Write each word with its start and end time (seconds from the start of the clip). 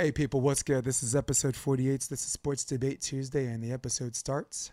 Hey 0.00 0.10
people, 0.10 0.40
what's 0.40 0.62
good? 0.62 0.86
This 0.86 1.02
is 1.02 1.14
episode 1.14 1.54
48. 1.54 2.06
This 2.08 2.24
is 2.24 2.32
Sports 2.32 2.64
Debate 2.64 3.02
Tuesday, 3.02 3.44
and 3.44 3.62
the 3.62 3.70
episode 3.70 4.16
starts 4.16 4.70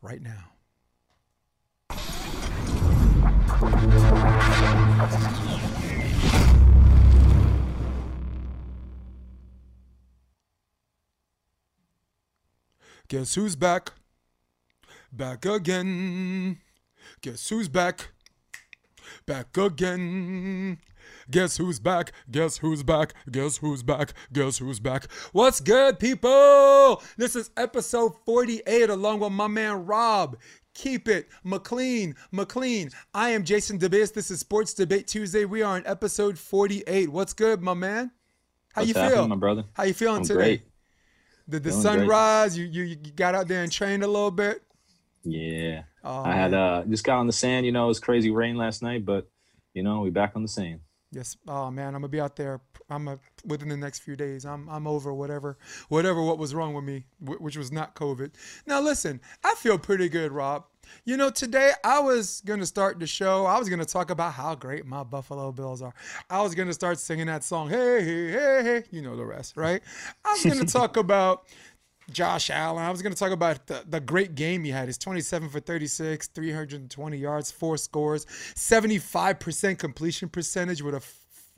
right 0.00 0.20
now. 0.20 0.50
Guess 13.06 13.36
who's 13.36 13.54
back? 13.54 13.92
Back 15.12 15.46
again. 15.46 16.58
Guess 17.20 17.48
who's 17.50 17.68
back? 17.68 18.08
Back 19.26 19.56
again. 19.56 20.78
Guess 21.30 21.56
who's 21.56 21.78
back? 21.80 22.12
Guess 22.30 22.58
who's 22.58 22.82
back? 22.82 23.14
Guess 23.30 23.58
who's 23.58 23.82
back? 23.82 24.12
Guess 24.32 24.58
who's 24.58 24.80
back? 24.80 25.10
What's 25.32 25.60
good, 25.60 25.98
people? 25.98 27.02
This 27.16 27.36
is 27.36 27.50
episode 27.56 28.12
48 28.26 28.90
along 28.90 29.20
with 29.20 29.32
my 29.32 29.46
man 29.46 29.84
Rob. 29.86 30.36
Keep 30.74 31.08
it 31.08 31.28
McLean, 31.44 32.14
McLean. 32.30 32.90
I 33.12 33.30
am 33.30 33.44
Jason 33.44 33.78
DeBase. 33.78 34.14
This 34.14 34.30
is 34.30 34.40
Sports 34.40 34.72
Debate 34.74 35.06
Tuesday. 35.06 35.44
We 35.44 35.62
are 35.62 35.76
on 35.76 35.82
episode 35.86 36.38
48. 36.38 37.10
What's 37.10 37.34
good, 37.34 37.60
my 37.60 37.74
man? 37.74 38.10
How 38.72 38.80
What's 38.80 38.88
you 38.88 38.94
feel? 38.94 39.02
happening, 39.04 39.28
my 39.28 39.36
brother? 39.36 39.64
How 39.74 39.84
you 39.84 39.92
feeling 39.94 40.18
I'm 40.18 40.22
today? 40.24 40.34
great. 40.34 40.62
Did 41.48 41.62
the 41.64 41.70
Feeling 41.70 41.82
sun 41.82 41.98
great. 41.98 42.08
rise? 42.08 42.56
You, 42.56 42.64
you 42.64 42.82
you 42.84 42.96
got 42.96 43.34
out 43.34 43.48
there 43.48 43.62
and 43.62 43.70
trained 43.70 44.02
a 44.02 44.06
little 44.06 44.30
bit? 44.30 44.62
Yeah. 45.24 45.82
Oh, 46.04 46.22
I 46.24 46.32
had 46.34 46.54
uh 46.54 46.84
just 46.88 47.04
got 47.04 47.18
on 47.18 47.26
the 47.26 47.32
sand, 47.32 47.66
you 47.66 47.72
know, 47.72 47.84
it 47.84 47.88
was 47.88 48.00
crazy 48.00 48.30
rain 48.30 48.56
last 48.56 48.82
night, 48.82 49.04
but 49.04 49.28
you 49.74 49.82
know, 49.82 50.00
we 50.00 50.10
back 50.10 50.32
on 50.36 50.42
the 50.42 50.48
sand. 50.48 50.80
Yes. 51.12 51.36
Oh 51.46 51.70
man, 51.70 51.88
I'm 51.88 52.00
gonna 52.00 52.08
be 52.08 52.20
out 52.20 52.36
there. 52.36 52.60
I'm 52.88 53.06
a, 53.06 53.18
within 53.44 53.68
the 53.68 53.76
next 53.76 54.00
few 54.00 54.16
days. 54.16 54.46
I'm 54.46 54.66
I'm 54.68 54.86
over 54.86 55.12
whatever 55.12 55.58
whatever 55.90 56.22
what 56.22 56.38
was 56.38 56.54
wrong 56.54 56.72
with 56.72 56.84
me, 56.84 57.04
which 57.20 57.56
was 57.56 57.70
not 57.70 57.94
COVID. 57.94 58.32
Now 58.66 58.80
listen, 58.80 59.20
I 59.44 59.54
feel 59.56 59.78
pretty 59.78 60.08
good, 60.08 60.32
Rob. 60.32 60.64
You 61.04 61.18
know, 61.18 61.28
today 61.30 61.72
I 61.84 62.00
was 62.00 62.42
gonna 62.46 62.64
start 62.64 62.98
the 62.98 63.06
show. 63.06 63.44
I 63.44 63.58
was 63.58 63.68
gonna 63.68 63.84
talk 63.84 64.10
about 64.10 64.32
how 64.32 64.54
great 64.54 64.86
my 64.86 65.02
Buffalo 65.02 65.52
Bills 65.52 65.82
are. 65.82 65.94
I 66.30 66.40
was 66.40 66.54
gonna 66.54 66.72
start 66.72 66.98
singing 66.98 67.26
that 67.26 67.44
song. 67.44 67.68
Hey 67.68 68.02
hey 68.02 68.30
hey 68.30 68.60
hey. 68.62 68.84
You 68.90 69.02
know 69.02 69.14
the 69.14 69.26
rest, 69.26 69.56
right? 69.58 69.82
I 70.24 70.32
was 70.32 70.44
gonna 70.44 70.64
talk 70.66 70.96
about. 70.96 71.44
Josh 72.10 72.50
Allen. 72.50 72.82
I 72.82 72.90
was 72.90 73.02
going 73.02 73.12
to 73.12 73.18
talk 73.18 73.32
about 73.32 73.66
the, 73.66 73.84
the 73.88 74.00
great 74.00 74.34
game 74.34 74.64
he 74.64 74.70
had. 74.70 74.88
He's 74.88 74.98
27 74.98 75.48
for 75.48 75.60
36, 75.60 76.28
320 76.28 77.16
yards, 77.16 77.50
four 77.50 77.76
scores, 77.76 78.26
75% 78.26 79.78
completion 79.78 80.28
percentage 80.28 80.82
with 80.82 80.94
a 80.94 81.00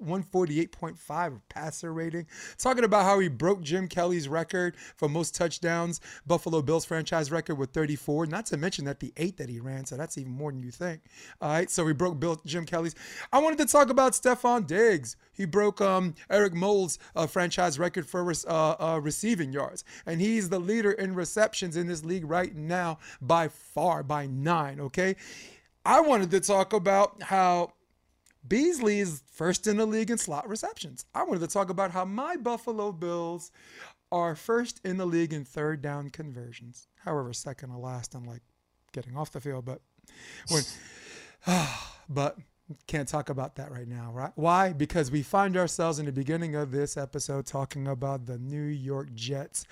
148.5 0.02 1.40
passer 1.48 1.92
rating. 1.92 2.26
Talking 2.58 2.84
about 2.84 3.04
how 3.04 3.18
he 3.18 3.28
broke 3.28 3.62
Jim 3.62 3.88
Kelly's 3.88 4.28
record 4.28 4.76
for 4.96 5.08
most 5.08 5.34
touchdowns, 5.34 6.00
Buffalo 6.26 6.62
Bills 6.62 6.84
franchise 6.84 7.30
record 7.30 7.56
with 7.56 7.70
34. 7.70 8.26
Not 8.26 8.46
to 8.46 8.56
mention 8.56 8.84
that 8.86 9.00
the 9.00 9.12
eight 9.16 9.36
that 9.36 9.48
he 9.48 9.60
ran, 9.60 9.84
so 9.84 9.96
that's 9.96 10.18
even 10.18 10.32
more 10.32 10.50
than 10.52 10.62
you 10.62 10.70
think. 10.70 11.02
All 11.40 11.50
right, 11.50 11.70
so 11.70 11.86
he 11.86 11.92
broke 11.92 12.18
Bill 12.18 12.40
Jim 12.44 12.64
Kelly's. 12.64 12.94
I 13.32 13.38
wanted 13.38 13.58
to 13.58 13.66
talk 13.66 13.90
about 13.90 14.12
Stefon 14.12 14.66
Diggs. 14.66 15.16
He 15.32 15.44
broke 15.44 15.80
um, 15.80 16.14
Eric 16.30 16.54
Moulds' 16.54 16.98
uh, 17.16 17.26
franchise 17.26 17.78
record 17.78 18.06
for 18.06 18.30
uh, 18.30 18.74
uh, 18.78 19.00
receiving 19.02 19.52
yards, 19.52 19.84
and 20.06 20.20
he's 20.20 20.48
the 20.48 20.58
leader 20.58 20.92
in 20.92 21.14
receptions 21.14 21.76
in 21.76 21.86
this 21.86 22.04
league 22.04 22.28
right 22.28 22.54
now 22.54 22.98
by 23.20 23.48
far, 23.48 24.02
by 24.02 24.26
nine. 24.26 24.80
Okay, 24.80 25.16
I 25.84 26.00
wanted 26.00 26.30
to 26.30 26.40
talk 26.40 26.72
about 26.72 27.22
how 27.22 27.73
Beasley 28.46 29.00
is 29.00 29.22
first 29.32 29.66
in 29.66 29.76
the 29.76 29.86
league 29.86 30.10
in 30.10 30.18
slot 30.18 30.48
receptions. 30.48 31.04
I 31.14 31.24
wanted 31.24 31.40
to 31.40 31.46
talk 31.46 31.70
about 31.70 31.90
how 31.90 32.04
my 32.04 32.36
Buffalo 32.36 32.92
Bills 32.92 33.50
are 34.12 34.34
first 34.36 34.80
in 34.84 34.96
the 34.96 35.06
league 35.06 35.32
in 35.32 35.44
third 35.44 35.82
down 35.82 36.10
conversions. 36.10 36.86
However, 37.04 37.32
second 37.32 37.70
to 37.70 37.78
last 37.78 38.14
on 38.14 38.24
like 38.24 38.42
getting 38.92 39.16
off 39.16 39.32
the 39.32 39.40
field, 39.40 39.64
but 39.64 39.80
when 40.48 40.62
but 42.08 42.38
can't 42.86 43.06
talk 43.06 43.28
about 43.28 43.56
that 43.56 43.70
right 43.70 43.86
now, 43.86 44.10
right? 44.12 44.32
Why? 44.36 44.72
Because 44.72 45.10
we 45.10 45.22
find 45.22 45.54
ourselves 45.54 45.98
in 45.98 46.06
the 46.06 46.12
beginning 46.12 46.54
of 46.54 46.70
this 46.70 46.96
episode 46.96 47.44
talking 47.44 47.86
about 47.86 48.24
the 48.24 48.38
New 48.38 48.62
York 48.62 49.12
Jets 49.14 49.66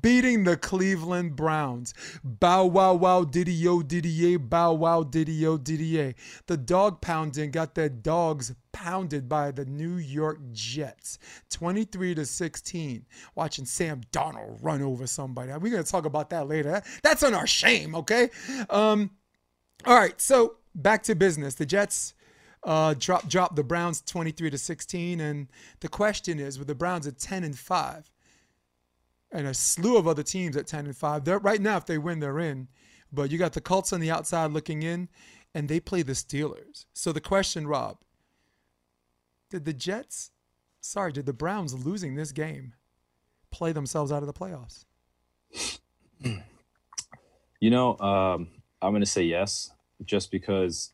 beating 0.00 0.42
the 0.42 0.56
Cleveland 0.56 1.36
Browns. 1.36 1.94
Bow 2.24 2.66
wow 2.66 2.94
wow 2.94 3.22
diddy 3.22 3.52
yo 3.52 3.82
diddy 3.82 4.08
yay, 4.08 4.36
bow 4.36 4.72
wow 4.72 5.04
diddy 5.04 5.32
yo 5.32 5.56
diddy 5.56 5.84
yay. 5.84 6.14
The 6.46 6.56
dog 6.56 7.00
pounding 7.00 7.52
got 7.52 7.76
their 7.76 7.88
dogs 7.88 8.52
pounded 8.72 9.28
by 9.28 9.52
the 9.52 9.64
New 9.64 9.96
York 9.96 10.40
Jets 10.50 11.20
23 11.50 12.16
to 12.16 12.26
16. 12.26 13.06
Watching 13.36 13.66
Sam 13.66 14.00
Darnold 14.10 14.58
run 14.62 14.82
over 14.82 15.06
somebody. 15.06 15.52
We're 15.52 15.80
to 15.80 15.88
talk 15.88 16.06
about 16.06 16.30
that 16.30 16.48
later. 16.48 16.82
That's 17.04 17.22
on 17.22 17.34
our 17.34 17.46
shame, 17.46 17.94
okay? 17.94 18.30
Um 18.68 19.10
all 19.84 19.96
right, 19.96 20.20
so 20.20 20.56
back 20.74 21.02
to 21.04 21.14
business. 21.14 21.54
The 21.54 21.66
Jets 21.66 22.14
uh, 22.64 22.94
drop 22.98 23.28
drop 23.28 23.56
the 23.56 23.64
Browns 23.64 24.00
23 24.02 24.50
to 24.50 24.58
16, 24.58 25.20
and 25.20 25.48
the 25.80 25.88
question 25.88 26.38
is, 26.38 26.58
with 26.58 26.68
the 26.68 26.74
Browns 26.74 27.06
at 27.06 27.18
10 27.18 27.44
and 27.44 27.58
5, 27.58 28.10
and 29.32 29.46
a 29.46 29.54
slew 29.54 29.96
of 29.96 30.06
other 30.06 30.22
teams 30.22 30.56
at 30.56 30.66
10 30.66 30.86
and 30.86 30.96
5, 30.96 31.24
they're 31.24 31.38
right 31.38 31.60
now 31.60 31.76
if 31.76 31.86
they 31.86 31.98
win, 31.98 32.20
they're 32.20 32.38
in. 32.38 32.68
But 33.12 33.30
you 33.30 33.38
got 33.38 33.52
the 33.52 33.60
Colts 33.60 33.92
on 33.92 34.00
the 34.00 34.10
outside 34.10 34.52
looking 34.52 34.82
in, 34.82 35.08
and 35.54 35.68
they 35.68 35.80
play 35.80 36.02
the 36.02 36.12
Steelers. 36.12 36.86
So 36.92 37.12
the 37.12 37.20
question, 37.20 37.66
Rob, 37.66 37.98
did 39.50 39.64
the 39.64 39.74
Jets, 39.74 40.30
sorry, 40.80 41.12
did 41.12 41.26
the 41.26 41.32
Browns 41.32 41.74
losing 41.84 42.14
this 42.14 42.32
game 42.32 42.74
play 43.50 43.72
themselves 43.72 44.10
out 44.10 44.22
of 44.22 44.26
the 44.26 44.32
playoffs? 44.32 44.84
You 47.60 47.70
know, 47.70 47.96
um, 47.98 48.48
I'm 48.80 48.92
gonna 48.92 49.06
say 49.06 49.22
yes, 49.22 49.70
just 50.04 50.32
because 50.32 50.90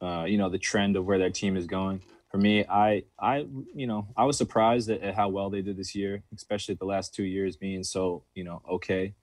uh, 0.00 0.24
you 0.26 0.38
know, 0.38 0.48
the 0.48 0.58
trend 0.58 0.96
of 0.96 1.04
where 1.04 1.18
their 1.18 1.30
team 1.30 1.56
is 1.56 1.66
going. 1.66 2.02
For 2.30 2.38
me, 2.38 2.64
I 2.66 3.04
I 3.18 3.46
you 3.74 3.86
know, 3.86 4.08
I 4.16 4.24
was 4.24 4.36
surprised 4.36 4.90
at, 4.90 5.02
at 5.02 5.14
how 5.14 5.28
well 5.28 5.50
they 5.50 5.62
did 5.62 5.76
this 5.76 5.94
year, 5.94 6.22
especially 6.34 6.74
the 6.74 6.84
last 6.84 7.14
two 7.14 7.24
years 7.24 7.56
being 7.56 7.82
so, 7.82 8.24
you 8.34 8.44
know, 8.44 8.62
okay. 8.70 9.14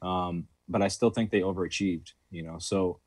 Um, 0.00 0.46
but 0.68 0.82
I 0.82 0.88
still 0.88 1.10
think 1.10 1.30
they 1.30 1.40
overachieved, 1.40 2.12
you 2.30 2.42
know. 2.42 2.58
So 2.58 3.00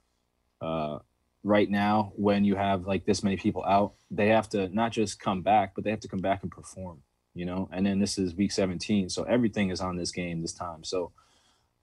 uh 0.62 1.00
right 1.44 1.70
now 1.70 2.12
when 2.16 2.44
you 2.44 2.56
have 2.56 2.88
like 2.88 3.06
this 3.06 3.24
many 3.24 3.38
people 3.38 3.64
out 3.66 3.94
they 4.10 4.30
have 4.30 4.50
to 4.50 4.68
not 4.70 4.92
just 4.92 5.20
come 5.20 5.42
back 5.42 5.74
but 5.76 5.84
they 5.84 5.92
have 5.92 6.00
to 6.00 6.08
come 6.08 6.20
back 6.20 6.42
and 6.42 6.52
perform 6.52 7.02
you 7.36 7.46
know 7.46 7.70
and 7.72 7.86
then 7.86 8.00
this 8.00 8.18
is 8.18 8.34
week 8.36 8.52
17 8.52 9.10
so 9.10 9.24
everything 9.24 9.70
is 9.70 9.80
on 9.80 9.96
this 9.96 10.12
game 10.12 10.42
this 10.42 10.54
time 10.54 10.84
so 10.84 11.12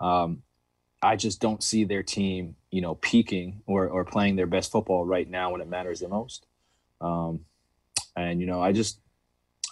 um 0.01 0.43
i 1.03 1.17
just 1.17 1.41
don't 1.41 1.63
see 1.63 1.85
their 1.85 2.03
team 2.03 2.57
you 2.71 2.81
know 2.81 2.95
peaking 2.97 3.63
or 3.67 3.89
or 3.89 4.05
playing 4.05 4.37
their 4.37 4.47
best 4.47 4.71
football 4.71 5.05
right 5.05 5.29
now 5.29 5.51
when 5.53 5.61
it 5.61 5.69
matters 5.69 6.01
the 6.01 6.09
most. 6.09 6.47
Um 7.01 7.41
and 8.17 8.41
you 8.41 8.47
know 8.47 8.63
i 8.63 8.73
just 8.73 9.01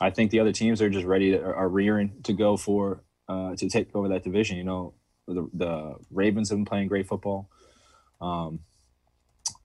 i 0.01 0.11
think 0.11 0.31
the 0.31 0.41
other 0.41 0.53
teams 0.53 0.81
are 0.81 0.91
just 0.91 1.07
ready 1.07 1.33
to, 1.33 1.43
are 1.43 1.69
rearing 1.69 2.13
to 2.25 2.33
go 2.33 2.57
for 2.57 3.03
uh 3.29 3.55
to 3.57 3.69
take 3.69 3.95
over 3.95 4.09
that 4.09 4.25
division. 4.25 4.57
You 4.57 4.65
know 4.65 4.95
the, 5.29 5.49
the 5.55 5.95
ravens 6.11 6.49
have 6.49 6.59
been 6.59 6.65
playing 6.65 6.89
great 6.89 7.07
football. 7.07 7.49
Um 8.21 8.61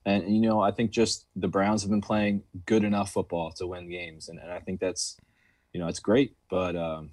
and 0.06 0.32
you 0.32 0.40
know, 0.40 0.60
I 0.60 0.70
think 0.70 0.92
just 0.92 1.26
the 1.34 1.48
Browns 1.48 1.82
have 1.82 1.90
been 1.90 2.00
playing 2.00 2.44
good 2.64 2.84
enough 2.84 3.12
football 3.12 3.50
to 3.56 3.66
win 3.66 3.90
games, 3.90 4.28
and, 4.28 4.38
and 4.38 4.52
I 4.52 4.60
think 4.60 4.78
that's, 4.78 5.16
you 5.72 5.80
know, 5.80 5.88
it's 5.88 5.98
great. 5.98 6.36
But 6.48 6.76
um, 6.76 7.10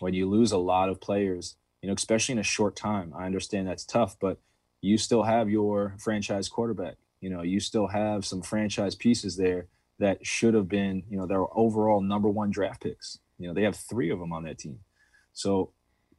when 0.00 0.12
you 0.12 0.28
lose 0.28 0.52
a 0.52 0.58
lot 0.58 0.90
of 0.90 1.00
players, 1.00 1.56
you 1.84 1.88
know, 1.88 1.94
especially 1.94 2.32
in 2.32 2.38
a 2.38 2.42
short 2.42 2.76
time, 2.76 3.12
I 3.14 3.26
understand 3.26 3.68
that's 3.68 3.84
tough, 3.84 4.16
but 4.18 4.38
you 4.80 4.96
still 4.96 5.24
have 5.24 5.50
your 5.50 5.94
franchise 5.98 6.48
quarterback. 6.48 6.94
You 7.20 7.28
know, 7.28 7.42
you 7.42 7.60
still 7.60 7.88
have 7.88 8.24
some 8.24 8.40
franchise 8.40 8.94
pieces 8.94 9.36
there 9.36 9.66
that 9.98 10.26
should 10.26 10.54
have 10.54 10.66
been, 10.66 11.02
you 11.10 11.18
know, 11.18 11.26
their 11.26 11.44
overall 11.54 12.00
number 12.00 12.30
one 12.30 12.50
draft 12.50 12.82
picks. 12.82 13.18
You 13.38 13.48
know, 13.48 13.52
they 13.52 13.64
have 13.64 13.76
three 13.76 14.08
of 14.08 14.18
them 14.18 14.32
on 14.32 14.44
that 14.44 14.56
team. 14.56 14.78
So 15.34 15.72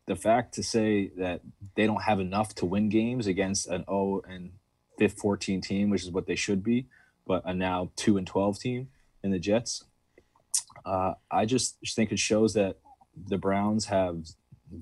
the 0.05 0.15
fact 0.15 0.53
to 0.53 0.61
say 0.61 1.07
that 1.17 1.41
they 1.75 1.87
don't 1.87 2.03
have 2.03 2.19
enough 2.19 2.53
to 2.55 2.67
win 2.67 2.89
games 2.89 3.25
against 3.25 3.65
an 3.65 3.85
0 3.85 4.21
and 4.29 4.51
fifth 4.99 5.17
14 5.17 5.61
team, 5.61 5.89
which 5.89 6.03
is 6.03 6.11
what 6.11 6.27
they 6.27 6.35
should 6.35 6.63
be, 6.63 6.85
but 7.25 7.41
a 7.43 7.55
now 7.55 7.89
2 7.95 8.17
and 8.17 8.27
12 8.27 8.59
team 8.59 8.89
in 9.23 9.31
the 9.31 9.39
Jets. 9.39 9.83
Uh, 10.85 11.15
I 11.31 11.45
just 11.45 11.77
think 11.95 12.11
it 12.11 12.19
shows 12.19 12.53
that 12.53 12.77
the 13.15 13.39
Browns 13.39 13.85
have 13.85 14.27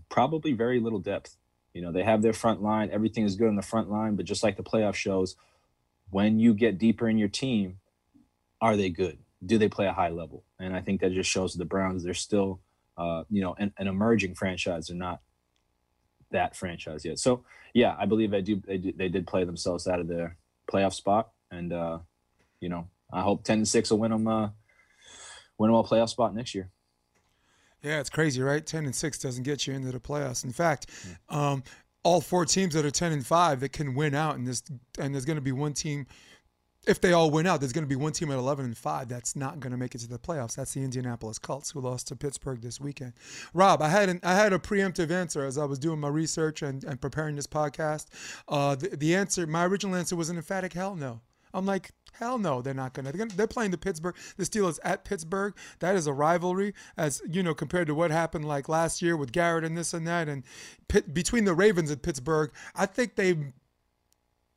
probably 0.10 0.54
very 0.54 0.80
little 0.80 1.00
depth. 1.00 1.38
You 1.74 1.82
know, 1.82 1.92
they 1.92 2.04
have 2.04 2.22
their 2.22 2.34
front 2.34 2.62
line, 2.62 2.90
everything 2.92 3.24
is 3.24 3.36
good 3.36 3.48
on 3.48 3.56
the 3.56 3.62
front 3.62 3.90
line, 3.90 4.16
but 4.16 4.26
just 4.26 4.44
like 4.44 4.58
the 4.58 4.64
playoff 4.64 4.94
shows, 4.96 5.36
when 6.10 6.40
you 6.40 6.54
get 6.54 6.78
deeper 6.78 7.10
in 7.10 7.18
your 7.18 7.30
team, 7.30 7.80
are 8.62 8.78
they 8.78 8.90
good? 8.90 9.18
Do 9.44 9.58
they 9.58 9.70
play 9.70 9.88
a 9.88 9.94
high 9.94 10.10
level? 10.10 10.44
And 10.60 10.76
I 10.76 10.82
think 10.82 11.02
that 11.02 11.12
just 11.14 11.30
shows 11.30 11.56
the 11.56 11.66
Browns 11.66 12.04
they're 12.04 12.14
still, 12.14 12.62
uh, 12.98 13.24
you 13.30 13.42
know, 13.42 13.56
an, 13.58 13.74
an 13.78 13.88
emerging 13.88 14.36
franchise. 14.36 14.88
They're 14.88 14.96
not 14.96 15.22
that 16.32 16.56
franchise 16.56 17.04
yet. 17.04 17.20
So 17.20 17.44
yeah, 17.74 17.96
I 17.98 18.06
believe 18.06 18.32
they 18.32 18.42
do. 18.42 18.62
They, 18.66 18.78
do, 18.78 18.94
they 18.96 19.10
did 19.10 19.26
play 19.26 19.46
themselves 19.46 19.88
out 19.88 20.00
of 20.00 20.08
their 20.08 20.38
playoff 20.72 20.94
spot, 20.94 21.32
and 21.50 21.74
uh, 21.74 22.00
you 22.60 22.70
know, 22.70 22.88
I 23.12 23.22
hope 23.22 23.44
ten 23.44 23.60
and 23.60 23.68
six 23.68 23.90
will 23.90 24.00
win 24.00 24.12
them, 24.12 24.28
uh, 24.28 24.50
win 25.58 25.72
them 25.72 25.80
a 25.80 25.84
playoff 25.84 26.10
spot 26.10 26.36
next 26.36 26.54
year. 26.54 26.70
Yeah, 27.84 28.00
it's 28.00 28.10
crazy, 28.10 28.42
right? 28.42 28.66
Ten 28.66 28.86
and 28.86 28.96
six 28.96 29.18
doesn't 29.18 29.44
get 29.44 29.68
you 29.68 29.74
into 29.74 29.92
the 29.92 30.00
playoffs. 30.00 30.46
In 30.46 30.54
fact, 30.54 30.90
um, 31.30 31.64
all 32.04 32.22
four 32.22 32.46
teams 32.46 32.74
that 32.74 32.86
are 32.86 32.92
ten 32.92 33.12
and 33.12 33.26
five 33.26 33.60
that 33.60 33.74
can 33.74 33.94
win 33.94 34.16
out, 34.16 34.36
and 34.36 34.48
this 34.48 34.64
and 34.98 35.14
there's 35.14 35.26
going 35.26 35.36
to 35.36 35.42
be 35.42 35.52
one 35.52 35.74
team. 35.74 36.08
If 36.86 37.00
they 37.00 37.14
all 37.14 37.32
win 37.32 37.48
out, 37.48 37.62
there's 37.62 37.72
going 37.72 37.86
to 37.86 37.90
be 37.90 37.96
one 37.96 38.12
team 38.12 38.30
at 38.30 38.38
11 38.38 38.66
and 38.66 38.78
5 38.78 39.08
that's 39.08 39.38
not 39.38 39.62
going 39.62 39.72
to 39.72 39.78
make 39.78 39.96
it 39.96 40.00
to 40.00 40.10
the 40.10 40.20
playoffs. 40.20 40.56
That's 40.58 40.74
the 40.74 40.84
Indianapolis 40.84 41.40
Colts, 41.40 41.72
who 41.72 41.80
lost 41.80 42.10
to 42.10 42.16
Pittsburgh 42.18 42.62
this 42.62 42.78
weekend. 42.78 43.14
Rob, 43.54 43.82
I 43.82 43.88
had 43.88 44.10
an, 44.10 44.20
I 44.22 44.36
had 44.36 44.52
a 44.52 44.60
preemptive 44.60 45.10
answer 45.10 45.46
as 45.46 45.58
I 45.58 45.64
was 45.64 45.80
doing 45.80 46.02
my 46.02 46.10
research 46.10 46.62
and, 46.62 46.84
and 46.84 47.00
preparing 47.00 47.38
this 47.38 47.48
podcast. 47.48 48.08
Uh, 48.50 48.76
the, 48.76 48.90
the 48.98 49.16
answer, 49.16 49.48
my 49.48 49.66
original 49.66 49.96
answer 49.96 50.18
was 50.18 50.30
an 50.30 50.36
emphatic 50.36 50.74
hell 50.74 50.94
no. 50.94 51.22
I'm 51.54 51.66
like, 51.66 51.92
hell 52.14 52.38
no, 52.38 52.62
they're 52.62 52.74
not 52.74 52.94
gonna. 52.94 53.12
They're, 53.12 53.48
playing 53.48 53.72
the 53.72 53.78
Pittsburgh, 53.78 54.16
the 54.38 54.44
Steelers 54.44 54.80
at 54.84 55.04
Pittsburgh. 55.04 55.56
That 55.80 55.96
is 55.96 56.08
a 56.08 56.14
rivalry, 56.14 56.74
as 56.98 57.22
you 57.30 57.44
know, 57.44 57.54
compared 57.54 57.88
to 57.88 57.96
what 57.96 58.12
happened 58.12 58.46
like 58.46 58.70
last 58.70 59.02
year 59.02 59.18
with 59.18 59.32
Garrett 59.32 59.64
and 59.64 59.78
this 59.78 59.94
and 59.94 60.08
that. 60.08 60.28
And 60.28 60.44
Pitt, 60.88 61.14
between 61.14 61.46
the 61.46 61.54
Ravens 61.54 61.92
and 61.92 62.02
Pittsburgh, 62.02 62.52
I 62.76 62.86
think 62.86 63.16
they 63.16 63.54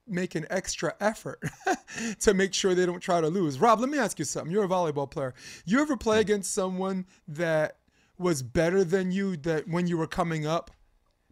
make 0.07 0.35
an 0.35 0.47
extra 0.51 0.95
effort 1.01 1.41
to 2.21 2.33
make 2.33 2.55
sure 2.55 2.75
they 2.75 2.87
don't 2.87 3.01
try 3.01 3.21
to 3.21 3.29
lose. 3.29 3.59
Rob, 3.59 3.81
let 3.81 3.89
me 3.89 3.99
ask 3.99 4.19
you 4.19 4.25
something. 4.25 4.53
You're 4.53 4.65
a 4.65 4.69
volleyball 4.69 5.11
player. 5.11 5.35
You 5.65 5.81
ever 5.81 5.97
play 5.97 6.21
against 6.21 6.55
someone 6.55 7.07
that 7.27 7.79
was 8.19 8.43
better 8.43 8.85
than 8.85 9.11
you 9.11 9.37
that 9.39 9.69
when 9.69 9.87
you 9.87 9.99
were 9.99 10.07
coming 10.07 10.47
up, 10.47 10.71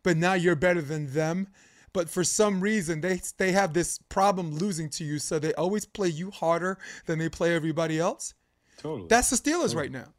but 0.02 0.16
now 0.16 0.34
you're 0.34 0.56
better 0.56 0.82
than 0.82 1.12
them? 1.12 1.48
But 1.94 2.10
for 2.10 2.24
some 2.24 2.60
reason, 2.60 3.00
they 3.00 3.22
they 3.38 3.52
have 3.52 3.72
this 3.72 3.98
problem 4.10 4.52
losing 4.52 4.90
to 4.90 5.04
you, 5.04 5.18
so 5.18 5.38
they 5.38 5.54
always 5.54 5.86
play 5.86 6.08
you 6.08 6.30
harder 6.30 6.76
than 7.06 7.18
they 7.18 7.30
play 7.30 7.54
everybody 7.54 7.98
else. 7.98 8.34
Totally. 8.76 9.06
That's 9.08 9.30
the 9.30 9.36
Steelers 9.36 9.68
totally. 9.68 9.76
right 9.76 9.92
now. 9.92 10.12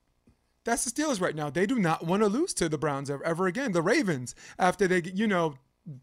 That's 0.63 0.85
the 0.85 0.89
Steelers 0.89 1.21
right 1.21 1.35
now. 1.35 1.51
They 1.51 1.67
do 1.67 1.77
not 1.77 2.05
want 2.05 2.23
to 2.23 2.27
lose 2.27 2.53
to 2.55 2.69
the 2.69 2.77
Browns 2.77 3.09
ever, 3.11 3.23
ever 3.23 3.45
again. 3.45 3.73
The 3.73 3.83
Ravens, 3.83 4.33
after 4.57 4.87
they, 4.87 5.03
you 5.03 5.27
know, 5.27 5.55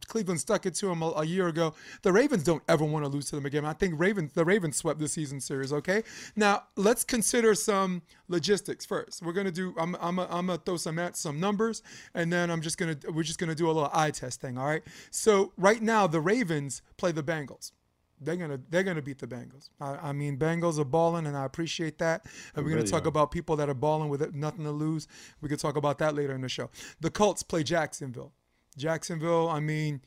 Cleveland 0.06 0.40
stuck 0.40 0.67
it 0.67 0.75
to 0.76 0.87
them 0.87 1.02
a, 1.02 1.11
a, 1.11 1.25
year 1.25 1.49
ago. 1.49 1.75
The 2.02 2.12
Ravens 2.12 2.44
don't 2.44 2.62
ever 2.69 2.84
want 2.84 3.05
to 3.05 3.08
lose 3.08 3.26
to 3.31 3.37
them 3.37 3.46
again. 3.46 3.64
I 3.64 3.73
think 3.73 3.94
Ravens 3.99 4.32
the 4.32 4.44
Ravens 4.44 4.76
swept 4.76 5.00
the 5.00 5.08
season 5.08 5.40
series. 5.40 5.73
Okay, 5.73 6.02
now 6.37 6.64
let's 6.76 7.05
consider 7.05 7.55
some 7.55 8.02
logistics 8.29 8.87
first. 8.87 9.23
We're 9.23 9.32
gonna 9.32 9.50
do. 9.50 9.75
I'm 9.79 9.96
I'm 10.00 10.19
a, 10.19 10.26
I'm 10.31 10.46
gonna 10.46 10.58
throw 10.64 10.76
some 10.76 10.99
at 10.99 11.17
some 11.17 11.40
numbers, 11.40 11.82
and 12.14 12.32
then 12.32 12.50
I'm 12.50 12.61
just 12.61 12.79
gonna 12.79 12.96
we're 13.12 13.23
just 13.25 13.38
gonna 13.38 13.55
do 13.55 13.67
a 13.67 13.73
little 13.73 13.90
eye 13.93 14.11
test 14.11 14.40
thing. 14.40 14.56
All 14.56 14.67
right. 14.67 14.82
So 15.11 15.52
right 15.56 15.82
now 15.82 16.06
the 16.06 16.20
Ravens 16.20 16.82
play 16.96 17.12
the 17.12 17.23
Bengals. 17.23 17.73
They're 18.20 18.37
gonna 18.37 18.61
they're 18.70 18.84
gonna 18.84 19.02
beat 19.02 19.19
the 19.19 19.26
Bengals. 19.26 19.70
I, 19.81 20.11
I 20.11 20.12
mean 20.12 20.38
Bengals 20.38 20.79
are 20.79 20.84
balling, 20.84 21.26
and 21.26 21.37
I 21.37 21.44
appreciate 21.44 21.99
that. 21.99 22.26
And 22.55 22.64
we're 22.64 22.70
gonna 22.70 22.84
talk 22.84 23.05
are. 23.05 23.08
about 23.08 23.32
people 23.32 23.56
that 23.56 23.69
are 23.69 23.75
balling 23.75 24.08
with 24.08 24.32
nothing 24.34 24.64
to 24.64 24.70
lose. 24.70 25.08
We 25.40 25.49
could 25.49 25.58
talk 25.58 25.76
about 25.76 25.99
that 25.99 26.14
later 26.14 26.34
in 26.34 26.40
the 26.40 26.49
show. 26.49 26.70
The 27.00 27.11
Colts 27.11 27.43
play 27.43 27.64
Jacksonville. 27.64 28.32
Jacksonville, 28.77 29.49
I 29.49 29.61
mean, 29.61 30.01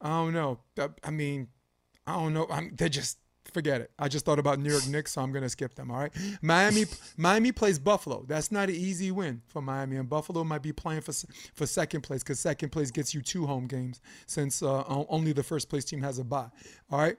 I 0.00 0.08
don't 0.08 0.32
know. 0.32 0.58
I 1.04 1.10
mean, 1.10 1.48
I 2.06 2.14
don't 2.14 2.34
know. 2.34 2.46
I'm, 2.50 2.74
they're 2.76 2.88
just 2.88 3.18
forget 3.52 3.80
it. 3.80 3.90
I 3.98 4.08
just 4.08 4.24
thought 4.24 4.38
about 4.38 4.58
New 4.58 4.70
York 4.70 4.86
Knicks, 4.88 5.12
so 5.12 5.22
I'm 5.22 5.32
gonna 5.32 5.48
skip 5.48 5.74
them. 5.74 5.90
All 5.90 5.98
right. 5.98 6.12
Miami, 6.42 6.84
Miami 7.16 7.52
plays 7.52 7.78
Buffalo. 7.78 8.24
That's 8.26 8.52
not 8.52 8.68
an 8.68 8.74
easy 8.74 9.10
win 9.10 9.42
for 9.46 9.62
Miami, 9.62 9.96
and 9.96 10.08
Buffalo 10.08 10.44
might 10.44 10.62
be 10.62 10.72
playing 10.72 11.00
for 11.00 11.12
for 11.54 11.66
second 11.66 12.02
place 12.02 12.22
because 12.22 12.40
second 12.40 12.70
place 12.70 12.90
gets 12.90 13.14
you 13.14 13.22
two 13.22 13.46
home 13.46 13.66
games 13.66 14.00
since 14.26 14.62
uh, 14.62 14.84
only 15.08 15.32
the 15.32 15.42
first 15.42 15.68
place 15.68 15.84
team 15.84 16.02
has 16.02 16.18
a 16.18 16.24
bye. 16.24 16.48
All 16.90 16.98
right. 16.98 17.16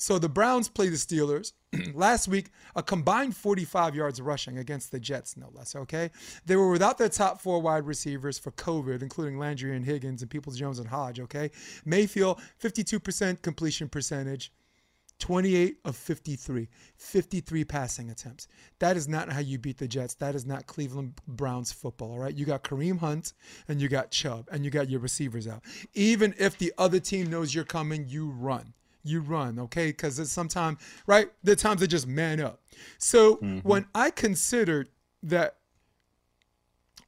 So 0.00 0.20
the 0.20 0.28
Browns 0.28 0.68
play 0.68 0.88
the 0.88 0.96
Steelers. 0.96 1.52
Last 1.94 2.28
week, 2.28 2.50
a 2.76 2.84
combined 2.84 3.36
45 3.36 3.96
yards 3.96 4.20
rushing 4.20 4.56
against 4.58 4.92
the 4.92 5.00
Jets, 5.00 5.36
no 5.36 5.50
less, 5.52 5.74
okay? 5.74 6.12
They 6.46 6.54
were 6.54 6.70
without 6.70 6.98
their 6.98 7.08
top 7.08 7.40
four 7.40 7.60
wide 7.60 7.84
receivers 7.84 8.38
for 8.38 8.52
COVID, 8.52 9.02
including 9.02 9.38
Landry 9.38 9.74
and 9.74 9.84
Higgins 9.84 10.22
and 10.22 10.30
Peoples 10.30 10.56
Jones 10.56 10.78
and 10.78 10.88
Hodge, 10.88 11.18
okay? 11.18 11.50
Mayfield, 11.84 12.40
52% 12.62 13.42
completion 13.42 13.88
percentage. 13.88 14.52
28 15.18 15.78
of 15.84 15.96
53, 15.96 16.68
53 16.96 17.64
passing 17.64 18.08
attempts. 18.08 18.46
That 18.78 18.96
is 18.96 19.08
not 19.08 19.32
how 19.32 19.40
you 19.40 19.58
beat 19.58 19.78
the 19.78 19.88
Jets. 19.88 20.14
That 20.14 20.36
is 20.36 20.46
not 20.46 20.68
Cleveland 20.68 21.14
Browns 21.26 21.72
football, 21.72 22.12
all 22.12 22.18
right? 22.20 22.32
You 22.36 22.46
got 22.46 22.62
Kareem 22.62 23.00
Hunt 23.00 23.32
and 23.66 23.80
you 23.80 23.88
got 23.88 24.12
Chubb 24.12 24.46
and 24.52 24.64
you 24.64 24.70
got 24.70 24.88
your 24.88 25.00
receivers 25.00 25.48
out. 25.48 25.64
Even 25.92 26.36
if 26.38 26.56
the 26.56 26.72
other 26.78 27.00
team 27.00 27.28
knows 27.30 27.52
you're 27.52 27.64
coming, 27.64 28.04
you 28.06 28.30
run 28.30 28.74
you 29.02 29.20
run, 29.20 29.58
okay? 29.58 29.88
Because 29.88 30.18
it's 30.18 30.30
sometimes, 30.30 30.78
right? 31.06 31.28
There 31.42 31.52
are 31.52 31.56
times 31.56 31.80
they 31.80 31.86
just 31.86 32.06
man 32.06 32.40
up. 32.40 32.60
So 32.98 33.36
mm-hmm. 33.36 33.58
when 33.60 33.86
I 33.94 34.10
considered 34.10 34.88
that, 35.22 35.56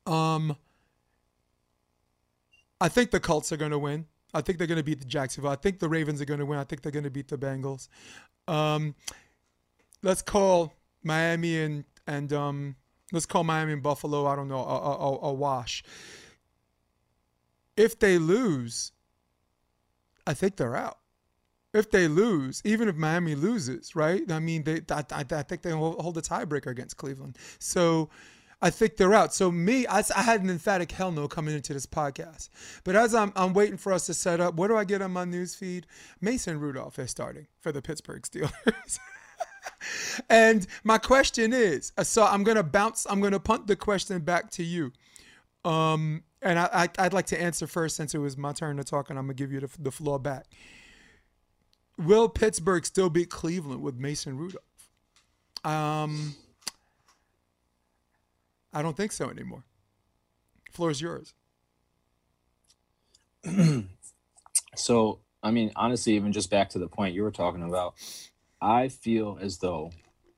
um, 0.06 0.56
I 2.80 2.88
think 2.88 3.10
the 3.10 3.20
Colts 3.20 3.52
are 3.52 3.56
going 3.56 3.72
to 3.72 3.78
win. 3.78 4.06
I 4.32 4.40
think 4.40 4.58
they're 4.58 4.66
going 4.66 4.78
to 4.78 4.84
beat 4.84 5.00
the 5.00 5.06
Jacksonville. 5.06 5.50
I 5.50 5.56
think 5.56 5.78
the 5.78 5.88
Ravens 5.88 6.20
are 6.20 6.24
going 6.24 6.40
to 6.40 6.46
win. 6.46 6.58
I 6.58 6.64
think 6.64 6.82
they're 6.82 6.92
going 6.92 7.04
to 7.04 7.10
beat 7.10 7.28
the 7.28 7.36
Bengals. 7.36 7.88
Um, 8.48 8.94
let's 10.02 10.22
call 10.22 10.72
Miami 11.02 11.60
and 11.60 11.84
and 12.06 12.32
um, 12.32 12.76
let's 13.12 13.26
call 13.26 13.44
Miami 13.44 13.72
and 13.72 13.82
Buffalo. 13.82 14.26
I 14.26 14.36
don't 14.36 14.48
know 14.48 14.60
a, 14.60 14.78
a, 14.78 15.18
a 15.28 15.32
wash. 15.32 15.82
If 17.76 17.98
they 17.98 18.18
lose, 18.18 18.92
I 20.26 20.34
think 20.34 20.56
they're 20.56 20.76
out 20.76 20.99
if 21.72 21.90
they 21.90 22.08
lose, 22.08 22.62
even 22.64 22.88
if 22.88 22.96
Miami 22.96 23.34
loses, 23.34 23.94
right? 23.94 24.30
I 24.30 24.40
mean, 24.40 24.64
they 24.64 24.80
I, 24.90 25.04
I, 25.12 25.24
I 25.30 25.42
think 25.42 25.62
they 25.62 25.70
hold 25.70 26.16
a 26.18 26.22
tiebreaker 26.22 26.66
against 26.66 26.96
Cleveland. 26.96 27.38
So 27.58 28.10
I 28.62 28.70
think 28.70 28.96
they're 28.96 29.14
out. 29.14 29.32
So 29.32 29.50
me, 29.50 29.86
I, 29.86 30.02
I, 30.14 30.22
had 30.22 30.42
an 30.42 30.50
emphatic 30.50 30.92
hell 30.92 31.12
no 31.12 31.28
coming 31.28 31.54
into 31.54 31.72
this 31.72 31.86
podcast. 31.86 32.50
But 32.84 32.94
as 32.94 33.14
I'm, 33.14 33.32
I'm 33.34 33.54
waiting 33.54 33.78
for 33.78 33.92
us 33.92 34.06
to 34.06 34.14
set 34.14 34.40
up, 34.40 34.54
what 34.54 34.68
do 34.68 34.76
I 34.76 34.84
get 34.84 35.00
on 35.00 35.12
my 35.12 35.24
news 35.24 35.54
feed? 35.54 35.86
Mason 36.20 36.60
Rudolph 36.60 36.98
is 36.98 37.10
starting 37.10 37.46
for 37.60 37.72
the 37.72 37.80
Pittsburgh 37.80 38.22
Steelers. 38.22 38.98
and 40.28 40.66
my 40.84 40.98
question 40.98 41.54
is, 41.54 41.92
uh, 41.96 42.04
so 42.04 42.24
I'm 42.24 42.44
gonna 42.44 42.62
bounce, 42.62 43.06
I'm 43.08 43.20
gonna 43.20 43.40
punt 43.40 43.66
the 43.66 43.76
question 43.76 44.20
back 44.20 44.50
to 44.52 44.62
you. 44.62 44.92
Um, 45.64 46.24
and 46.42 46.58
I, 46.58 46.88
I, 46.98 47.04
would 47.04 47.12
like 47.12 47.26
to 47.26 47.40
answer 47.40 47.66
first 47.66 47.96
since 47.96 48.14
it 48.14 48.18
was 48.18 48.36
my 48.36 48.52
turn 48.52 48.76
to 48.78 48.84
talk, 48.84 49.10
and 49.10 49.18
I'm 49.18 49.26
gonna 49.26 49.34
give 49.34 49.52
you 49.52 49.60
the, 49.60 49.70
the 49.78 49.90
floor 49.90 50.18
back. 50.18 50.46
Will 52.00 52.30
Pittsburgh 52.30 52.86
still 52.86 53.10
beat 53.10 53.28
Cleveland 53.28 53.82
with 53.82 53.96
Mason 53.96 54.38
Rudolph? 54.38 54.64
Um, 55.64 56.34
I 58.72 58.80
don't 58.80 58.96
think 58.96 59.12
so 59.12 59.28
anymore. 59.28 59.64
Floor 60.72 60.90
is 60.90 61.00
yours. 61.02 61.34
so, 64.76 65.18
I 65.42 65.50
mean, 65.50 65.72
honestly, 65.76 66.14
even 66.14 66.32
just 66.32 66.50
back 66.50 66.70
to 66.70 66.78
the 66.78 66.88
point 66.88 67.14
you 67.14 67.22
were 67.22 67.30
talking 67.30 67.62
about, 67.62 67.94
I 68.62 68.88
feel 68.88 69.38
as 69.38 69.58
though 69.58 69.90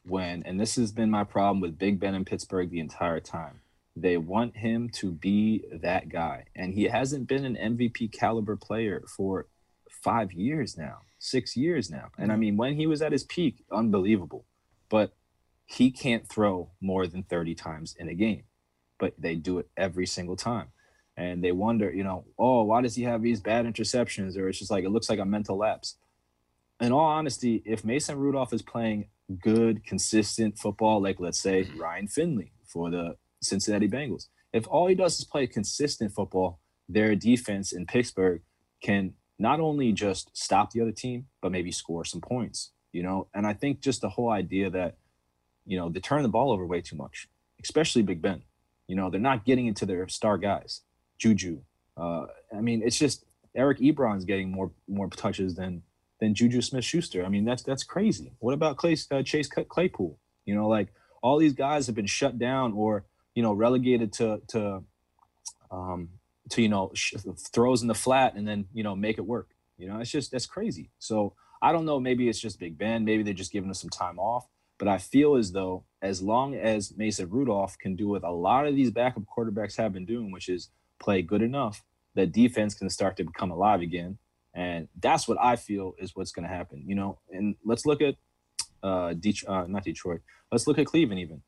when, 0.05 0.43
and 0.45 0.59
this 0.59 0.75
has 0.75 0.91
been 0.91 1.11
my 1.11 1.23
problem 1.23 1.61
with 1.61 1.79
Big 1.79 2.01
Ben 2.01 2.17
in 2.17 2.25
Pittsburgh 2.25 2.71
the 2.71 2.81
entire 2.81 3.21
time, 3.21 3.61
they 3.95 4.17
want 4.17 4.57
him 4.57 4.89
to 4.95 5.13
be 5.13 5.63
that 5.71 6.09
guy. 6.09 6.47
And 6.57 6.75
he 6.75 6.85
hasn't 6.85 7.29
been 7.29 7.45
an 7.45 7.77
MVP 7.77 8.11
caliber 8.11 8.57
player 8.57 9.05
for 9.07 9.47
five 9.89 10.33
years 10.33 10.77
now 10.77 11.03
six 11.23 11.57
years 11.57 11.91
now. 11.91 12.09
And 12.19 12.31
I 12.31 12.35
mm-hmm. 12.35 12.41
mean, 12.41 12.57
when 12.57 12.75
he 12.75 12.87
was 12.87 13.01
at 13.01 13.13
his 13.13 13.25
peak, 13.25 13.65
unbelievable. 13.71 14.45
But 14.89 15.15
he 15.65 15.91
can't 15.91 16.29
throw 16.29 16.71
more 16.81 17.07
than 17.07 17.23
30 17.23 17.55
times 17.55 17.97
in 17.99 18.09
a 18.09 18.15
game. 18.15 18.43
But 18.99 19.15
they 19.19 19.37
do 19.37 19.59
it 19.59 19.71
every 19.77 20.07
single 20.07 20.37
time. 20.37 20.69
And 21.17 21.43
they 21.43 21.53
wonder, 21.53 21.93
you 21.93 22.05
know, 22.05 22.25
oh, 22.39 22.65
why 22.65 22.83
does 22.83 22.97
he 22.97 23.05
have 23.05 23.23
these 23.23 23.41
bad 23.41 23.67
interceptions? 23.67 24.37
Or 24.37 24.49
it's 24.49 24.59
just 24.59 24.71
like, 24.71 24.85
it 24.85 24.91
looks 24.91 25.09
like 25.09 25.19
a 25.19 25.25
mental 25.25 25.57
lapse. 25.57 25.97
In 26.81 26.91
all 26.93 27.05
honesty, 27.05 27.63
if 27.65 27.85
Mason 27.85 28.19
Rudolph 28.19 28.53
is 28.53 28.63
playing 28.63 29.07
good, 29.41 29.85
consistent 29.85 30.59
football, 30.59 31.01
like 31.01 31.21
let's 31.21 31.41
say 31.41 31.63
mm-hmm. 31.63 31.81
Ryan 31.81 32.09
Finley 32.09 32.53
for 32.67 32.91
the 32.91 33.17
Cincinnati 33.41 33.89
Bengals, 33.89 34.27
if 34.53 34.67
all 34.67 34.89
he 34.89 34.95
does 34.95 35.19
is 35.19 35.25
play 35.25 35.47
consistent 35.47 36.13
football, 36.13 36.61
their 36.89 37.15
defense 37.15 37.73
in 37.73 37.87
Pittsburgh 37.87 38.43
can 38.83 39.15
not 39.43 39.59
only 39.59 39.93
just 39.93 40.31
stop 40.37 40.71
the 40.71 40.81
other 40.81 40.93
team, 40.93 41.27
but 41.41 41.51
maybe 41.51 41.73
score 41.73 42.05
some 42.05 42.21
points, 42.21 42.71
you 42.93 43.03
know? 43.03 43.27
And 43.35 43.45
I 43.45 43.55
think 43.55 43.81
just 43.81 44.01
the 44.01 44.09
whole 44.11 44.31
idea 44.31 44.71
that, 44.71 44.97
you 45.67 45.77
know, 45.77 45.89
they 45.89 45.99
turn 45.99 46.23
the 46.23 46.29
ball 46.29 46.53
over 46.53 46.65
way 46.65 46.81
too 46.81 46.95
much, 46.95 47.29
especially 47.63 48.03
Big 48.03 48.23
Ben. 48.23 48.43
You 48.87 48.95
know, 48.95 49.11
they're 49.11 49.21
not 49.21 49.45
getting 49.45 49.67
into 49.67 49.85
their 49.85 50.07
star 50.07 50.39
guys. 50.39 50.83
Juju. 51.19 51.61
Uh, 51.97 52.27
I 52.57 52.61
mean, 52.61 52.83
it's 52.85 52.99
just 52.99 53.25
Eric 53.55 53.79
Ebron's 53.81 54.25
getting 54.25 54.51
more 54.51 54.71
more 54.89 55.09
touches 55.09 55.55
than 55.55 55.83
than 56.21 56.35
Juju 56.35 56.63
Smith 56.63 56.85
Schuster. 56.85 57.25
I 57.25 57.29
mean, 57.29 57.45
that's 57.45 57.63
that's 57.63 57.85
crazy. 57.85 58.33
What 58.39 58.55
about 58.55 58.77
Clay, 58.77 58.97
uh, 59.11 59.23
Chase 59.23 59.49
Claypool? 59.49 60.19
You 60.47 60.55
know, 60.55 60.69
like 60.69 60.89
all 61.23 61.39
these 61.39 61.53
guys 61.53 61.87
have 61.87 61.95
been 61.95 62.07
shut 62.07 62.39
down 62.39 62.73
or 62.73 63.05
you 63.35 63.43
know 63.43 63.53
relegated 63.53 64.13
to 64.15 64.41
to 64.49 64.83
um, 65.71 66.11
to 66.51 66.63
you 66.63 66.69
know 66.69 66.91
sh- 66.95 67.15
throws 67.53 67.83
in 67.83 67.89
the 67.89 67.95
flat 67.95 68.35
and 68.35 68.47
then 68.47 68.67
you 68.73 68.83
know 68.83 68.95
make 68.97 69.19
it 69.19 69.27
work. 69.27 69.51
You 69.79 69.89
know, 69.89 69.99
it's 70.01 70.11
just 70.11 70.31
that's 70.31 70.47
crazy. 70.47 70.91
So 70.99 71.35
I 71.61 71.73
don't 71.73 71.85
know. 71.85 72.01
Maybe 72.01 72.29
it's 72.29 72.41
just 72.41 72.59
Big 72.59 72.79
Ben. 72.79 73.05
Maybe 73.05 73.23
they're 73.23 73.35
just 73.35 73.53
giving 73.53 73.71
us 73.71 73.81
some 73.81 73.91
time 73.91 74.19
off. 74.19 74.47
But 74.79 74.89
I 74.89 74.99
feel 74.99 75.37
as 75.37 75.53
though 75.53 75.85
as 76.01 76.21
long 76.21 76.55
as 76.55 76.97
Mason 76.97 77.31
Rudolph 77.31 77.79
can 77.79 77.95
do 77.95 78.09
what 78.09 78.25
a 78.25 78.31
lot 78.31 78.67
of 78.67 78.75
these 78.75 78.91
backup 78.91 79.23
quarterbacks 79.25 79.77
have 79.77 79.93
been 79.93 80.05
doing, 80.05 80.33
which 80.33 80.49
is 80.49 80.71
play 80.99 81.23
good 81.23 81.43
enough, 81.43 81.85
that 82.15 82.33
defense 82.33 82.75
can 82.75 82.91
start 82.91 83.17
to 83.17 83.25
become 83.25 83.51
alive 83.51 83.81
again. 83.81 84.19
And 84.55 84.89
that's 85.01 85.27
what 85.29 85.39
I 85.41 85.57
feel 85.57 85.95
is 85.99 86.15
what's 86.15 86.33
going 86.33 86.49
to 86.49 86.55
happen. 86.55 86.83
You 86.87 86.95
know, 86.97 87.19
and 87.31 87.55
let's 87.65 87.87
look 87.87 88.03
at 88.03 88.17
uh, 88.83 89.15
Det- 89.15 89.47
uh, 89.47 89.67
not 89.69 89.85
Detroit. 89.85 90.21
Let's 90.51 90.67
look 90.67 90.79
at 90.79 90.87
Cleveland 90.87 91.21
even. 91.21 91.43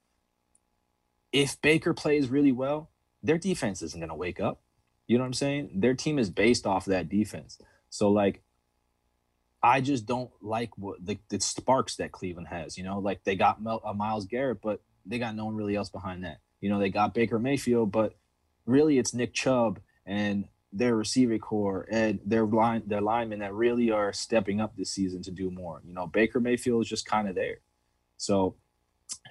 If 1.32 1.60
Baker 1.60 1.92
plays 1.92 2.28
really 2.28 2.52
well, 2.52 2.90
their 3.22 3.38
defense 3.38 3.82
isn't 3.82 3.98
going 3.98 4.10
to 4.10 4.14
wake 4.14 4.40
up. 4.40 4.60
You 5.06 5.18
know 5.18 5.24
what 5.24 5.28
I'm 5.28 5.34
saying? 5.34 5.70
Their 5.74 5.94
team 5.94 6.18
is 6.18 6.30
based 6.30 6.66
off 6.66 6.86
that 6.86 7.08
defense. 7.08 7.58
So 7.90 8.10
like 8.10 8.42
I 9.62 9.80
just 9.80 10.04
don't 10.04 10.30
like 10.42 10.76
what 10.76 11.04
the, 11.04 11.18
the 11.30 11.40
sparks 11.40 11.96
that 11.96 12.12
Cleveland 12.12 12.48
has. 12.48 12.76
You 12.76 12.84
know, 12.84 12.98
like 12.98 13.24
they 13.24 13.34
got 13.34 13.62
Mel, 13.62 13.80
uh, 13.82 13.94
Myles 13.94 14.26
Garrett, 14.26 14.60
but 14.62 14.82
they 15.06 15.18
got 15.18 15.34
no 15.34 15.46
one 15.46 15.56
really 15.56 15.74
else 15.74 15.88
behind 15.88 16.24
that. 16.24 16.40
You 16.60 16.68
know, 16.68 16.78
they 16.78 16.90
got 16.90 17.14
Baker 17.14 17.38
Mayfield, 17.38 17.90
but 17.90 18.14
really 18.66 18.98
it's 18.98 19.14
Nick 19.14 19.32
Chubb 19.32 19.80
and 20.04 20.48
their 20.70 20.94
receiver 20.96 21.38
core 21.38 21.86
and 21.90 22.20
their 22.26 22.44
line 22.44 22.82
their 22.86 23.00
linemen 23.00 23.38
that 23.38 23.54
really 23.54 23.90
are 23.90 24.12
stepping 24.12 24.60
up 24.60 24.76
this 24.76 24.90
season 24.90 25.22
to 25.22 25.30
do 25.30 25.50
more. 25.50 25.80
You 25.86 25.94
know, 25.94 26.06
Baker 26.06 26.40
Mayfield 26.40 26.82
is 26.82 26.88
just 26.88 27.06
kind 27.06 27.26
of 27.26 27.34
there. 27.34 27.60
So 28.18 28.56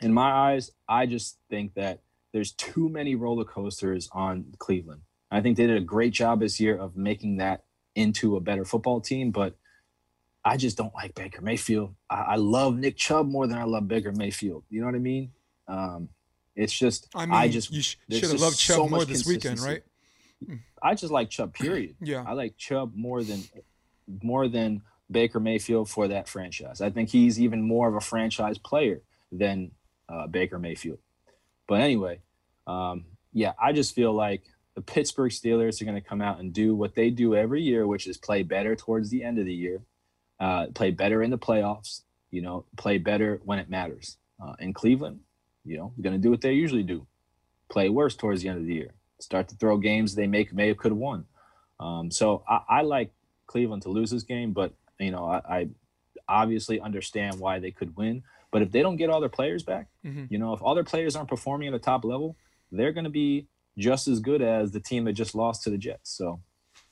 in 0.01 0.13
my 0.13 0.31
eyes, 0.31 0.71
I 0.89 1.05
just 1.05 1.37
think 1.49 1.75
that 1.75 2.01
there's 2.31 2.53
too 2.53 2.89
many 2.89 3.13
roller 3.13 3.45
coasters 3.45 4.09
on 4.11 4.55
Cleveland. 4.57 5.01
I 5.33 5.41
think 5.41 5.57
they 5.57 5.65
did 5.65 5.77
a 5.77 5.81
great 5.81 6.13
job 6.13 6.39
this 6.39 6.59
year 6.59 6.77
of 6.77 6.95
making 6.95 7.37
that 7.37 7.63
into 7.95 8.35
a 8.35 8.39
better 8.39 8.65
football 8.65 9.01
team, 9.01 9.31
but 9.31 9.55
I 10.45 10.57
just 10.57 10.77
don't 10.77 10.93
like 10.93 11.15
Baker 11.15 11.41
Mayfield. 11.41 11.95
I, 12.09 12.15
I 12.15 12.35
love 12.35 12.77
Nick 12.77 12.97
Chubb 12.97 13.27
more 13.27 13.47
than 13.47 13.57
I 13.57 13.63
love 13.63 13.87
Baker 13.87 14.11
Mayfield. 14.11 14.63
You 14.69 14.81
know 14.81 14.87
what 14.87 14.95
I 14.95 14.99
mean? 14.99 15.31
Um, 15.67 16.09
it's 16.55 16.73
just 16.73 17.07
I 17.15 17.25
mean, 17.25 17.33
I 17.33 17.47
just 17.47 17.71
you 17.71 17.81
sh- 17.81 17.95
should 18.11 18.29
have 18.29 18.39
loved 18.39 18.59
Chubb 18.59 18.75
so 18.75 18.87
more 18.87 19.05
this 19.05 19.25
weekend, 19.25 19.59
right? 19.59 19.81
I 20.81 20.93
just 20.93 21.11
like 21.11 21.29
Chubb. 21.29 21.53
Period. 21.53 21.95
Yeah. 22.01 22.23
I 22.27 22.33
like 22.33 22.57
Chubb 22.57 22.93
more 22.95 23.23
than 23.23 23.41
more 24.21 24.47
than 24.47 24.81
Baker 25.09 25.39
Mayfield 25.39 25.89
for 25.89 26.09
that 26.09 26.27
franchise. 26.27 26.81
I 26.81 26.89
think 26.89 27.09
he's 27.09 27.39
even 27.39 27.61
more 27.61 27.87
of 27.87 27.95
a 27.95 28.01
franchise 28.01 28.57
player 28.57 29.01
than 29.31 29.71
uh, 30.09 30.27
Baker 30.27 30.59
Mayfield. 30.59 30.99
But 31.67 31.81
anyway, 31.81 32.19
um, 32.67 33.05
yeah, 33.31 33.53
I 33.59 33.71
just 33.71 33.95
feel 33.95 34.13
like 34.13 34.43
the 34.75 34.81
Pittsburgh 34.81 35.31
Steelers 35.31 35.81
are 35.81 35.85
going 35.85 36.01
to 36.01 36.07
come 36.07 36.21
out 36.21 36.39
and 36.39 36.53
do 36.53 36.75
what 36.75 36.95
they 36.95 37.09
do 37.09 37.35
every 37.35 37.61
year, 37.61 37.85
which 37.85 38.07
is 38.07 38.17
play 38.17 38.43
better 38.43 38.75
towards 38.75 39.09
the 39.09 39.23
end 39.23 39.37
of 39.37 39.45
the 39.45 39.53
year, 39.53 39.81
uh, 40.39 40.67
play 40.73 40.91
better 40.91 41.21
in 41.21 41.29
the 41.29 41.37
playoffs. 41.37 42.01
You 42.31 42.41
know, 42.41 42.65
play 42.77 42.97
better 42.97 43.39
when 43.45 43.59
it 43.59 43.69
matters. 43.69 44.17
Uh, 44.43 44.53
in 44.59 44.73
Cleveland, 44.73 45.19
you 45.63 45.77
know, 45.77 45.93
going 46.01 46.15
to 46.15 46.19
do 46.19 46.31
what 46.31 46.41
they 46.41 46.53
usually 46.53 46.81
do, 46.81 47.05
play 47.69 47.89
worse 47.89 48.15
towards 48.15 48.41
the 48.41 48.49
end 48.49 48.57
of 48.57 48.65
the 48.65 48.73
year 48.73 48.95
start 49.23 49.47
to 49.49 49.55
throw 49.55 49.77
games 49.77 50.13
they 50.13 50.27
make 50.27 50.53
may 50.53 50.67
have 50.67 50.77
could 50.77 50.91
have 50.91 50.97
won. 50.97 51.25
Um, 51.79 52.11
so 52.11 52.43
I, 52.47 52.61
I, 52.69 52.81
like 52.81 53.11
Cleveland 53.47 53.83
to 53.83 53.89
lose 53.89 54.11
this 54.11 54.23
game, 54.23 54.53
but 54.53 54.73
you 54.99 55.11
know 55.11 55.25
I, 55.25 55.41
I, 55.57 55.69
obviously 56.27 56.79
understand 56.79 57.37
why 57.37 57.59
they 57.59 57.71
could 57.71 57.97
win. 57.97 58.23
But 58.49 58.61
if 58.61 58.71
they 58.71 58.81
don't 58.81 58.95
get 58.95 59.09
all 59.09 59.19
their 59.19 59.27
players 59.29 59.63
back, 59.63 59.87
Mhm. 60.05 60.31
you 60.31 60.37
know, 60.37 60.53
if 60.53 60.61
all 60.61 60.73
their 60.73 60.83
players 60.83 61.15
aren't 61.17 61.27
performing 61.27 61.67
at 61.67 61.73
a 61.73 61.79
top 61.79 62.05
level, 62.05 62.37
they're 62.71 62.93
going 62.93 63.03
to 63.03 63.09
be 63.09 63.47
just 63.77 64.07
as 64.07 64.19
good 64.19 64.41
as 64.41 64.71
the 64.71 64.79
team 64.79 65.05
that 65.05 65.13
just 65.13 65.35
lost 65.35 65.63
to 65.63 65.69
the 65.69 65.77
Jets. 65.77 66.11
So 66.11 66.39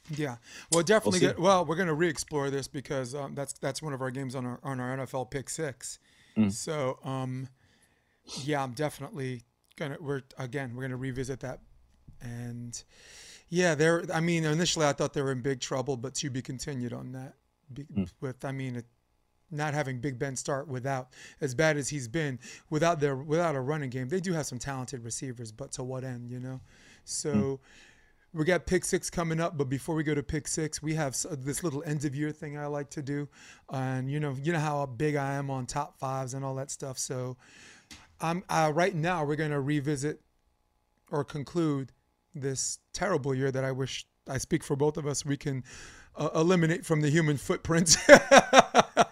Yeah, 0.10 0.38
well, 0.72 0.84
definitely. 0.84 1.20
see. 1.20 1.28
get, 1.28 1.40
well, 1.40 1.66
we're 1.66 1.76
going 1.76 1.88
to 1.88 1.94
re-explore 1.94 2.50
this 2.50 2.68
because 2.68 3.14
um, 3.16 3.36
that's 3.36 3.54
that's 3.54 3.82
one 3.82 3.94
of 3.94 4.02
our 4.02 4.12
games 4.12 4.36
on 4.36 4.46
our 4.46 4.60
on 4.64 4.80
our 4.80 4.98
NFL 4.98 5.30
Pick 5.32 5.50
Six. 5.50 6.00
Mm. 6.38 6.52
So, 6.52 6.98
um, 7.04 7.48
yeah, 8.44 8.64
I'm 8.64 8.72
definitely 8.74 9.44
gonna. 9.78 9.98
We're 10.00 10.22
again, 10.38 10.76
we're 10.76 10.84
gonna 10.84 10.98
revisit 10.98 11.40
that, 11.42 11.60
and 12.22 12.82
yeah, 13.50 13.76
they're. 13.76 14.04
I 14.14 14.22
mean, 14.22 14.46
initially 14.46 14.86
I 14.86 14.94
thought 14.94 15.14
they 15.14 15.22
were 15.22 15.32
in 15.32 15.42
big 15.42 15.60
trouble, 15.60 15.98
but 15.98 16.16
to 16.16 16.30
be 16.30 16.42
continued 16.42 16.94
on 16.94 17.12
that. 17.14 17.36
Be, 17.74 17.84
Mm. 17.84 18.10
With, 18.20 18.44
I 18.44 18.52
mean, 18.52 18.78
it, 18.78 18.86
not 19.52 19.74
having 19.74 20.00
Big 20.00 20.18
Ben 20.18 20.36
start 20.36 20.68
without 20.68 21.10
as 21.40 21.54
bad 21.54 21.78
as 21.78 21.90
he's 21.90 22.08
been 22.08 22.40
without 22.70 23.00
their 23.00 23.16
without 23.16 23.56
a 23.56 23.62
running 23.62 23.90
game. 23.90 24.10
They 24.10 24.20
do 24.20 24.34
have 24.34 24.46
some 24.46 24.60
talented 24.60 25.04
receivers, 25.04 25.52
but 25.52 25.72
to 25.74 25.84
what 25.84 26.04
end, 26.04 26.30
you 26.30 26.40
know? 26.40 26.62
So 27.04 27.60
we 28.34 28.46
got 28.46 28.66
pick 28.66 28.86
six 28.86 29.10
coming 29.10 29.40
up, 29.42 29.58
but 29.58 29.68
before 29.68 29.96
we 29.96 30.04
go 30.04 30.16
to 30.16 30.24
pick 30.24 30.48
six, 30.48 30.82
we 30.82 30.94
have 30.94 31.18
this 31.40 31.64
little 31.64 31.84
end 31.86 32.06
of 32.06 32.16
year 32.16 32.32
thing 32.32 32.58
I 32.58 32.68
like 32.68 32.90
to 32.92 33.02
do, 33.02 33.28
and 33.70 34.10
you 34.10 34.20
know, 34.20 34.36
you 34.42 34.54
know 34.54 34.60
how 34.60 34.86
big 34.86 35.16
I 35.16 35.34
am 35.34 35.50
on 35.50 35.66
top 35.66 36.00
fives 36.00 36.34
and 36.34 36.46
all 36.46 36.56
that 36.56 36.72
stuff. 36.72 36.98
So, 36.98 37.38
I'm 38.22 38.44
uh, 38.50 38.72
right 38.74 38.96
now 38.96 39.26
we're 39.26 39.36
gonna 39.36 39.60
revisit 39.60 40.22
or 41.12 41.26
conclude 41.26 41.92
this 42.34 42.80
terrible 42.94 43.36
year 43.36 43.52
that 43.52 43.66
I 43.66 43.74
wish 43.74 44.06
I 44.30 44.38
speak 44.38 44.64
for 44.64 44.78
both 44.78 44.96
of 44.96 45.06
us. 45.06 45.26
We 45.26 45.36
can 45.36 45.64
uh, 46.16 46.30
eliminate 46.36 46.86
from 46.86 47.02
the 47.02 47.10
human 47.10 47.36
footprint, 47.38 47.98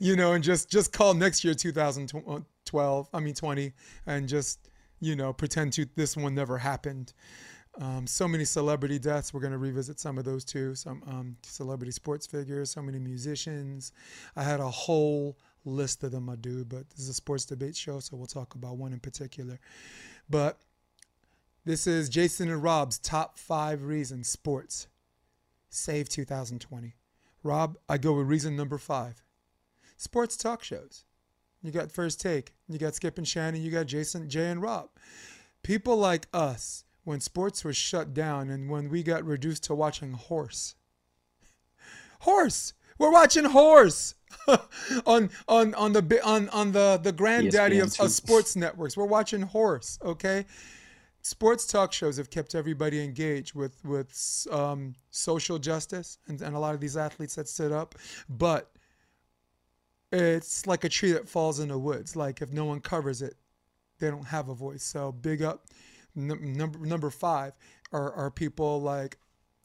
you 0.00 0.16
know, 0.16 0.32
and 0.32 0.42
just 0.42 0.70
just 0.70 0.92
call 0.92 1.14
next 1.14 1.44
year 1.44 1.54
2012. 1.54 3.08
I 3.12 3.20
mean 3.20 3.34
20, 3.34 3.72
and 4.06 4.28
just 4.28 4.68
you 5.00 5.16
know 5.16 5.32
pretend 5.32 5.72
to 5.74 5.86
this 5.94 6.16
one 6.16 6.34
never 6.34 6.58
happened. 6.58 7.12
Um, 7.78 8.06
so 8.06 8.26
many 8.26 8.44
celebrity 8.44 8.98
deaths. 8.98 9.34
We're 9.34 9.40
going 9.40 9.52
to 9.52 9.58
revisit 9.58 10.00
some 10.00 10.16
of 10.16 10.24
those 10.24 10.44
too. 10.44 10.74
Some 10.74 11.02
um, 11.06 11.36
celebrity 11.42 11.92
sports 11.92 12.26
figures, 12.26 12.70
so 12.70 12.80
many 12.80 12.98
musicians. 12.98 13.92
I 14.34 14.44
had 14.44 14.60
a 14.60 14.70
whole 14.70 15.36
list 15.66 16.02
of 16.04 16.12
them, 16.12 16.30
I 16.30 16.36
do, 16.36 16.64
but 16.64 16.88
this 16.90 17.00
is 17.00 17.08
a 17.08 17.14
sports 17.14 17.44
debate 17.44 17.76
show, 17.76 18.00
so 18.00 18.16
we'll 18.16 18.26
talk 18.26 18.54
about 18.54 18.78
one 18.78 18.92
in 18.92 19.00
particular. 19.00 19.58
But 20.30 20.58
this 21.64 21.86
is 21.86 22.08
Jason 22.08 22.50
and 22.50 22.62
Rob's 22.62 22.98
top 22.98 23.36
five 23.36 23.82
reasons 23.82 24.28
sports 24.28 24.86
save 25.68 26.08
2020. 26.08 26.94
Rob, 27.42 27.76
I 27.88 27.98
go 27.98 28.14
with 28.14 28.26
reason 28.28 28.56
number 28.56 28.78
five 28.78 29.22
sports 29.96 30.36
talk 30.36 30.62
shows. 30.62 31.04
You 31.62 31.72
got 31.72 31.90
First 31.90 32.20
Take, 32.20 32.54
you 32.68 32.78
got 32.78 32.94
Skip 32.94 33.18
and 33.18 33.26
Shannon, 33.26 33.62
you 33.62 33.70
got 33.70 33.86
Jason, 33.86 34.28
Jay, 34.28 34.50
and 34.50 34.62
Rob. 34.62 34.88
People 35.62 35.96
like 35.96 36.28
us, 36.32 36.84
when 37.06 37.20
sports 37.20 37.64
was 37.64 37.76
shut 37.76 38.12
down 38.12 38.50
and 38.50 38.68
when 38.68 38.88
we 38.88 39.02
got 39.02 39.24
reduced 39.24 39.62
to 39.64 39.74
watching 39.74 40.12
horse. 40.12 40.74
Horse! 42.20 42.74
We're 42.98 43.12
watching 43.12 43.44
horse 43.44 44.14
on 45.06 45.30
on 45.48 45.74
on 45.74 45.92
the 45.92 46.20
on 46.24 46.48
on 46.48 46.72
the 46.72 46.98
the 47.02 47.12
granddaddy 47.12 47.78
of, 47.78 47.98
of 48.00 48.10
sports 48.10 48.56
networks. 48.56 48.96
We're 48.96 49.04
watching 49.04 49.42
horse. 49.42 49.98
Okay, 50.02 50.46
sports 51.22 51.66
talk 51.66 51.92
shows 51.92 52.16
have 52.16 52.30
kept 52.30 52.54
everybody 52.54 53.04
engaged 53.04 53.54
with 53.54 53.84
with 53.84 54.46
um, 54.50 54.94
social 55.10 55.58
justice 55.58 56.18
and, 56.26 56.40
and 56.40 56.56
a 56.56 56.58
lot 56.58 56.74
of 56.74 56.80
these 56.80 56.96
athletes 56.96 57.34
that 57.36 57.48
stood 57.48 57.70
up, 57.70 57.94
but 58.28 58.70
it's 60.12 60.66
like 60.66 60.84
a 60.84 60.88
tree 60.88 61.12
that 61.12 61.28
falls 61.28 61.60
in 61.60 61.68
the 61.68 61.78
woods. 61.78 62.16
Like 62.16 62.42
if 62.42 62.52
no 62.52 62.64
one 62.64 62.80
covers 62.80 63.22
it, 63.22 63.34
they 63.98 64.10
don't 64.10 64.26
have 64.26 64.48
a 64.48 64.54
voice. 64.54 64.82
So 64.82 65.12
big 65.12 65.42
up. 65.42 65.66
Num- 66.14 66.54
number 66.54 66.78
number 66.78 67.10
five 67.10 67.52
are 67.92 68.12
are 68.12 68.30
people 68.30 68.80
like, 68.80 69.18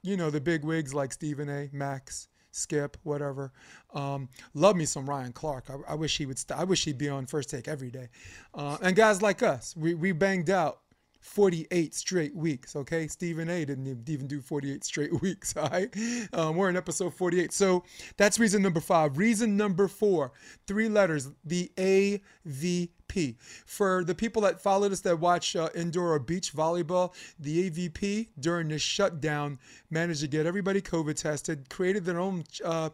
you 0.03 0.17
know, 0.17 0.29
the 0.29 0.41
big 0.41 0.63
wigs 0.65 0.93
like 0.93 1.11
Stephen 1.13 1.49
A. 1.49 1.69
Max. 1.71 2.27
Skip, 2.53 2.97
whatever. 3.03 3.53
Um, 3.93 4.27
love 4.53 4.75
me 4.75 4.83
some 4.83 5.09
Ryan 5.09 5.31
Clark. 5.31 5.69
I, 5.69 5.93
I 5.93 5.95
wish 5.95 6.17
he 6.17 6.25
would. 6.25 6.37
St- 6.37 6.59
I 6.59 6.65
wish 6.65 6.83
he'd 6.83 6.97
be 6.97 7.07
on 7.07 7.25
first 7.25 7.49
take 7.49 7.69
every 7.69 7.89
day. 7.89 8.09
Uh, 8.53 8.77
and 8.81 8.93
guys 8.93 9.21
like 9.21 9.41
us, 9.41 9.73
we, 9.77 9.93
we 9.93 10.11
banged 10.11 10.49
out 10.49 10.81
48 11.21 11.93
straight 11.93 12.35
weeks. 12.35 12.75
Okay, 12.75 13.07
Stephen 13.07 13.49
A. 13.49 13.63
didn't 13.63 14.09
even 14.09 14.27
do 14.27 14.41
48 14.41 14.83
straight 14.83 15.21
weeks. 15.21 15.55
All 15.55 15.69
right, 15.69 15.95
um, 16.33 16.55
we're 16.57 16.69
in 16.69 16.75
episode 16.75 17.13
48. 17.13 17.53
So 17.53 17.83
that's 18.17 18.39
reason 18.39 18.61
number 18.61 18.81
five. 18.81 19.17
Reason 19.17 19.55
number 19.55 19.87
four, 19.87 20.33
three 20.67 20.89
letters, 20.89 21.29
the 21.45 21.71
AVP. 21.77 23.35
For 23.65 24.03
the 24.03 24.15
people 24.15 24.41
that 24.43 24.61
followed 24.61 24.91
us 24.91 25.01
that 25.01 25.19
watch 25.19 25.55
uh, 25.55 25.69
indoor 25.75 26.13
or 26.13 26.19
beach 26.19 26.53
volleyball, 26.53 27.13
the 27.39 27.69
AVP 27.69 28.29
during 28.39 28.69
the 28.69 28.79
shutdown 28.79 29.59
managed 29.89 30.21
to 30.21 30.27
get 30.27 30.45
everybody 30.45 30.81
COVID 30.81 31.15
tested, 31.15 31.69
created 31.69 32.05
their 32.05 32.19
own. 32.19 32.43
Uh, 32.63 32.89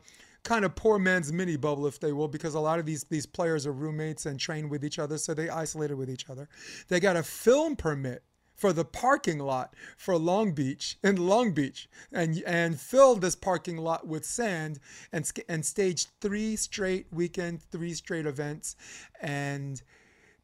kind 0.47 0.63
of 0.63 0.75
poor 0.75 0.97
man's 0.97 1.33
mini 1.33 1.57
bubble, 1.57 1.85
if 1.87 1.99
they 1.99 2.13
will, 2.13 2.29
because 2.29 2.55
a 2.55 2.59
lot 2.59 2.79
of 2.79 2.85
these 2.85 3.03
these 3.05 3.25
players 3.25 3.67
are 3.67 3.73
roommates 3.73 4.25
and 4.25 4.39
train 4.39 4.69
with 4.69 4.83
each 4.85 4.97
other, 4.97 5.17
so 5.17 5.33
they 5.33 5.49
isolated 5.49 5.95
with 5.95 6.09
each 6.09 6.29
other. 6.29 6.47
They 6.87 7.01
got 7.01 7.17
a 7.17 7.23
film 7.23 7.75
permit 7.75 8.23
for 8.55 8.71
the 8.71 8.85
parking 8.85 9.39
lot 9.39 9.75
for 9.97 10.17
Long 10.17 10.53
Beach 10.53 10.97
in 11.03 11.17
Long 11.17 11.51
Beach, 11.51 11.89
and 12.13 12.41
and 12.47 12.79
filled 12.79 13.19
this 13.19 13.35
parking 13.35 13.77
lot 13.77 14.07
with 14.07 14.25
sand 14.25 14.79
and 15.11 15.29
and 15.49 15.65
staged 15.65 16.07
three 16.21 16.55
straight 16.55 17.07
weekend, 17.11 17.61
three 17.61 17.93
straight 17.93 18.25
events, 18.25 18.77
and 19.19 19.81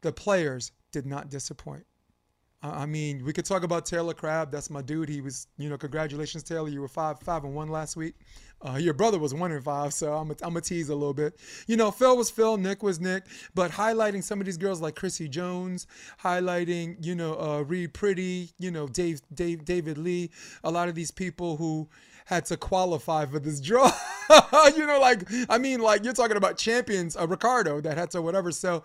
the 0.02 0.12
players 0.12 0.72
did 0.92 1.06
not 1.06 1.30
disappoint. 1.30 1.86
I 2.72 2.86
mean, 2.86 3.24
we 3.24 3.32
could 3.32 3.44
talk 3.44 3.62
about 3.62 3.84
Taylor 3.84 4.14
Crabb. 4.14 4.50
That's 4.50 4.70
my 4.70 4.80
dude. 4.80 5.08
He 5.08 5.20
was, 5.20 5.48
you 5.58 5.68
know, 5.68 5.76
congratulations, 5.76 6.42
Taylor. 6.42 6.68
You 6.68 6.80
were 6.80 6.88
five, 6.88 7.20
five 7.20 7.44
and 7.44 7.54
one 7.54 7.68
last 7.68 7.94
week. 7.96 8.14
Uh, 8.66 8.76
your 8.76 8.94
brother 8.94 9.18
was 9.18 9.34
one 9.34 9.52
and 9.52 9.62
five, 9.62 9.92
so 9.92 10.14
I'm 10.14 10.30
a, 10.30 10.36
I'm 10.40 10.56
a 10.56 10.60
tease 10.60 10.88
a 10.88 10.94
little 10.94 11.12
bit. 11.12 11.38
You 11.66 11.76
know, 11.76 11.90
Phil 11.90 12.16
was 12.16 12.30
Phil, 12.30 12.56
Nick 12.56 12.82
was 12.82 12.98
Nick, 12.98 13.24
but 13.54 13.70
highlighting 13.70 14.22
some 14.22 14.40
of 14.40 14.46
these 14.46 14.56
girls 14.56 14.80
like 14.80 14.96
Chrissy 14.96 15.28
Jones, 15.28 15.86
highlighting, 16.22 17.04
you 17.04 17.14
know, 17.14 17.38
uh, 17.38 17.60
Reid 17.60 17.92
Priddy, 17.92 18.54
you 18.58 18.70
know, 18.70 18.88
Dave, 18.88 19.20
Dave, 19.34 19.66
David 19.66 19.98
Lee, 19.98 20.30
a 20.62 20.70
lot 20.70 20.88
of 20.88 20.94
these 20.94 21.10
people 21.10 21.58
who 21.58 21.90
had 22.24 22.46
to 22.46 22.56
qualify 22.56 23.26
for 23.26 23.38
this 23.38 23.60
draw. 23.60 23.90
you 24.74 24.86
know, 24.86 24.98
like 24.98 25.28
I 25.50 25.58
mean, 25.58 25.80
like 25.80 26.02
you're 26.02 26.14
talking 26.14 26.38
about 26.38 26.56
champions, 26.56 27.16
uh, 27.16 27.26
Ricardo 27.26 27.82
that 27.82 27.98
had 27.98 28.10
to 28.12 28.22
whatever. 28.22 28.50
So 28.50 28.84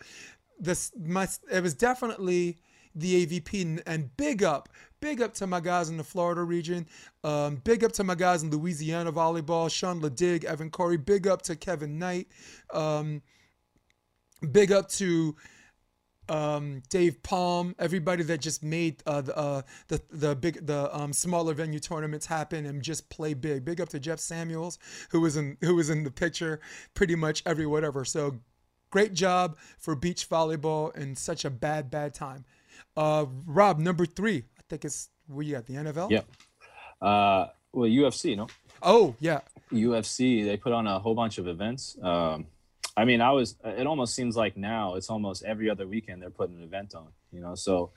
this, 0.60 0.92
my, 1.00 1.26
it 1.50 1.64
was 1.64 1.74
definitely 1.74 2.60
the 2.96 3.26
AVP 3.26 3.82
and 3.86 4.16
big 4.18 4.44
up, 4.44 4.70
big 5.00 5.22
up 5.22 5.34
to 5.36 5.48
my 5.48 5.60
guys 5.60 5.90
in 5.90 5.98
the 5.98 6.04
Florida 6.04 6.44
region. 6.44 6.88
Um, 7.24 7.58
big 7.58 7.84
up 7.84 7.92
to 7.94 8.04
my 8.04 8.16
guys 8.16 8.44
in 8.44 8.52
Louisiana 8.52 9.12
volleyball, 9.12 9.72
Sean 9.72 10.02
Ladig, 10.02 10.44
Evan 10.44 10.70
Corey. 10.70 10.98
Big 10.98 11.28
up 11.28 11.42
to 11.44 11.56
Kevin 11.56 12.00
Knight. 12.00 12.28
Um, 12.74 13.22
big 14.52 14.72
up 14.72 14.90
to 14.90 15.36
um, 16.30 16.82
Dave 16.90 17.22
Palm, 17.24 17.76
everybody 17.80 18.24
that 18.24 18.40
just 18.40 18.64
made 18.64 19.02
uh, 19.06 19.22
the, 19.22 19.38
uh, 19.38 19.62
the 19.88 20.02
the 20.12 20.36
big 20.36 20.66
the 20.66 20.96
um, 20.96 21.12
smaller 21.12 21.54
venue 21.54 21.80
tournaments 21.80 22.26
happen 22.26 22.66
and 22.66 22.82
just 22.82 23.10
play 23.10 23.34
big. 23.34 23.66
Big 23.66 23.82
up 23.82 23.90
to 23.90 24.00
Jeff 24.00 24.20
Samuels, 24.20 24.78
who 25.12 25.22
was 25.22 25.36
in 25.38 25.58
who 25.62 25.76
was 25.76 25.90
in 25.90 26.04
the 26.04 26.12
picture 26.12 26.60
pretty 26.94 27.16
much 27.16 27.42
every 27.46 27.66
whatever. 27.66 28.06
So 28.06 28.40
great 28.92 29.14
job 29.14 29.58
for 29.78 29.96
beach 29.96 30.30
volleyball 30.30 30.96
in 30.96 31.16
such 31.16 31.46
a 31.46 31.50
bad 31.50 31.90
bad 31.90 32.14
time. 32.14 32.46
Uh, 32.96 33.26
Rob, 33.46 33.80
number 33.80 34.06
three. 34.06 34.44
I 34.58 34.62
think 34.70 34.86
it's 34.86 35.10
where 35.28 35.44
you 35.44 35.56
at 35.56 35.66
the 35.66 35.76
NFL. 35.76 36.12
Yep. 36.12 36.26
Uh, 37.02 37.48
well, 37.72 37.90
UFC, 37.90 38.36
no. 38.36 38.48
Oh 38.82 39.16
yeah. 39.20 39.42
UFC. 39.72 40.44
They 40.46 40.58
put 40.58 40.74
on 40.74 40.88
a 40.88 41.00
whole 41.00 41.16
bunch 41.16 41.38
of 41.38 41.48
events. 41.48 41.98
Um, 42.02 42.48
I 42.98 43.06
mean, 43.06 43.22
I 43.22 43.32
was. 43.32 43.56
It 43.64 43.88
almost 43.88 44.16
seems 44.16 44.36
like 44.36 44.58
now 44.58 44.96
it's 44.96 45.10
almost 45.10 45.44
every 45.44 45.70
other 45.70 45.88
weekend 45.88 46.22
they're 46.22 46.30
putting 46.30 46.58
an 46.58 46.64
event 46.64 46.96
on. 46.96 47.08
You 47.32 47.42
know, 47.42 47.56
so 47.56 47.92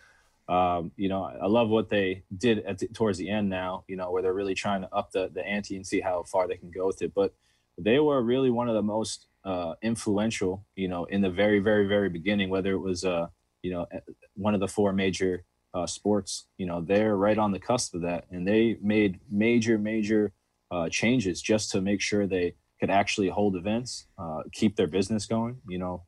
um, 0.49 0.93
you 0.97 1.09
know, 1.09 1.25
I 1.25 1.47
love 1.47 1.69
what 1.69 1.89
they 1.89 2.25
did 2.37 2.61
at 2.61 2.79
the, 2.79 2.89
towards 2.89 3.19
the 3.19 3.31
end 3.31 3.49
now. 3.49 3.85
You 3.89 3.97
know, 3.97 4.11
where 4.11 4.23
they're 4.23 4.35
really 4.35 4.55
trying 4.55 4.83
to 4.83 4.93
up 4.93 5.13
the 5.13 5.31
the 5.33 5.45
ante 5.47 5.77
and 5.77 5.87
see 5.87 6.01
how 6.01 6.23
far 6.25 6.47
they 6.47 6.57
can 6.57 6.71
go 6.71 6.87
with 6.87 7.03
it. 7.03 7.15
But 7.15 7.35
they 7.79 7.99
were 7.99 8.23
really 8.23 8.51
one 8.51 8.69
of 8.69 8.75
the 8.75 8.83
most 8.83 9.27
uh, 9.45 9.75
influential. 9.83 10.65
You 10.77 10.89
know, 10.89 11.05
in 11.05 11.21
the 11.21 11.31
very, 11.31 11.61
very, 11.61 11.87
very 11.87 12.09
beginning, 12.09 12.51
whether 12.51 12.73
it 12.73 12.81
was 12.81 13.05
uh, 13.05 13.29
you 13.63 13.73
know 13.73 13.87
one 14.35 14.55
of 14.55 14.61
the 14.61 14.69
four 14.69 14.93
major 14.93 15.45
uh, 15.75 15.87
sports. 15.87 16.47
You 16.59 16.67
know, 16.67 16.81
they're 16.81 17.17
right 17.17 17.39
on 17.39 17.53
the 17.53 17.59
cusp 17.59 17.95
of 17.95 18.03
that, 18.03 18.27
and 18.31 18.47
they 18.47 18.79
made 18.83 19.21
major, 19.31 19.79
major 19.79 20.33
uh, 20.71 20.89
changes 20.89 21.41
just 21.41 21.71
to 21.73 21.81
make 21.81 22.01
sure 22.01 22.27
they 22.27 22.55
could 22.81 22.91
actually 22.91 23.29
hold 23.29 23.57
events, 23.57 24.07
uh, 24.19 24.43
keep 24.53 24.77
their 24.77 24.87
business 24.87 25.27
going. 25.27 25.59
You 25.69 25.79
know, 25.79 26.03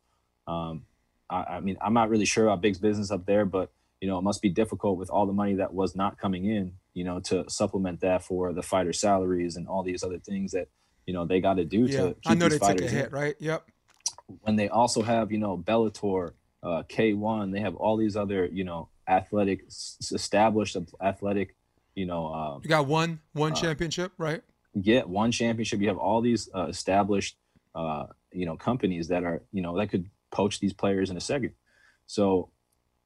um, 0.46 0.82
I, 1.30 1.44
I, 1.44 1.60
mean, 1.60 1.76
I'm 1.80 1.94
not 1.94 2.10
really 2.10 2.24
sure 2.24 2.44
about 2.44 2.60
big 2.60 2.80
business 2.80 3.10
up 3.10 3.26
there, 3.26 3.44
but 3.44 3.70
you 4.00 4.08
know, 4.08 4.18
it 4.18 4.22
must 4.22 4.42
be 4.42 4.50
difficult 4.50 4.98
with 4.98 5.08
all 5.08 5.26
the 5.26 5.32
money 5.32 5.54
that 5.54 5.72
was 5.72 5.96
not 5.96 6.18
coming 6.18 6.44
in. 6.46 6.72
You 6.92 7.04
know, 7.04 7.20
to 7.20 7.44
supplement 7.48 8.00
that 8.00 8.22
for 8.22 8.52
the 8.52 8.62
fighter 8.62 8.92
salaries 8.92 9.56
and 9.56 9.66
all 9.66 9.82
these 9.82 10.04
other 10.04 10.18
things 10.18 10.52
that 10.52 10.68
you 11.06 11.14
know 11.14 11.24
they 11.24 11.40
got 11.40 11.54
to 11.54 11.64
do 11.64 11.86
yeah, 11.86 12.00
to. 12.00 12.08
Keep 12.08 12.18
I 12.26 12.34
know 12.34 12.48
they 12.48 12.58
took 12.58 12.80
a 12.80 12.88
hit, 12.88 13.06
in. 13.06 13.12
right? 13.12 13.34
Yep. 13.40 13.64
When 14.40 14.56
they 14.56 14.68
also 14.68 15.02
have, 15.02 15.30
you 15.32 15.38
know, 15.38 15.58
Bellator, 15.58 16.32
uh, 16.64 16.82
K1. 16.88 17.52
They 17.52 17.60
have 17.60 17.76
all 17.76 17.96
these 17.96 18.16
other, 18.16 18.46
you 18.46 18.64
know, 18.64 18.88
athletic, 19.06 19.66
established 19.68 20.76
athletic, 21.00 21.54
you 21.94 22.06
know. 22.06 22.32
Um, 22.32 22.60
you 22.64 22.70
got 22.70 22.86
one 22.86 23.20
one 23.32 23.52
uh, 23.52 23.56
championship, 23.56 24.12
right? 24.18 24.42
Get 24.80 25.08
one 25.08 25.30
championship. 25.30 25.80
You 25.80 25.88
have 25.88 25.98
all 25.98 26.20
these 26.20 26.48
uh, 26.54 26.66
established, 26.66 27.36
uh, 27.74 28.06
you 28.32 28.46
know, 28.46 28.56
companies 28.56 29.08
that 29.08 29.22
are, 29.22 29.42
you 29.52 29.62
know, 29.62 29.76
that 29.76 29.90
could 29.90 30.08
poach 30.32 30.58
these 30.58 30.72
players 30.72 31.10
in 31.10 31.16
a 31.16 31.20
second. 31.20 31.52
So 32.06 32.50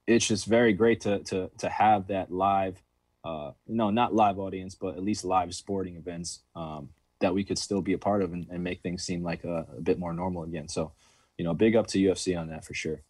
it's 0.07 0.27
just 0.27 0.47
very 0.47 0.73
great 0.73 1.01
to 1.03 1.19
to 1.25 1.51
to 1.59 1.69
have 1.69 2.07
that 2.09 2.33
live, 2.33 2.81
uh, 3.25 3.53
no, 3.67 3.91
not 3.91 4.15
live 4.15 4.39
audience, 4.39 4.75
but 4.75 4.95
at 4.95 5.03
least 5.03 5.25
live 5.25 5.55
sporting 5.55 5.97
events 5.97 6.41
um, 6.55 6.91
that 7.21 7.35
we 7.35 7.43
could 7.45 7.59
still 7.59 7.83
be 7.83 7.93
a 7.93 7.99
part 7.99 8.23
of 8.23 8.33
and, 8.33 8.47
and 8.51 8.63
make 8.63 8.81
things 8.83 9.03
seem 9.03 9.23
like 9.25 9.45
a, 9.45 9.67
a 9.77 9.81
bit 9.81 9.99
more 9.99 10.13
normal 10.13 10.45
again. 10.45 10.69
So, 10.69 10.93
you 11.37 11.45
know, 11.45 11.53
big 11.53 11.75
up 11.75 11.89
to 11.89 11.99
UFC 11.99 12.39
on 12.39 12.49
that 12.49 12.65
for 12.65 12.75
sure. 12.75 13.03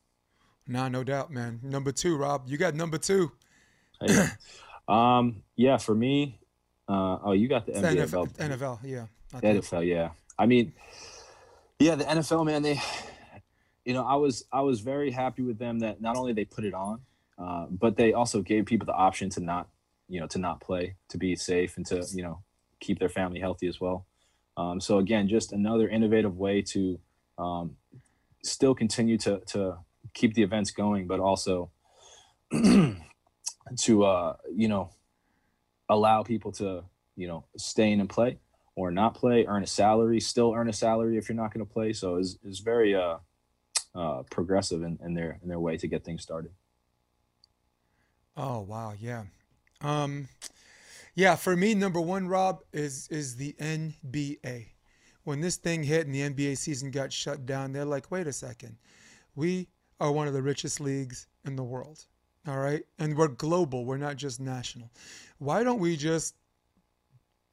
Nah, 0.68 0.88
no 0.88 1.02
doubt, 1.02 1.32
man. 1.32 1.60
Number 1.62 1.92
two, 1.92 2.16
Rob. 2.16 2.42
You 2.46 2.58
got 2.58 2.74
number 2.74 2.98
two. 2.98 3.32
Hey, 4.00 4.26
um, 4.88 5.42
yeah, 5.56 5.78
for 5.78 5.94
me, 5.94 6.38
uh, 6.86 7.18
oh, 7.24 7.32
you 7.32 7.48
got 7.48 7.64
the 7.64 7.72
NFL, 7.72 8.36
NFL, 8.36 8.78
yeah. 8.84 9.06
NFL, 9.32 9.86
yeah. 9.86 10.10
I 10.38 10.44
mean, 10.44 10.74
yeah, 11.78 11.94
the 11.94 12.04
NFL, 12.04 12.44
man. 12.44 12.62
They, 12.62 12.80
you 13.86 13.94
know, 13.94 14.04
I 14.04 14.16
was 14.16 14.44
I 14.52 14.60
was 14.60 14.80
very 14.80 15.10
happy 15.10 15.42
with 15.42 15.58
them 15.58 15.78
that 15.80 16.02
not 16.02 16.16
only 16.16 16.34
they 16.34 16.44
put 16.44 16.64
it 16.64 16.74
on, 16.74 17.00
uh, 17.38 17.66
but 17.70 17.96
they 17.96 18.12
also 18.12 18.42
gave 18.42 18.66
people 18.66 18.84
the 18.84 18.92
option 18.92 19.30
to 19.30 19.40
not, 19.40 19.68
you 20.08 20.20
know, 20.20 20.26
to 20.28 20.38
not 20.38 20.60
play, 20.60 20.96
to 21.08 21.16
be 21.16 21.34
safe, 21.34 21.78
and 21.78 21.86
to 21.86 22.06
you 22.12 22.22
know 22.22 22.42
keep 22.78 22.98
their 22.98 23.08
family 23.08 23.40
healthy 23.40 23.68
as 23.68 23.80
well. 23.80 24.06
Um, 24.58 24.80
so 24.80 24.98
again, 24.98 25.28
just 25.28 25.52
another 25.52 25.88
innovative 25.88 26.36
way 26.36 26.60
to 26.62 27.00
um, 27.38 27.76
still 28.42 28.74
continue 28.74 29.16
to 29.18 29.40
to 29.46 29.78
keep 30.18 30.34
the 30.34 30.42
events 30.42 30.72
going, 30.72 31.06
but 31.06 31.20
also 31.20 31.70
to 32.52 34.04
uh, 34.04 34.36
you 34.54 34.68
know 34.68 34.90
allow 35.88 36.22
people 36.22 36.52
to 36.52 36.84
you 37.16 37.28
know 37.28 37.44
stay 37.56 37.92
in 37.92 38.00
and 38.00 38.10
play 38.10 38.38
or 38.74 38.90
not 38.90 39.14
play, 39.14 39.44
earn 39.46 39.62
a 39.62 39.66
salary, 39.66 40.20
still 40.20 40.52
earn 40.54 40.68
a 40.68 40.72
salary 40.72 41.16
if 41.16 41.28
you're 41.28 41.36
not 41.36 41.52
going 41.52 41.66
to 41.66 41.72
play. 41.72 41.92
So 41.92 42.14
it's, 42.14 42.38
it's 42.44 42.60
very 42.60 42.94
uh, 42.94 43.16
uh, 43.92 44.22
progressive 44.30 44.82
in, 44.82 44.98
in 45.04 45.14
their 45.14 45.38
in 45.42 45.48
their 45.48 45.60
way 45.60 45.76
to 45.76 45.88
get 45.88 46.04
things 46.04 46.22
started. 46.22 46.52
Oh 48.36 48.60
wow, 48.60 48.94
yeah, 48.98 49.24
um, 49.80 50.28
yeah. 51.14 51.36
For 51.36 51.56
me, 51.56 51.74
number 51.74 52.00
one, 52.00 52.28
Rob 52.28 52.60
is 52.72 53.08
is 53.08 53.36
the 53.36 53.54
NBA. 53.60 54.66
When 55.24 55.40
this 55.40 55.56
thing 55.56 55.82
hit 55.82 56.06
and 56.06 56.14
the 56.14 56.30
NBA 56.30 56.56
season 56.56 56.90
got 56.90 57.12
shut 57.12 57.44
down, 57.44 57.72
they're 57.72 57.84
like, 57.84 58.10
wait 58.10 58.26
a 58.26 58.32
second, 58.32 58.76
we 59.34 59.68
are 60.00 60.12
one 60.12 60.28
of 60.28 60.34
the 60.34 60.42
richest 60.42 60.80
leagues 60.80 61.26
in 61.44 61.56
the 61.56 61.64
world. 61.64 62.06
All 62.46 62.58
right. 62.58 62.84
And 62.98 63.16
we're 63.16 63.28
global, 63.28 63.84
we're 63.84 63.98
not 63.98 64.16
just 64.16 64.40
national. 64.40 64.90
Why 65.38 65.62
don't 65.62 65.80
we 65.80 65.96
just 65.96 66.34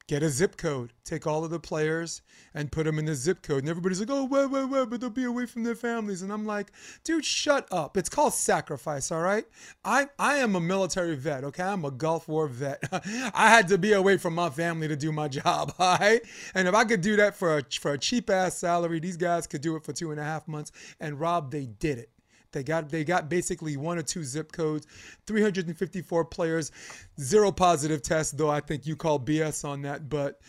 get 0.08 0.22
a 0.22 0.30
zip 0.30 0.56
code, 0.56 0.92
take 1.04 1.26
all 1.26 1.44
of 1.44 1.50
the 1.50 1.58
players 1.58 2.22
and 2.54 2.70
put 2.70 2.84
them 2.84 2.98
in 2.98 3.06
the 3.06 3.14
zip 3.14 3.42
code. 3.42 3.60
And 3.60 3.68
everybody's 3.68 3.98
like, 3.98 4.10
oh, 4.10 4.24
wait, 4.24 4.46
wait, 4.46 4.64
wait, 4.66 4.88
but 4.88 5.00
they'll 5.00 5.10
be 5.10 5.24
away 5.24 5.46
from 5.46 5.64
their 5.64 5.74
families. 5.74 6.22
And 6.22 6.32
I'm 6.32 6.46
like, 6.46 6.70
dude, 7.02 7.24
shut 7.24 7.66
up. 7.72 7.96
It's 7.96 8.08
called 8.08 8.32
sacrifice, 8.32 9.10
all 9.10 9.20
right? 9.20 9.44
I, 9.84 10.08
I 10.18 10.36
am 10.36 10.54
a 10.54 10.60
military 10.60 11.16
vet, 11.16 11.42
okay? 11.44 11.64
I'm 11.64 11.84
a 11.84 11.90
Gulf 11.90 12.28
War 12.28 12.46
vet. 12.46 12.82
I 12.92 13.50
had 13.50 13.68
to 13.68 13.78
be 13.78 13.92
away 13.92 14.16
from 14.16 14.34
my 14.34 14.48
family 14.48 14.86
to 14.86 14.96
do 14.96 15.10
my 15.10 15.26
job, 15.26 15.74
all 15.78 15.98
right? 15.98 16.22
And 16.54 16.68
if 16.68 16.74
I 16.74 16.84
could 16.84 17.00
do 17.00 17.16
that 17.16 17.34
for 17.34 17.58
a, 17.58 17.62
for 17.80 17.92
a 17.92 17.98
cheap 17.98 18.30
ass 18.30 18.56
salary, 18.56 19.00
these 19.00 19.16
guys 19.16 19.46
could 19.46 19.60
do 19.60 19.74
it 19.74 19.84
for 19.84 19.92
two 19.92 20.12
and 20.12 20.20
a 20.20 20.24
half 20.24 20.46
months. 20.46 20.70
And 21.00 21.18
Rob, 21.18 21.50
they 21.50 21.66
did 21.66 21.98
it. 21.98 22.10
They 22.56 22.62
got 22.62 22.88
they 22.88 23.04
got 23.04 23.28
basically 23.28 23.76
one 23.76 23.98
or 23.98 24.02
two 24.02 24.24
zip 24.24 24.50
codes, 24.50 24.86
354 25.26 26.24
players, 26.24 26.72
zero 27.20 27.52
positive 27.52 28.00
tests. 28.00 28.32
Though 28.32 28.48
I 28.48 28.60
think 28.60 28.86
you 28.86 28.96
call 28.96 29.20
BS 29.20 29.62
on 29.62 29.82
that. 29.82 30.08
But 30.08 30.40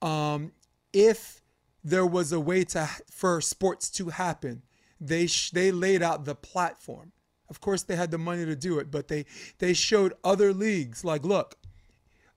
um, 0.00 0.52
if 0.92 1.42
there 1.82 2.06
was 2.06 2.30
a 2.30 2.38
way 2.38 2.62
to 2.62 2.88
for 3.10 3.40
sports 3.40 3.90
to 3.90 4.10
happen, 4.10 4.62
they 5.00 5.26
sh- 5.26 5.50
they 5.50 5.72
laid 5.72 6.00
out 6.00 6.26
the 6.26 6.36
platform. 6.36 7.10
Of 7.50 7.60
course, 7.60 7.82
they 7.82 7.96
had 7.96 8.12
the 8.12 8.18
money 8.18 8.44
to 8.44 8.54
do 8.54 8.78
it, 8.78 8.92
but 8.92 9.08
they 9.08 9.26
they 9.58 9.72
showed 9.72 10.12
other 10.22 10.52
leagues 10.52 11.04
like, 11.04 11.24
look, 11.24 11.56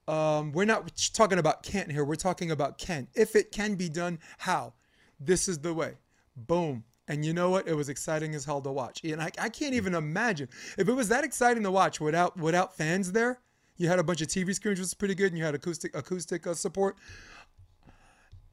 um, 0.08 0.50
we're 0.50 0.64
not 0.64 0.90
talking 1.12 1.38
about 1.38 1.62
can't 1.62 1.92
here. 1.92 2.04
We're 2.04 2.16
talking 2.16 2.50
about 2.50 2.76
can. 2.76 3.06
If 3.14 3.36
it 3.36 3.52
can 3.52 3.76
be 3.76 3.88
done, 3.88 4.18
how? 4.38 4.72
This 5.20 5.46
is 5.46 5.60
the 5.60 5.72
way. 5.72 5.94
Boom. 6.36 6.82
And 7.08 7.24
you 7.24 7.32
know 7.32 7.50
what? 7.50 7.68
It 7.68 7.74
was 7.74 7.88
exciting 7.88 8.34
as 8.34 8.44
hell 8.44 8.60
to 8.60 8.72
watch. 8.72 9.02
And 9.04 9.22
I, 9.22 9.30
I 9.38 9.48
can't 9.48 9.74
even 9.74 9.94
imagine 9.94 10.48
if 10.76 10.88
it 10.88 10.92
was 10.92 11.08
that 11.08 11.24
exciting 11.24 11.62
to 11.62 11.70
watch 11.70 12.00
without 12.00 12.36
without 12.36 12.76
fans 12.76 13.12
there. 13.12 13.40
You 13.76 13.88
had 13.88 13.98
a 13.98 14.04
bunch 14.04 14.22
of 14.22 14.28
TV 14.28 14.54
screens, 14.54 14.78
which 14.78 14.84
was 14.84 14.94
pretty 14.94 15.14
good, 15.14 15.28
and 15.28 15.38
you 15.38 15.44
had 15.44 15.54
acoustic 15.54 15.96
acoustic 15.96 16.46
uh, 16.46 16.54
support. 16.54 16.96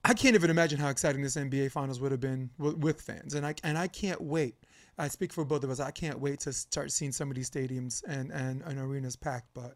I 0.06 0.14
can't 0.14 0.36
even 0.36 0.50
imagine 0.50 0.80
how 0.80 0.90
exciting 0.90 1.22
this 1.22 1.38
NBA 1.38 1.72
Finals 1.72 2.02
would 2.02 2.12
have 2.12 2.20
been 2.20 2.50
with, 2.58 2.78
with 2.78 3.02
fans, 3.02 3.34
and 3.34 3.46
I 3.46 3.56
and 3.64 3.78
I 3.78 3.88
can't 3.88 4.22
wait. 4.22 4.56
I 4.98 5.08
speak 5.08 5.34
for 5.34 5.44
both 5.44 5.64
of 5.64 5.70
us. 5.70 5.80
I 5.80 5.92
can't 5.92 6.20
wait 6.20 6.40
to 6.42 6.54
start 6.54 6.92
seeing 6.92 7.12
some 7.12 7.30
of 7.30 7.36
these 7.36 7.50
stadiums 7.50 8.04
and, 8.08 8.32
and, 8.32 8.62
and 8.62 8.80
arenas 8.80 9.16
packed. 9.16 9.48
But 9.54 9.76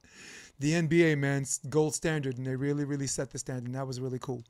the 0.59 0.73
NBA, 0.73 1.17
man, 1.17 1.45
gold 1.69 1.95
standard, 1.95 2.37
and 2.37 2.45
they 2.45 2.55
really, 2.55 2.85
really 2.85 3.07
set 3.07 3.31
the 3.31 3.39
standard. 3.39 3.65
And 3.65 3.75
that 3.75 3.87
was 3.87 3.99
really 3.99 4.19
cool. 4.19 4.43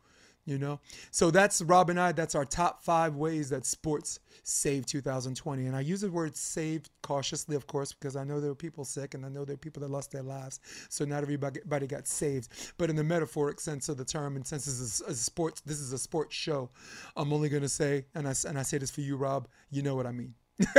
You 0.48 0.58
know, 0.58 0.80
so 1.12 1.30
that's 1.30 1.62
Rob 1.62 1.90
and 1.90 2.00
I. 2.00 2.14
That's 2.14 2.34
our 2.34 2.46
top 2.46 2.82
five 2.82 3.18
ways 3.18 3.50
that 3.50 3.66
sports 3.66 4.22
saved 4.44 4.88
2020. 4.88 5.66
And 5.66 5.76
I 5.76 5.82
use 5.82 6.00
the 6.00 6.10
word 6.10 6.38
saved 6.38 6.90
cautiously, 7.02 7.58
of 7.58 7.68
course, 7.68 7.92
because 7.92 8.16
I 8.16 8.24
know 8.24 8.40
there 8.40 8.52
were 8.52 8.56
people 8.56 8.86
sick 8.86 9.14
and 9.14 9.26
I 9.26 9.30
know 9.30 9.44
there 9.44 9.56
are 9.56 9.58
people 9.58 9.82
that 9.82 9.92
lost 9.92 10.12
their 10.12 10.24
lives. 10.24 10.62
So 10.88 11.04
not 11.04 11.22
everybody 11.22 11.86
got 11.86 12.08
saved. 12.08 12.48
But 12.78 12.90
in 12.90 12.96
the 12.96 13.04
metaphoric 13.04 13.60
sense 13.60 13.90
of 13.90 13.98
the 13.98 14.06
term, 14.06 14.38
and 14.38 14.48
since 14.48 14.64
this 14.64 14.80
is 14.80 15.02
a 15.02 15.14
sports, 15.14 15.60
this 15.66 15.82
is 15.82 15.92
a 15.92 15.98
sports 15.98 16.34
show, 16.34 16.70
I'm 17.18 17.34
only 17.34 17.50
going 17.50 17.64
to 17.64 17.70
say, 17.70 18.06
and 18.16 18.26
I, 18.26 18.34
and 18.48 18.58
I 18.58 18.64
say 18.64 18.78
this 18.78 18.90
for 18.90 19.02
you, 19.02 19.18
Rob, 19.18 19.50
you 19.70 19.82
know 19.82 19.96
what 19.96 20.08
I 20.08 20.14
mean. 20.14 20.34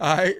All 0.00 0.16
right. 0.16 0.36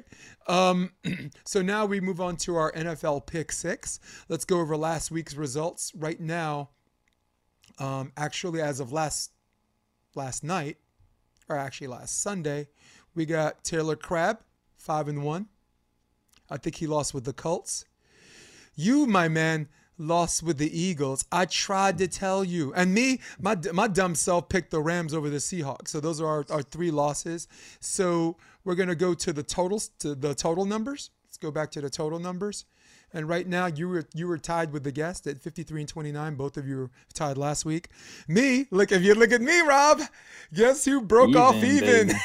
Um, 0.47 0.93
so 1.45 1.61
now 1.61 1.85
we 1.85 2.01
move 2.01 2.21
on 2.21 2.37
to 2.39 2.57
our 2.57 2.73
NFL 2.73 3.27
pick 3.27 3.53
six. 3.53 4.01
Let's 4.31 4.47
go 4.47 4.61
over 4.61 4.75
last 4.75 5.11
week's 5.11 5.35
results. 5.35 5.93
Right 5.95 6.19
now, 6.19 6.71
um, 7.79 8.13
actually, 8.17 8.61
as 8.61 8.81
of 8.81 8.93
last 8.93 9.33
last 10.15 10.45
night, 10.45 10.79
or 11.49 11.57
actually 11.57 11.89
last 11.89 12.21
Sunday, 12.21 12.69
we 13.15 13.27
got 13.27 13.65
Taylor 13.65 13.97
Crabb 13.97 14.41
five 14.77 15.09
and 15.09 15.23
one. 15.23 15.47
I 16.51 16.57
think 16.57 16.77
he 16.77 16.87
lost 16.87 17.15
with 17.15 17.25
the 17.25 17.33
Colts. 17.33 17.85
You, 18.75 19.07
my 19.07 19.29
man, 19.29 19.69
lost 19.99 20.43
with 20.43 20.59
the 20.59 20.79
Eagles. 20.79 21.25
I 21.31 21.47
tried 21.47 21.99
to 21.99 22.09
tell 22.09 22.45
you. 22.45 22.73
And 22.75 22.93
me, 22.93 23.21
my 23.41 23.57
my 23.73 23.89
dumb 23.89 24.15
self 24.15 24.49
picked 24.49 24.71
the 24.71 24.83
Rams 24.83 25.15
over 25.15 25.31
the 25.31 25.39
Seahawks. 25.39 25.89
So 25.89 26.01
those 26.01 26.21
are 26.21 26.27
our, 26.27 26.45
our 26.51 26.63
three 26.63 26.91
losses. 26.91 27.49
So 27.81 28.37
we're 28.65 28.75
gonna 28.75 28.95
go 28.95 29.15
to 29.15 29.33
the 29.33 29.43
totals 29.43 29.89
to 30.01 30.15
the 30.15 30.35
total 30.35 30.65
numbers. 30.65 31.11
Let's 31.25 31.39
go 31.39 31.51
back 31.51 31.71
to 31.73 31.81
the 31.81 31.91
total 31.91 32.19
numbers. 32.19 32.65
And 33.15 33.29
right 33.29 33.47
now 33.47 33.67
you 33.67 33.89
were 33.89 34.05
you 34.15 34.27
were 34.27 34.39
tied 34.39 34.73
with 34.73 34.85
the 34.85 34.93
guest 34.93 35.27
at 35.27 35.39
53 35.41 35.83
and 35.83 35.89
29. 35.89 36.35
Both 36.35 36.57
of 36.57 36.67
you 36.67 36.77
were 36.77 36.91
tied 37.13 37.37
last 37.37 37.65
week. 37.65 37.89
Me, 38.27 38.67
look 38.71 38.93
if 38.93 39.03
you 39.03 39.15
look 39.15 39.33
at 39.33 39.41
me, 39.41 39.61
Rob, 39.61 40.01
guess 40.53 40.85
who 40.85 41.01
broke 41.03 41.31
even, 41.31 41.43
off 41.43 41.57
even? 41.57 42.11
even? 42.11 42.17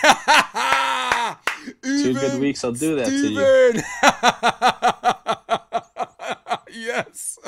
Two 1.84 2.13
good 2.13 2.39
weeks 2.39 2.63
I'll 2.63 2.71
do 2.71 2.95
that 2.95 3.08
Steven. 3.08 3.84
to 6.69 6.71
you. 6.71 6.84
yes. 6.88 7.39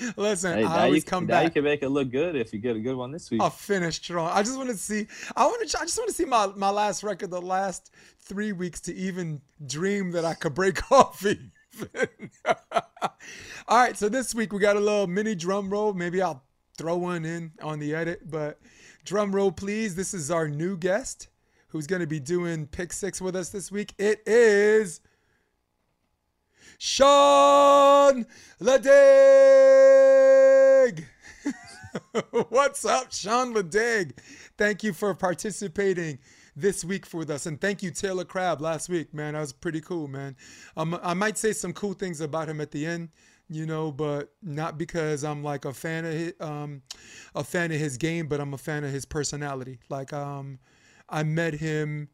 Listen, 0.16 0.58
hey, 0.58 0.64
I 0.64 0.84
always 0.84 1.04
you, 1.04 1.10
come 1.10 1.26
back. 1.26 1.44
you 1.44 1.50
can 1.50 1.64
make 1.64 1.82
it 1.82 1.88
look 1.88 2.10
good 2.10 2.36
if 2.36 2.52
you 2.52 2.58
get 2.58 2.76
a 2.76 2.80
good 2.80 2.96
one 2.96 3.10
this 3.10 3.30
week. 3.30 3.40
I'll 3.40 3.50
finish 3.50 3.96
strong. 3.96 4.30
I 4.32 4.42
just 4.42 4.56
want 4.56 4.70
to 4.70 4.76
see. 4.76 5.06
I 5.36 5.46
want 5.46 5.68
to. 5.68 5.78
I 5.78 5.82
just 5.82 5.98
want 5.98 6.08
to 6.08 6.14
see 6.14 6.24
my 6.24 6.46
my 6.56 6.70
last 6.70 7.02
record, 7.02 7.30
the 7.30 7.40
last 7.40 7.90
three 8.20 8.52
weeks, 8.52 8.80
to 8.82 8.94
even 8.94 9.40
dream 9.66 10.12
that 10.12 10.24
I 10.24 10.34
could 10.34 10.54
break 10.54 10.80
off. 11.82 11.86
All 13.68 13.78
right, 13.78 13.96
so 13.96 14.08
this 14.08 14.34
week 14.34 14.52
we 14.52 14.58
got 14.58 14.76
a 14.76 14.80
little 14.80 15.06
mini 15.06 15.34
drum 15.34 15.70
roll. 15.70 15.94
Maybe 15.94 16.20
I'll 16.20 16.42
throw 16.76 16.96
one 16.96 17.24
in 17.24 17.52
on 17.62 17.78
the 17.78 17.94
edit, 17.94 18.30
but 18.30 18.58
drum 19.04 19.34
roll, 19.34 19.52
please. 19.52 19.94
This 19.94 20.12
is 20.14 20.30
our 20.30 20.48
new 20.48 20.76
guest 20.76 21.28
who's 21.68 21.86
going 21.86 22.00
to 22.00 22.06
be 22.06 22.20
doing 22.20 22.66
pick 22.66 22.92
six 22.92 23.20
with 23.20 23.34
us 23.36 23.48
this 23.50 23.72
week. 23.72 23.94
It 23.98 24.22
is 24.26 25.00
Sean 26.78 28.26
Ledig. 28.60 28.94
What's 32.48 32.84
up, 32.84 33.12
Sean 33.12 33.54
Ledig? 33.54 34.18
Thank 34.56 34.82
you 34.84 34.92
for 34.92 35.14
participating 35.14 36.18
this 36.56 36.84
week 36.84 37.06
with 37.12 37.30
us. 37.30 37.46
And 37.46 37.60
thank 37.60 37.82
you, 37.82 37.90
Taylor 37.90 38.24
Crabb, 38.24 38.60
last 38.60 38.88
week, 38.88 39.12
man. 39.12 39.34
That 39.34 39.40
was 39.40 39.52
pretty 39.52 39.80
cool, 39.80 40.08
man. 40.08 40.36
Um, 40.76 40.98
I 41.02 41.14
might 41.14 41.38
say 41.38 41.52
some 41.52 41.72
cool 41.72 41.94
things 41.94 42.20
about 42.20 42.48
him 42.48 42.60
at 42.60 42.70
the 42.70 42.86
end, 42.86 43.10
you 43.48 43.66
know, 43.66 43.90
but 43.90 44.32
not 44.42 44.78
because 44.78 45.24
I'm 45.24 45.42
like 45.42 45.64
a 45.64 45.72
fan 45.72 46.04
of 46.04 46.12
his, 46.12 46.32
um, 46.40 46.82
a 47.34 47.44
fan 47.44 47.72
of 47.72 47.78
his 47.78 47.96
game, 47.96 48.26
but 48.26 48.40
I'm 48.40 48.54
a 48.54 48.58
fan 48.58 48.84
of 48.84 48.90
his 48.90 49.04
personality. 49.04 49.78
Like, 49.88 50.12
um, 50.12 50.58
I 51.08 51.22
met 51.22 51.54
him, 51.54 52.08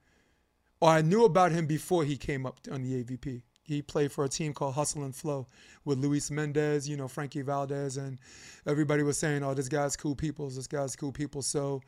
or 0.80 0.90
I 0.90 1.02
knew 1.02 1.24
about 1.24 1.52
him 1.52 1.66
before 1.66 2.04
he 2.04 2.16
came 2.16 2.46
up 2.46 2.60
on 2.70 2.82
the 2.82 3.02
AVP. 3.02 3.42
He 3.70 3.82
played 3.82 4.10
for 4.10 4.24
a 4.24 4.28
team 4.28 4.52
called 4.52 4.74
Hustle 4.74 5.04
and 5.04 5.14
Flow 5.14 5.46
with 5.84 5.98
Luis 5.98 6.28
Mendez, 6.28 6.88
you 6.88 6.96
know, 6.96 7.06
Frankie 7.06 7.42
Valdez, 7.42 7.96
and 7.96 8.18
everybody 8.66 9.04
was 9.04 9.16
saying, 9.16 9.44
"Oh, 9.44 9.54
this 9.54 9.68
guy's 9.68 9.96
cool 9.96 10.16
people. 10.16 10.50
This 10.50 10.66
guy's 10.66 10.96
cool 10.96 11.12
people." 11.12 11.40
So, 11.40 11.80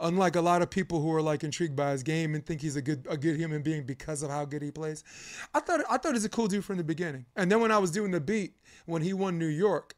unlike 0.00 0.36
a 0.36 0.40
lot 0.40 0.62
of 0.62 0.70
people 0.70 1.02
who 1.02 1.12
are 1.12 1.20
like 1.20 1.44
intrigued 1.44 1.76
by 1.76 1.92
his 1.92 2.02
game 2.02 2.34
and 2.34 2.44
think 2.44 2.62
he's 2.62 2.76
a 2.76 2.80
good 2.80 3.06
a 3.10 3.18
good 3.18 3.36
human 3.36 3.60
being 3.60 3.84
because 3.84 4.22
of 4.22 4.30
how 4.30 4.46
good 4.46 4.62
he 4.62 4.70
plays, 4.70 5.04
I 5.52 5.60
thought 5.60 5.80
I 5.90 5.98
thought 5.98 6.14
he's 6.14 6.24
a 6.24 6.30
cool 6.30 6.48
dude 6.48 6.64
from 6.64 6.78
the 6.78 6.84
beginning. 6.84 7.26
And 7.36 7.52
then 7.52 7.60
when 7.60 7.70
I 7.70 7.76
was 7.76 7.90
doing 7.90 8.12
the 8.12 8.20
beat 8.20 8.54
when 8.86 9.02
he 9.02 9.12
won 9.12 9.38
New 9.38 9.44
York, 9.44 9.94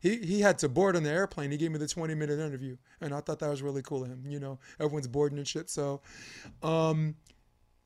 he 0.00 0.16
he 0.16 0.40
had 0.40 0.58
to 0.58 0.68
board 0.68 0.96
on 0.96 1.04
the 1.04 1.10
airplane. 1.10 1.52
He 1.52 1.56
gave 1.56 1.70
me 1.70 1.78
the 1.78 1.86
20 1.86 2.16
minute 2.16 2.40
interview, 2.40 2.76
and 3.00 3.14
I 3.14 3.20
thought 3.20 3.38
that 3.38 3.48
was 3.48 3.62
really 3.62 3.82
cool 3.82 4.02
of 4.02 4.08
him. 4.08 4.24
You 4.26 4.40
know, 4.40 4.58
everyone's 4.80 5.06
boarding 5.06 5.38
and 5.38 5.46
shit. 5.46 5.70
So, 5.70 6.00
um, 6.64 7.14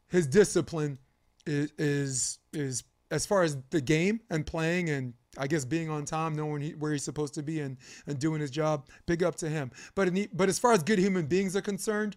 his 0.07 0.27
discipline 0.27 0.99
is 1.47 1.71
is 1.79 2.38
is 2.53 2.85
as 3.14 3.24
far 3.24 3.44
as 3.44 3.57
the 3.70 3.81
game 3.81 4.20
and 4.29 4.44
playing 4.44 4.90
and 4.90 5.14
I 5.38 5.46
guess 5.46 5.64
being 5.64 5.88
on 5.88 6.05
time, 6.05 6.35
knowing 6.35 6.62
he, 6.62 6.70
where 6.72 6.92
he's 6.92 7.05
supposed 7.05 7.35
to 7.35 7.42
be 7.42 7.61
and, 7.61 7.77
and 8.07 8.18
doing 8.18 8.40
his 8.40 8.50
job, 8.50 8.88
big 9.07 9.22
up 9.22 9.37
to 9.37 9.48
him. 9.48 9.70
But 9.94 10.12
the, 10.12 10.29
but 10.33 10.48
as 10.48 10.59
far 10.59 10.72
as 10.72 10.83
good 10.83 10.98
human 10.98 11.27
beings 11.27 11.57
are 11.57 11.62
concerned, 11.62 12.16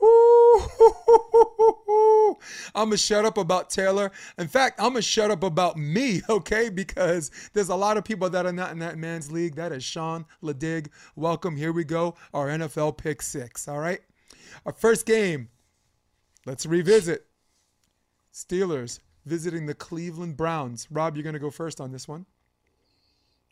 I'm 2.74 2.88
gonna 2.88 2.96
shut 2.96 3.24
up 3.24 3.38
about 3.38 3.70
Taylor. 3.70 4.10
In 4.36 4.48
fact, 4.48 4.78
I'm 4.78 4.90
gonna 4.90 5.02
shut 5.02 5.30
up 5.30 5.42
about 5.42 5.76
me, 5.76 6.20
okay? 6.28 6.68
Because 6.68 7.30
there's 7.52 7.70
a 7.70 7.76
lot 7.76 7.96
of 7.96 8.04
people 8.04 8.28
that 8.30 8.44
are 8.44 8.52
not 8.52 8.72
in 8.72 8.78
that 8.80 8.98
man's 8.98 9.30
league. 9.30 9.54
That 9.54 9.72
is 9.72 9.84
Sean 9.84 10.26
Ladig. 10.42 10.88
Welcome. 11.16 11.56
Here 11.56 11.72
we 11.72 11.84
go. 11.84 12.16
Our 12.34 12.48
NFL 12.48 12.98
pick 12.98 13.22
six. 13.22 13.68
All 13.68 13.78
right. 13.78 14.00
Our 14.66 14.72
first 14.72 15.06
game. 15.06 15.48
Let's 16.44 16.66
revisit. 16.66 17.26
Steelers 18.34 18.98
visiting 19.24 19.66
the 19.66 19.74
Cleveland 19.74 20.36
Browns. 20.36 20.86
Rob, 20.90 21.16
you're 21.16 21.22
going 21.22 21.34
to 21.34 21.40
go 21.40 21.50
first 21.50 21.80
on 21.80 21.92
this 21.92 22.06
one. 22.06 22.26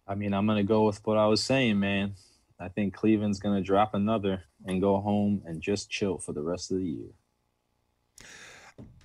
I 0.06 0.14
mean, 0.14 0.34
I'm 0.34 0.46
going 0.46 0.58
to 0.58 0.64
go 0.64 0.84
with 0.84 1.04
what 1.06 1.16
I 1.16 1.26
was 1.26 1.42
saying, 1.42 1.78
man. 1.78 2.14
I 2.58 2.68
think 2.68 2.94
Cleveland's 2.94 3.40
going 3.40 3.56
to 3.56 3.62
drop 3.62 3.94
another 3.94 4.42
and 4.66 4.80
go 4.80 5.00
home 5.00 5.42
and 5.46 5.60
just 5.60 5.90
chill 5.90 6.18
for 6.18 6.32
the 6.32 6.42
rest 6.42 6.70
of 6.70 6.78
the 6.78 6.86
year. 6.86 7.10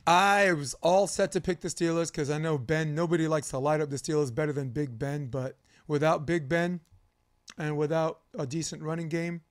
I 0.05 0.53
was 0.53 0.73
all 0.75 1.05
set 1.07 1.31
to 1.33 1.41
pick 1.41 1.59
the 1.59 1.67
Steelers 1.67 2.11
because 2.11 2.29
I 2.29 2.37
know 2.37 2.57
Ben, 2.57 2.95
nobody 2.95 3.27
likes 3.27 3.49
to 3.49 3.59
light 3.59 3.81
up 3.81 3.89
the 3.89 3.97
Steelers 3.97 4.33
better 4.33 4.53
than 4.53 4.69
Big 4.69 4.97
Ben, 4.97 5.27
but 5.27 5.57
without 5.87 6.25
Big 6.25 6.47
Ben 6.47 6.79
and 7.57 7.77
without 7.77 8.21
a 8.37 8.45
decent 8.45 8.83
running 8.83 9.09
game, 9.09 9.41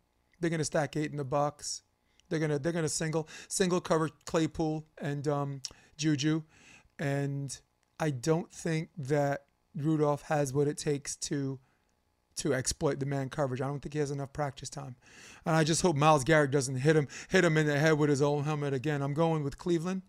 they're 0.41 0.51
going 0.51 0.59
to 0.59 0.65
stack 0.65 0.97
eight 0.97 1.11
in 1.11 1.17
the 1.17 1.25
box. 1.25 1.83
They're 2.29 2.41
gonna 2.41 2.59
they're 2.59 2.73
gonna 2.73 2.89
single 2.89 3.29
single 3.49 3.81
cover 3.81 4.11
Claypool 4.25 4.85
and 5.01 5.27
um, 5.29 5.63
Juju, 5.97 6.43
and 6.99 7.59
I 7.99 8.11
don't 8.11 8.51
think 8.53 8.91
that 8.99 9.45
Rudolph 9.75 10.23
has 10.23 10.53
what 10.53 10.69
it 10.69 10.79
takes 10.79 11.17
to 11.17 11.59
to 12.37 12.53
exploit 12.53 13.01
the 13.01 13.07
man 13.07 13.31
coverage. 13.31 13.63
I 13.63 13.67
don't 13.67 13.81
think 13.81 13.95
he 13.95 13.99
has 13.99 14.11
enough 14.11 14.33
practice 14.33 14.69
time, 14.69 14.97
and 15.45 15.57
I 15.57 15.65
just 15.65 15.83
hope 15.83 15.97
Myles 15.97 16.25
Garrett 16.25 16.51
doesn't 16.51 16.77
hit 16.77 16.97
him 16.97 17.09
hit 17.29 17.45
him 17.45 17.57
in 17.57 17.67
the 17.67 17.79
head 17.79 17.99
with 17.99 18.11
his 18.11 18.23
own 18.23 18.45
helmet 18.45 18.75
again. 18.75 19.03
I'm 19.03 19.15
going 19.15 19.43
with 19.43 19.59
Cleveland, 19.59 20.03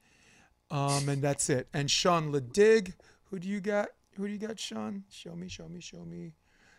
um, 0.71 1.08
and 1.10 1.21
that's 1.21 1.50
it. 1.50 1.67
And 1.73 1.89
Sean 1.89 2.32
Ledig, 2.32 2.93
who 3.26 3.39
do 3.39 3.47
you 3.47 3.60
got? 3.60 3.89
Who 4.15 4.28
do 4.28 4.34
you 4.34 4.39
got, 4.39 4.60
Sean? 4.60 5.04
Show 5.10 5.36
me, 5.36 5.47
show 5.47 5.67
me, 5.69 5.80
show 5.80 6.04
me. 6.04 6.34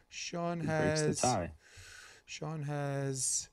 Sean 0.08 0.60
has. 0.60 1.20
Sean 2.26 2.62
has. 2.62 3.48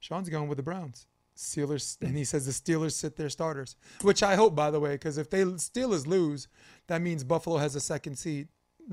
Sean's 0.00 0.28
going 0.28 0.48
with 0.48 0.56
the 0.56 0.62
Browns. 0.62 1.06
Steelers, 1.38 1.96
and 2.02 2.16
he 2.16 2.24
says 2.24 2.46
the 2.46 2.52
Steelers 2.52 2.92
sit 2.92 3.16
their 3.16 3.30
starters, 3.30 3.76
which 4.02 4.24
I 4.24 4.34
hope, 4.34 4.56
by 4.56 4.72
the 4.72 4.80
way, 4.80 4.92
because 4.92 5.18
if 5.18 5.30
they 5.30 5.44
Steelers 5.44 6.04
lose, 6.04 6.48
that 6.88 7.00
means 7.00 7.22
Buffalo 7.22 7.58
has 7.58 7.76
a 7.76 7.80
second 7.80 8.16
seed 8.16 8.48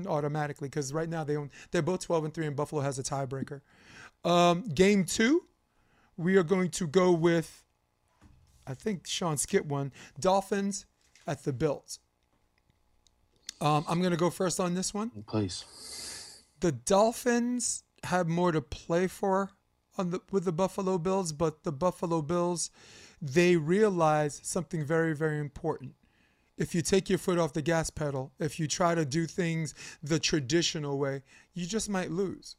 automatically. 0.06 0.68
Because 0.68 0.92
right 0.92 1.08
now 1.08 1.24
they 1.24 1.36
own, 1.36 1.50
they're 1.72 1.82
both 1.82 2.06
12 2.06 2.26
and 2.26 2.34
three, 2.34 2.46
and 2.46 2.54
Buffalo 2.54 2.82
has 2.82 3.00
a 3.00 3.02
tiebreaker. 3.02 3.62
Um, 4.24 4.62
game 4.68 5.04
two, 5.04 5.42
we 6.16 6.36
are 6.36 6.44
going 6.44 6.70
to 6.70 6.86
go 6.86 7.10
with, 7.10 7.64
I 8.64 8.74
think 8.74 9.08
Sean 9.08 9.36
skipped 9.38 9.66
one, 9.66 9.92
Dolphins 10.20 10.86
at 11.26 11.42
the 11.42 11.52
Bills. 11.52 11.98
Um, 13.60 13.84
I'm 13.88 13.98
going 13.98 14.12
to 14.12 14.16
go 14.16 14.30
first 14.30 14.60
on 14.60 14.74
this 14.74 14.94
one. 14.94 15.10
Please. 15.26 15.64
The 16.60 16.70
Dolphins 16.70 17.82
have 18.04 18.28
more 18.28 18.52
to 18.52 18.60
play 18.60 19.08
for 19.08 19.50
on 19.98 20.10
the 20.10 20.20
with 20.30 20.44
the 20.44 20.52
Buffalo 20.52 20.98
Bills, 20.98 21.32
but 21.32 21.64
the 21.64 21.72
Buffalo 21.72 22.22
Bills 22.22 22.70
they 23.20 23.56
realize 23.56 24.40
something 24.42 24.84
very 24.84 25.14
very 25.14 25.38
important. 25.38 25.94
If 26.56 26.74
you 26.74 26.82
take 26.82 27.10
your 27.10 27.18
foot 27.18 27.38
off 27.38 27.52
the 27.52 27.62
gas 27.62 27.90
pedal, 27.90 28.32
if 28.38 28.58
you 28.58 28.66
try 28.66 28.94
to 28.94 29.04
do 29.04 29.26
things 29.26 29.74
the 30.02 30.18
traditional 30.18 30.98
way, 30.98 31.22
you 31.52 31.66
just 31.66 31.90
might 31.90 32.10
lose. 32.10 32.56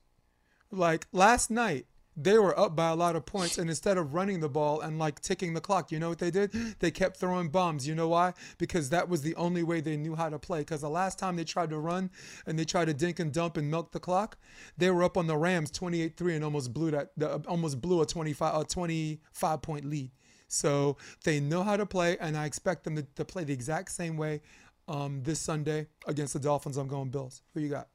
Like 0.72 1.08
last 1.12 1.50
night, 1.50 1.88
they 2.18 2.40
were 2.40 2.60
up 2.60 2.76
by 2.76 2.90
a 2.90 2.96
lot 2.96 3.16
of 3.16 3.26
points, 3.26 3.60
and 3.60 3.70
instead 3.70 3.98
of 3.98 4.16
running 4.16 4.40
the 4.40 4.50
ball 4.50 4.82
and 4.82 4.98
like 4.98 5.22
ticking 5.22 5.54
the 5.54 5.62
clock, 5.62 5.92
you 5.92 6.00
know 6.00 6.10
what 6.10 6.18
they 6.18 6.32
did? 6.32 6.52
They 6.80 6.92
kept 6.92 7.18
throwing 7.18 7.50
bombs. 7.50 7.88
You 7.88 7.96
know 7.96 8.08
why? 8.08 8.34
Because 8.58 8.90
that 8.90 9.08
was 9.08 9.22
the 9.22 9.36
only 9.36 9.64
way 9.64 9.82
they 9.82 9.98
knew 9.98 10.16
how 10.16 10.30
to 10.30 10.38
play. 10.40 10.60
Because 10.60 10.82
the 10.82 10.90
last 10.90 11.18
time 11.18 11.36
they 11.36 11.44
tried 11.44 11.70
to 11.70 11.80
run 11.80 12.10
and 12.46 12.58
they 12.58 12.66
tried 12.66 12.86
to 12.86 12.94
dink 12.94 13.20
and 13.20 13.32
dump 13.32 13.58
and 13.58 13.70
milk 13.70 13.92
the 13.92 14.00
clock, 14.00 14.38
they 14.78 14.90
were 14.90 15.04
up 15.04 15.18
on 15.18 15.28
the 15.28 15.38
Rams 15.38 15.72
28-3 15.72 16.36
and 16.36 16.44
almost 16.44 16.74
blew 16.74 16.92
that, 16.92 17.12
almost 17.48 17.82
blew 17.82 18.02
a 18.02 18.06
25 18.06 18.62
a 18.62 18.66
25 18.66 19.62
point 19.62 19.86
lead. 19.86 20.12
So 20.48 20.98
they 21.24 21.40
know 21.40 21.64
how 21.64 21.78
to 21.78 21.86
play, 21.86 22.18
and 22.20 22.38
I 22.38 22.46
expect 22.46 22.84
them 22.84 22.96
to, 22.96 23.04
to 23.16 23.26
play 23.26 23.44
the 23.44 23.54
exact 23.54 23.92
same 23.92 24.18
way 24.18 24.42
um, 24.88 25.22
this 25.24 25.40
Sunday 25.40 25.88
against 26.08 26.34
the 26.34 26.40
Dolphins. 26.40 26.78
I'm 26.78 26.88
going 26.88 27.10
Bills. 27.10 27.42
Who 27.54 27.60
you 27.60 27.70
got? 27.70 27.90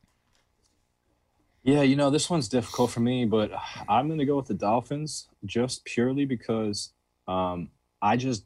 Yeah, 1.65 1.83
you 1.83 1.95
know, 1.95 2.11
this 2.11 2.29
one's 2.29 2.49
difficult 2.49 2.91
for 2.91 2.99
me, 2.99 3.25
but 3.25 3.53
I'm 3.89 4.09
going 4.09 4.19
to 4.19 4.25
go 4.25 4.37
with 4.37 4.49
the 4.49 4.55
Dolphins 4.55 5.29
just 5.45 5.85
purely 5.85 6.25
because 6.25 6.93
um, 7.29 7.71
I 8.01 8.17
just 8.17 8.45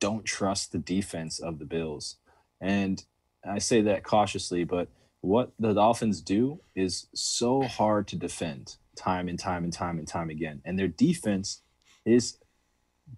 don't 0.00 0.24
trust 0.24 0.72
the 0.72 0.78
defense 0.78 1.38
of 1.38 1.60
the 1.60 1.64
Bills. 1.64 2.16
And 2.60 3.04
I 3.48 3.58
say 3.58 3.80
that 3.82 4.02
cautiously, 4.02 4.64
but 4.64 4.88
what 5.20 5.52
the 5.60 5.72
Dolphins 5.72 6.20
do 6.20 6.60
is 6.74 7.06
so 7.14 7.62
hard 7.62 8.08
to 8.08 8.16
defend 8.16 8.76
time 8.96 9.28
and 9.28 9.38
time 9.38 9.62
and 9.62 9.72
time 9.72 9.98
and 9.98 10.08
time 10.08 10.28
again. 10.28 10.60
And 10.64 10.76
their 10.76 10.88
defense 10.88 11.62
is 12.04 12.38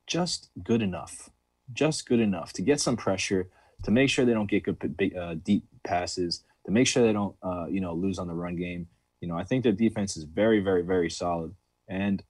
just 0.06 0.50
good 0.62 0.82
enough, 0.82 1.30
just 1.72 2.06
good 2.06 2.20
enough 2.20 2.52
to 2.54 2.62
get 2.62 2.78
some 2.78 2.96
pressure, 2.96 3.48
to 3.84 3.90
make 3.90 4.10
sure 4.10 4.26
they 4.26 4.34
don't 4.34 4.50
get 4.50 4.64
good, 4.64 5.12
uh, 5.18 5.34
deep 5.34 5.64
passes, 5.82 6.44
to 6.66 6.72
make 6.72 6.86
sure 6.86 7.06
they 7.06 7.14
don't, 7.14 7.36
uh, 7.42 7.66
you 7.70 7.80
know, 7.80 7.94
lose 7.94 8.18
on 8.18 8.28
the 8.28 8.34
run 8.34 8.56
game 8.56 8.86
you 9.20 9.28
know, 9.28 9.36
I 9.36 9.44
think 9.44 9.62
their 9.62 9.72
defense 9.72 10.16
is 10.16 10.24
very, 10.24 10.60
very, 10.60 10.82
very 10.82 11.10
solid. 11.10 11.54
And 11.88 12.22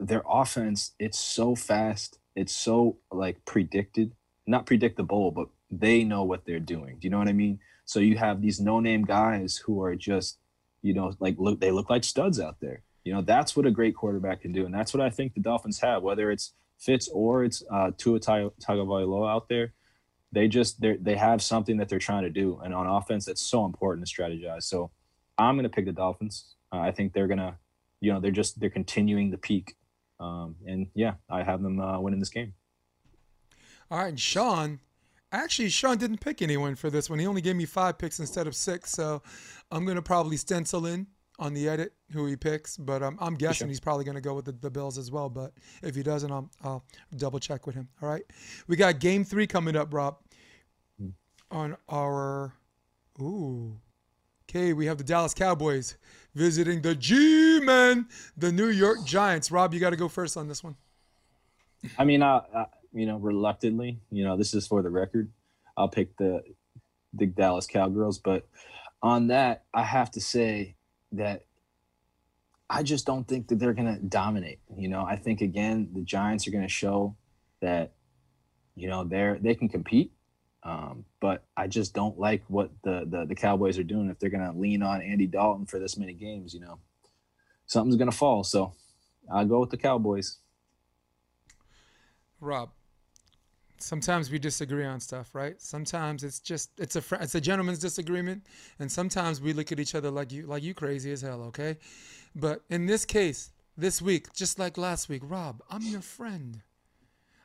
their 0.00 0.22
offense, 0.28 0.92
it's 0.98 1.18
so 1.18 1.54
fast. 1.54 2.18
It's 2.34 2.54
so 2.54 2.98
like 3.12 3.44
predicted, 3.44 4.12
not 4.46 4.66
predictable, 4.66 5.30
but 5.30 5.48
they 5.70 6.04
know 6.04 6.24
what 6.24 6.44
they're 6.46 6.60
doing. 6.60 6.98
Do 6.98 7.06
you 7.06 7.10
know 7.10 7.18
what 7.18 7.28
I 7.28 7.32
mean? 7.32 7.60
So 7.84 8.00
you 8.00 8.16
have 8.16 8.40
these 8.40 8.60
no-name 8.60 9.04
guys 9.04 9.56
who 9.56 9.82
are 9.82 9.94
just, 9.94 10.38
you 10.82 10.94
know, 10.94 11.14
like 11.20 11.36
look 11.38 11.60
they 11.60 11.70
look 11.70 11.90
like 11.90 12.04
studs 12.04 12.40
out 12.40 12.56
there. 12.60 12.82
You 13.04 13.12
know, 13.12 13.20
that's 13.20 13.54
what 13.54 13.66
a 13.66 13.70
great 13.70 13.94
quarterback 13.94 14.40
can 14.40 14.52
do, 14.52 14.64
and 14.64 14.74
that's 14.74 14.94
what 14.94 15.02
I 15.02 15.10
think 15.10 15.34
the 15.34 15.40
Dolphins 15.40 15.80
have. 15.80 16.02
Whether 16.02 16.30
it's 16.30 16.54
Fitz 16.78 17.08
or 17.12 17.44
it's 17.44 17.62
uh, 17.70 17.90
Tua 17.96 18.18
Tagovailoa 18.18 19.30
out 19.30 19.48
there, 19.48 19.74
they 20.32 20.48
just 20.48 20.80
they 20.80 20.96
they 20.96 21.16
have 21.16 21.42
something 21.42 21.76
that 21.76 21.88
they're 21.88 21.98
trying 21.98 22.24
to 22.24 22.30
do, 22.30 22.60
and 22.64 22.74
on 22.74 22.86
offense, 22.86 23.26
that's 23.26 23.42
so 23.42 23.66
important 23.66 24.06
to 24.06 24.14
strategize. 24.14 24.62
So 24.64 24.90
I'm 25.38 25.56
going 25.56 25.64
to 25.64 25.68
pick 25.68 25.86
the 25.86 25.92
Dolphins. 25.92 26.54
Uh, 26.72 26.78
I 26.78 26.92
think 26.92 27.12
they're 27.12 27.26
going 27.26 27.38
to, 27.38 27.54
you 28.00 28.12
know, 28.12 28.20
they're 28.20 28.30
just 28.30 28.60
they're 28.60 28.70
continuing 28.70 29.30
the 29.30 29.38
peak, 29.38 29.74
um, 30.20 30.56
and 30.66 30.86
yeah, 30.94 31.14
I 31.30 31.42
have 31.42 31.62
them 31.62 31.80
uh, 31.80 32.00
winning 32.00 32.20
this 32.20 32.30
game. 32.30 32.54
All 33.90 33.98
right, 33.98 34.08
and 34.08 34.20
Sean. 34.20 34.80
Actually, 35.32 35.68
Sean 35.68 35.98
didn't 35.98 36.20
pick 36.20 36.42
anyone 36.42 36.76
for 36.76 36.90
this 36.90 37.10
one. 37.10 37.18
He 37.18 37.26
only 37.26 37.40
gave 37.40 37.56
me 37.56 37.64
five 37.64 37.98
picks 37.98 38.20
instead 38.20 38.46
of 38.46 38.54
six, 38.54 38.92
so 38.92 39.20
I'm 39.72 39.84
going 39.84 39.96
to 39.96 40.02
probably 40.02 40.36
stencil 40.36 40.86
in 40.86 41.08
on 41.38 41.54
the 41.54 41.68
edit 41.68 41.92
who 42.12 42.26
he 42.26 42.36
picks, 42.36 42.76
but 42.76 43.02
um, 43.02 43.18
I'm 43.20 43.34
guessing 43.34 43.66
sure. 43.66 43.68
he's 43.68 43.80
probably 43.80 44.04
going 44.04 44.14
to 44.14 44.20
go 44.20 44.34
with 44.34 44.44
the, 44.44 44.52
the, 44.52 44.70
Bills 44.70 44.98
as 44.98 45.10
well. 45.10 45.28
But 45.28 45.52
if 45.82 45.94
he 45.94 46.02
doesn't, 46.02 46.30
I'll, 46.30 46.48
I'll, 46.62 46.84
double 47.16 47.40
check 47.40 47.66
with 47.66 47.74
him. 47.74 47.88
All 48.02 48.08
right. 48.08 48.22
We 48.68 48.76
got 48.76 49.00
game 49.00 49.24
three 49.24 49.46
coming 49.46 49.76
up, 49.76 49.92
Rob, 49.92 50.18
mm. 51.02 51.12
on 51.50 51.76
our. 51.88 52.54
Ooh. 53.20 53.80
Okay, 54.48 54.72
we 54.72 54.86
have 54.86 54.98
the 54.98 55.04
Dallas 55.04 55.34
Cowboys 55.34 55.96
visiting 56.34 56.82
the 56.82 56.94
G 56.94 57.60
Men, 57.62 58.06
the 58.36 58.52
New 58.52 58.68
York 58.68 59.04
Giants. 59.04 59.50
Rob, 59.50 59.74
you 59.74 59.80
got 59.80 59.90
to 59.90 59.96
go 59.96 60.08
first 60.08 60.36
on 60.36 60.48
this 60.48 60.62
one. 60.62 60.76
I 61.98 62.04
mean, 62.04 62.22
I, 62.22 62.40
I, 62.54 62.66
you 62.92 63.06
know, 63.06 63.16
reluctantly, 63.16 64.00
you 64.10 64.24
know, 64.24 64.36
this 64.36 64.54
is 64.54 64.66
for 64.66 64.82
the 64.82 64.90
record. 64.90 65.30
I'll 65.76 65.88
pick 65.88 66.16
the 66.16 66.42
the 67.12 67.26
Dallas 67.26 67.66
Cowgirls, 67.66 68.18
but 68.18 68.46
on 69.02 69.28
that, 69.28 69.64
I 69.72 69.82
have 69.82 70.10
to 70.12 70.20
say 70.20 70.74
that 71.12 71.44
I 72.68 72.82
just 72.82 73.06
don't 73.06 73.26
think 73.26 73.48
that 73.48 73.58
they're 73.58 73.74
going 73.74 73.94
to 73.94 74.00
dominate. 74.00 74.58
You 74.76 74.88
know, 74.88 75.04
I 75.04 75.16
think 75.16 75.40
again 75.40 75.90
the 75.94 76.02
Giants 76.02 76.46
are 76.46 76.50
going 76.50 76.64
to 76.64 76.68
show 76.68 77.16
that 77.60 77.92
you 78.74 78.88
know 78.88 79.04
they're 79.04 79.38
they 79.40 79.54
can 79.54 79.68
compete 79.68 80.12
um, 80.64 81.04
but 81.20 81.44
I 81.56 81.66
just 81.66 81.92
don't 81.92 82.18
like 82.18 82.42
what 82.48 82.70
the, 82.82 83.04
the, 83.06 83.26
the 83.26 83.34
Cowboys 83.34 83.78
are 83.78 83.84
doing. 83.84 84.08
If 84.08 84.18
they're 84.18 84.30
going 84.30 84.50
to 84.50 84.58
lean 84.58 84.82
on 84.82 85.02
Andy 85.02 85.26
Dalton 85.26 85.66
for 85.66 85.78
this 85.78 85.96
many 85.98 86.14
games, 86.14 86.54
you 86.54 86.60
know, 86.60 86.78
something's 87.66 87.96
going 87.96 88.10
to 88.10 88.16
fall. 88.16 88.44
So 88.44 88.72
I'll 89.30 89.44
go 89.44 89.60
with 89.60 89.70
the 89.70 89.76
Cowboys. 89.76 90.38
Rob, 92.40 92.70
sometimes 93.78 94.30
we 94.30 94.38
disagree 94.38 94.84
on 94.84 95.00
stuff, 95.00 95.34
right? 95.34 95.60
Sometimes 95.60 96.24
it's 96.24 96.40
just 96.40 96.70
it's 96.78 96.96
a 96.96 97.02
it's 97.20 97.34
a 97.34 97.40
gentleman's 97.40 97.78
disagreement, 97.78 98.44
and 98.78 98.90
sometimes 98.90 99.40
we 99.40 99.52
look 99.52 99.72
at 99.72 99.80
each 99.80 99.94
other 99.94 100.10
like 100.10 100.32
you 100.32 100.46
like 100.46 100.62
you 100.62 100.74
crazy 100.74 101.12
as 101.12 101.22
hell, 101.22 101.42
okay? 101.44 101.78
But 102.34 102.62
in 102.68 102.86
this 102.86 103.04
case, 103.04 103.50
this 103.76 104.02
week, 104.02 104.32
just 104.32 104.58
like 104.58 104.76
last 104.76 105.08
week, 105.08 105.22
Rob, 105.24 105.62
I'm 105.70 105.82
your 105.82 106.00
friend. 106.00 106.60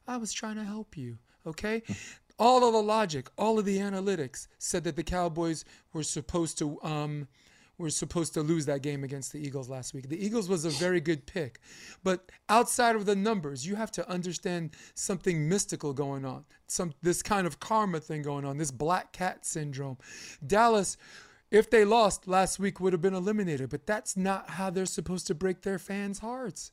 I 0.07 0.17
was 0.17 0.33
trying 0.33 0.55
to 0.55 0.63
help 0.63 0.97
you, 0.97 1.17
okay? 1.45 1.83
all 2.39 2.65
of 2.65 2.73
the 2.73 2.81
logic, 2.81 3.29
all 3.37 3.59
of 3.59 3.65
the 3.65 3.77
analytics 3.77 4.47
said 4.57 4.85
that 4.85 4.95
the 4.95 5.03
Cowboys 5.03 5.65
were 5.93 6.03
supposed 6.03 6.57
to 6.59 6.81
um, 6.81 7.27
were 7.77 7.89
supposed 7.89 8.33
to 8.33 8.41
lose 8.41 8.65
that 8.65 8.81
game 8.81 9.03
against 9.03 9.31
the 9.31 9.39
Eagles 9.39 9.69
last 9.69 9.93
week. 9.93 10.09
The 10.09 10.23
Eagles 10.23 10.49
was 10.49 10.65
a 10.65 10.69
very 10.69 10.99
good 10.99 11.25
pick, 11.25 11.59
but 12.03 12.29
outside 12.49 12.95
of 12.95 13.05
the 13.05 13.15
numbers, 13.15 13.65
you 13.65 13.75
have 13.75 13.91
to 13.91 14.09
understand 14.09 14.71
something 14.95 15.47
mystical 15.47 15.93
going 15.93 16.25
on. 16.25 16.45
Some 16.67 16.93
this 17.01 17.21
kind 17.21 17.45
of 17.45 17.59
karma 17.59 17.99
thing 17.99 18.21
going 18.21 18.45
on. 18.45 18.57
This 18.57 18.71
black 18.71 19.11
cat 19.11 19.45
syndrome. 19.45 19.97
Dallas. 20.45 20.97
If 21.51 21.71
they 21.71 21.83
lost 21.83 22.27
last 22.27 22.59
week, 22.59 22.79
would 22.79 22.93
have 22.93 23.01
been 23.01 23.15
eliminated, 23.15 23.71
but 23.71 23.87
that's 23.87 24.15
not 24.15 24.51
how 24.51 24.69
they're 24.69 24.85
supposed 24.85 25.25
to 25.25 25.33
break 25.33 25.63
their 25.63 25.79
fans' 25.79 26.19
hearts. 26.19 26.71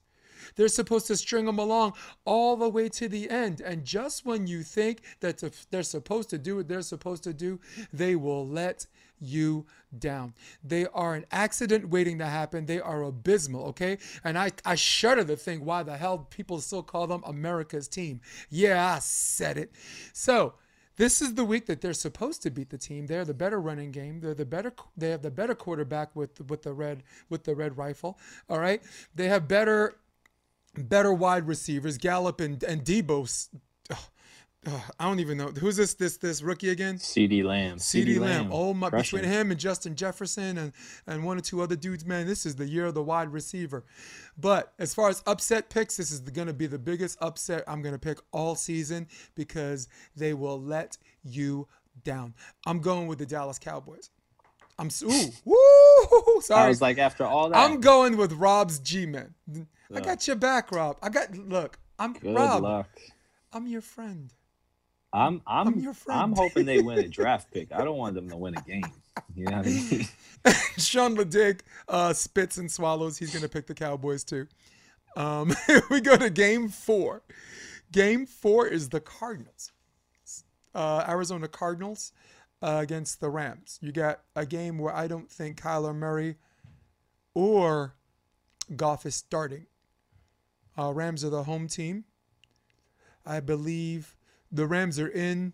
They're 0.57 0.69
supposed 0.69 1.07
to 1.09 1.17
string 1.17 1.47
them 1.47 1.59
along 1.59 1.95
all 2.25 2.57
the 2.57 2.69
way 2.69 2.89
to 2.91 3.09
the 3.09 3.31
end. 3.31 3.61
And 3.61 3.85
just 3.85 4.25
when 4.25 4.47
you 4.47 4.63
think 4.63 5.03
that 5.21 5.43
they're 5.71 5.83
supposed 5.83 6.31
to 6.31 6.39
do 6.39 6.57
what 6.57 6.69
they're 6.69 6.83
supposed 6.83 7.25
to 7.25 7.33
do, 7.33 7.61
they 7.93 8.17
will 8.17 8.47
let 8.47 8.87
you 9.21 9.67
down. 9.99 10.35
They 10.63 10.87
are 10.93 11.15
an 11.15 11.25
accident 11.31 11.89
waiting 11.89 12.19
to 12.19 12.27
happen. 12.27 12.67
They 12.67 12.81
are 12.81 13.03
abysmal, 13.03 13.65
okay? 13.69 13.99
And 14.25 14.39
I, 14.39 14.53
I 14.65 14.75
shudder 14.75 15.25
to 15.25 15.37
think 15.37 15.65
why 15.65 15.83
the 15.83 15.97
hell 15.97 16.19
people 16.31 16.61
still 16.61 16.83
call 16.83 17.07
them 17.07 17.23
America's 17.27 17.89
team. 17.89 18.21
Yeah, 18.51 18.95
I 18.95 18.99
said 18.99 19.57
it. 19.57 19.73
So, 20.13 20.55
this 20.97 21.21
is 21.21 21.35
the 21.35 21.45
week 21.45 21.67
that 21.67 21.83
they're 21.83 21.93
supposed 21.93 22.43
to 22.43 22.51
beat 22.51 22.71
the 22.71 22.79
team. 22.79 23.07
They're 23.07 23.25
the 23.25 23.35
better 23.35 23.61
running 23.61 23.91
game. 23.91 24.21
They're 24.21 24.35
the 24.35 24.47
better. 24.47 24.73
They 24.97 25.11
have 25.11 25.21
the 25.21 25.31
better 25.31 25.55
quarterback 25.55 26.17
with 26.17 26.41
with 26.49 26.63
the 26.63 26.73
red 26.73 27.03
with 27.29 27.45
the 27.45 27.55
red 27.55 27.77
rifle. 27.77 28.19
All 28.49 28.59
right. 28.59 28.83
They 29.15 29.29
have 29.29 29.47
better 29.47 29.97
better 30.77 31.13
wide 31.13 31.47
receivers. 31.47 31.99
Gallup 31.99 32.41
and 32.41 32.63
and 32.63 32.85
Deebo. 32.85 33.49
I 34.99 35.05
don't 35.05 35.21
even 35.21 35.39
know 35.39 35.49
who's 35.49 35.77
this 35.77 35.95
this 35.95 36.17
this 36.17 36.43
rookie 36.43 36.71
again. 36.71 36.97
CeeDee 36.97 37.45
Lamb. 37.45 37.79
CeeDee 37.79 38.19
Lamb. 38.19 38.21
Lamb. 38.21 38.51
Oh 38.53 38.75
my! 38.75 38.91
Crushing. 38.91 39.19
Between 39.19 39.33
him 39.33 39.51
and 39.51 39.61
Justin 39.61 39.95
Jefferson 39.95 40.59
and 40.59 40.73
and 41.07 41.25
one 41.25 41.39
or 41.39 41.41
two 41.41 41.63
other 41.63 41.77
dudes, 41.77 42.05
man, 42.05 42.27
this 42.27 42.45
is 42.45 42.57
the 42.57 42.67
year 42.67 42.87
of 42.87 42.95
the 42.95 43.03
wide 43.03 43.33
receiver. 43.33 43.85
But 44.37 44.73
as 44.79 44.93
far 44.93 45.09
as 45.09 45.23
upset 45.27 45.71
picks, 45.71 45.97
this 45.97 46.11
is 46.11 46.21
going 46.21 46.49
to 46.49 46.55
be 46.55 46.67
the 46.67 46.79
biggest 46.79 47.17
upset 47.21 47.65
I'm 47.69 47.81
going 47.81 47.95
to 47.95 47.99
pick 47.99 48.19
all 48.33 48.57
season 48.57 49.07
because 49.35 49.89
they 50.17 50.35
will 50.35 50.61
let 50.61 50.99
you 51.23 51.69
down. 52.03 52.35
I'm 52.67 52.81
going 52.81 53.07
with 53.07 53.19
the 53.19 53.27
Dallas 53.27 53.59
Cowboys. 53.59 54.11
I'm 54.79 54.91
ooh 55.05 55.31
woo. 55.45 56.41
Sorry. 56.43 56.65
I 56.65 56.69
was 56.69 56.83
like 56.83 56.99
after 56.99 57.25
all 57.25 57.49
that. 57.49 57.57
I'm 57.57 57.81
going 57.81 58.17
with 58.17 58.33
Rob's 58.35 58.79
G-men. 58.79 59.35
I 59.95 60.01
got 60.01 60.27
your 60.27 60.37
back, 60.37 60.73
Rob. 60.73 60.99
I 61.03 61.09
got 61.09 61.37
look. 61.37 61.79
I'm 61.99 62.13
Good 62.13 62.35
Rob. 62.35 62.63
Luck. 62.63 62.89
I'm 63.53 63.67
your 63.67 63.81
friend. 63.81 64.33
I'm 65.13 65.41
I'm 65.47 65.69
I'm 65.69 65.81
your 65.81 65.95
friend. 65.95 66.21
I'm 66.21 66.33
hoping 66.35 66.67
they 66.67 66.81
win 66.81 66.99
a 66.99 67.09
draft 67.09 67.51
pick. 67.53 67.73
I 67.73 67.85
don't 67.85 67.97
want 67.97 68.15
them 68.15 68.29
to 68.29 68.37
win 68.37 68.55
a 68.57 68.61
game. 68.63 68.85
You 69.35 69.47
know 69.47 69.59
what 69.59 69.67
I 69.67 69.71
mean? 69.71 70.09
Sean 70.79 71.17
Ledig 71.17 71.61
uh, 71.89 72.13
spits 72.13 72.59
and 72.59 72.71
swallows. 72.71 73.17
He's 73.17 73.33
gonna 73.33 73.49
pick 73.49 73.67
the 73.67 73.75
Cowboys 73.75 74.25
too. 74.25 74.47
Um, 75.17 75.55
we 75.91 76.01
go 76.01 76.17
to 76.17 76.29
game 76.29 76.69
four. 76.69 77.23
Game 77.93 78.27
four 78.27 78.67
is 78.67 78.91
the 78.91 79.01
Cardinals. 79.01 79.73
Uh, 80.75 81.05
Arizona 81.09 81.49
Cardinals 81.49 82.13
uh, 82.63 82.79
against 82.83 83.21
the 83.21 83.31
Rams. 83.31 83.79
You 83.83 83.93
got 83.93 84.21
a 84.35 84.47
game 84.47 84.79
where 84.79 84.95
I 84.95 85.07
don't 85.07 85.31
think 85.31 85.61
Kyler 85.61 85.95
Murray 85.95 86.37
or 87.35 87.95
Goff 88.75 89.07
is 89.07 89.15
starting. 89.15 89.67
Uh, 90.79 90.93
Rams 90.93 91.25
are 91.25 91.31
the 91.31 91.45
home 91.45 91.69
team. 91.69 92.05
I 93.25 93.41
believe 93.41 94.17
the 94.51 94.67
Rams 94.67 94.99
are 94.99 95.09
in. 95.09 95.53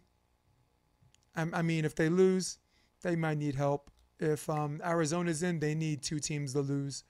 I, 1.35 1.47
I 1.53 1.63
mean, 1.63 1.85
if 1.85 1.95
they 1.95 2.09
lose, 2.09 2.59
they 3.03 3.17
might 3.17 3.39
need 3.39 3.55
help. 3.55 3.91
If 4.21 4.49
um, 4.49 4.81
Arizona's 4.85 5.43
in, 5.43 5.59
they 5.59 5.75
need 5.75 6.03
two 6.03 6.21
teams 6.21 6.53
to 6.53 6.61
lose. 6.61 7.05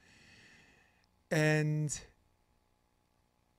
And 1.31 1.99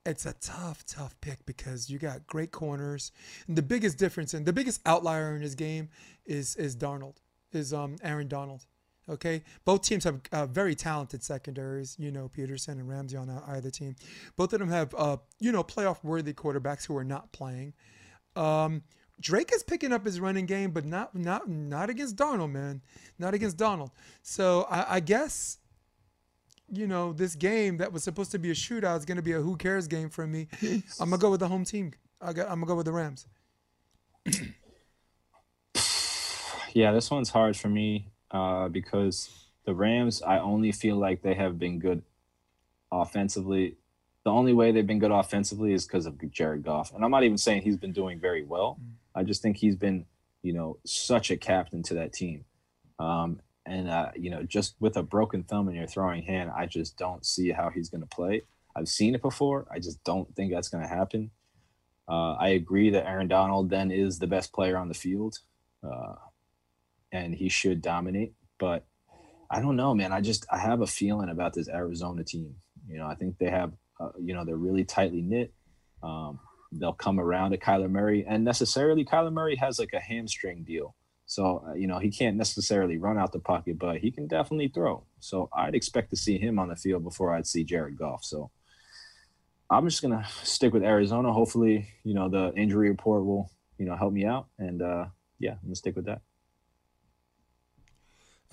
it's 0.06 0.26
a 0.26 0.34
tough, 0.34 0.86
tough 0.86 1.16
pick 1.22 1.46
because 1.46 1.90
you 1.90 1.98
got 1.98 2.28
great 2.28 2.52
corners. 2.52 3.12
And 3.48 3.58
the 3.58 3.62
biggest 3.62 3.98
difference 3.98 4.34
and 4.34 4.46
the 4.46 4.54
biggest 4.54 4.82
outlier 4.86 5.36
in 5.36 5.42
his 5.42 5.56
game 5.56 5.90
is 6.26 6.56
is 6.56 6.76
Darnold, 6.76 7.18
is 7.52 7.74
um 7.74 7.98
Aaron 8.04 8.28
Donald. 8.28 8.66
Okay, 9.10 9.44
both 9.66 9.82
teams 9.82 10.06
have 10.06 10.22
uh, 10.32 10.46
very 10.46 10.76
talented 10.76 11.24
secondaries. 11.24 11.98
You 12.00 12.12
know, 12.12 12.30
Peterson 12.30 12.80
and 12.80 12.88
Ramsey 12.88 13.18
on 13.18 13.30
either 13.48 13.70
team. 13.70 13.96
Both 14.38 14.54
of 14.54 14.60
them 14.60 14.70
have 14.70 14.96
uh, 14.98 15.18
you 15.40 15.52
know 15.52 15.64
playoff 15.64 16.04
worthy 16.04 16.34
quarterbacks 16.34 16.86
who 16.86 16.96
are 16.96 17.04
not 17.04 17.32
playing. 17.34 17.74
Um, 18.36 18.84
Drake 19.20 19.52
is 19.54 19.62
picking 19.64 19.94
up 19.94 20.06
his 20.06 20.20
running 20.20 20.46
game, 20.46 20.72
but 20.72 20.86
not 20.86 21.16
not 21.16 21.50
not 21.50 21.90
against 21.90 22.16
Darnold, 22.16 22.52
man. 22.52 22.82
Not 23.20 23.34
against 23.34 23.58
Donald. 23.58 23.92
So 24.22 24.68
I, 24.70 24.96
I 24.96 25.00
guess 25.02 25.60
you 26.72 26.88
know 26.88 27.14
this 27.14 27.36
game 27.36 27.78
that 27.78 27.92
was 27.92 28.04
supposed 28.04 28.32
to 28.32 28.40
be 28.40 28.52
a 28.52 28.54
shootout 28.54 28.98
is 28.98 29.06
going 29.06 29.18
to 29.18 29.24
be 29.24 29.34
a 29.34 29.40
who 29.40 29.56
cares 29.56 29.88
game 29.88 30.10
for 30.10 30.26
me. 30.26 30.48
I'm 31.00 31.10
gonna 31.10 31.18
go 31.18 31.32
with 31.32 31.40
the 31.40 31.48
home 31.48 31.66
team. 31.66 31.94
I 32.22 32.34
got, 32.34 32.50
I'm 32.50 32.56
gonna 32.56 32.68
go 32.68 32.76
with 32.76 32.86
the 32.86 32.92
Rams. 32.92 33.28
yeah, 36.74 36.92
this 36.92 37.12
one's 37.12 37.30
hard 37.30 37.58
for 37.58 37.70
me 37.70 38.08
uh, 38.32 38.70
because 38.70 39.30
the 39.66 39.74
Rams, 39.74 40.22
I 40.22 40.40
only 40.40 40.72
feel 40.72 40.98
like 40.98 41.22
they 41.22 41.34
have 41.34 41.60
been 41.60 41.80
good 41.80 42.04
offensively. 42.92 43.78
The 44.24 44.32
only 44.32 44.54
way 44.54 44.72
they've 44.72 44.88
been 44.88 45.00
good 45.00 45.12
offensively 45.12 45.74
is 45.74 45.86
because 45.86 46.06
of 46.06 46.32
Jared 46.32 46.64
Goff. 46.64 46.94
And 46.94 47.04
I'm 47.04 47.12
not 47.12 47.24
even 47.24 47.38
saying 47.38 47.62
he's 47.64 47.78
been 47.78 47.92
doing 47.92 48.20
very 48.20 48.44
well. 48.44 48.78
Mm. 48.82 48.94
I 49.16 49.24
just 49.24 49.42
think 49.42 49.58
he's 49.58 49.76
been, 49.76 50.06
you 50.42 50.54
know, 50.54 50.78
such 50.86 51.30
a 51.30 51.38
captain 51.38 51.84
to 51.84 51.94
that 51.96 52.14
team. 52.14 52.46
Um, 53.00 53.40
and, 53.66 53.90
uh, 53.90 54.12
you 54.16 54.30
know, 54.30 54.44
just 54.44 54.76
with 54.80 54.98
a 54.98 55.04
broken 55.04 55.44
thumb 55.44 55.70
in 55.70 55.76
your 55.76 55.88
throwing 55.88 56.24
hand, 56.24 56.52
I 56.56 56.66
just 56.66 56.98
don't 56.98 57.26
see 57.26 57.52
how 57.52 57.70
he's 57.70 57.90
going 57.90 58.02
to 58.02 58.08
play. 58.08 58.44
I've 58.76 58.88
seen 58.88 59.16
it 59.16 59.22
before. 59.22 59.68
I 59.72 59.80
just 59.80 60.04
don't 60.04 60.34
think 60.36 60.52
that's 60.52 60.70
going 60.70 60.84
to 60.84 60.90
happen. 60.90 61.32
Uh, 62.08 62.34
I 62.34 62.50
agree 62.50 62.90
that 62.90 63.08
Aaron 63.08 63.28
Donald 63.28 63.70
then 63.70 63.92
is 63.92 64.20
the 64.20 64.28
best 64.28 64.52
player 64.52 64.78
on 64.78 64.90
the 64.90 64.94
field. 64.94 65.40
Uh, 65.84 66.16
and 67.14 67.34
he 67.36 67.48
should 67.48 67.82
dominate. 67.82 68.34
But 68.60 68.86
I 69.50 69.62
don't 69.62 69.76
know, 69.76 69.94
man. 69.94 70.12
I 70.12 70.20
just 70.20 70.46
I 70.52 70.58
have 70.58 70.82
a 70.82 70.88
feeling 70.88 71.30
about 71.30 71.54
this 71.54 71.70
Arizona 71.70 72.24
team. 72.24 72.56
You 72.88 72.98
know, 72.98 73.06
I 73.06 73.16
think 73.16 73.38
they 73.38 73.50
have, 73.50 73.72
uh, 74.00 74.10
you 74.20 74.34
know, 74.34 74.44
they're 74.44 74.56
really 74.56 74.84
tightly 74.84 75.22
knit. 75.22 75.54
Um, 76.02 76.40
they'll 76.72 76.92
come 76.92 77.20
around 77.20 77.52
to 77.52 77.58
Kyler 77.58 77.90
Murray, 77.90 78.26
and 78.28 78.44
necessarily 78.44 79.06
Kyler 79.06 79.32
Murray 79.32 79.56
has 79.58 79.80
like 79.80 79.94
a 79.94 80.00
hamstring 80.00 80.64
deal, 80.64 80.96
so 81.34 81.64
uh, 81.68 81.74
you 81.74 81.88
know 81.88 81.98
he 81.98 82.12
can't 82.12 82.38
necessarily 82.38 83.00
run 83.00 83.18
out 83.18 83.32
the 83.32 83.40
pocket, 83.40 83.80
but 83.80 83.98
he 83.98 84.12
can 84.12 84.28
definitely 84.28 84.68
throw. 84.68 85.04
So 85.20 85.50
I'd 85.52 85.74
expect 85.74 86.12
to 86.12 86.16
see 86.16 86.38
him 86.38 86.60
on 86.60 86.70
the 86.70 86.76
field 86.76 87.04
before 87.04 87.34
I'd 87.34 87.48
see 87.48 87.64
Jared 87.64 87.98
Goff. 87.98 88.24
So 88.24 88.52
I'm 89.68 89.90
just 89.90 90.04
gonna 90.04 90.28
stick 90.44 90.74
with 90.74 90.84
Arizona. 90.84 91.34
Hopefully, 91.34 91.88
you 92.04 92.14
know 92.14 92.30
the 92.30 92.54
injury 92.54 92.90
report 92.90 93.26
will 93.26 93.50
you 93.80 93.86
know 93.88 93.96
help 93.96 94.14
me 94.14 94.26
out, 94.26 94.46
and 94.60 94.84
uh, 94.84 95.06
yeah, 95.40 95.54
I'm 95.54 95.64
gonna 95.64 95.76
stick 95.76 95.96
with 95.96 96.06
that. 96.06 96.22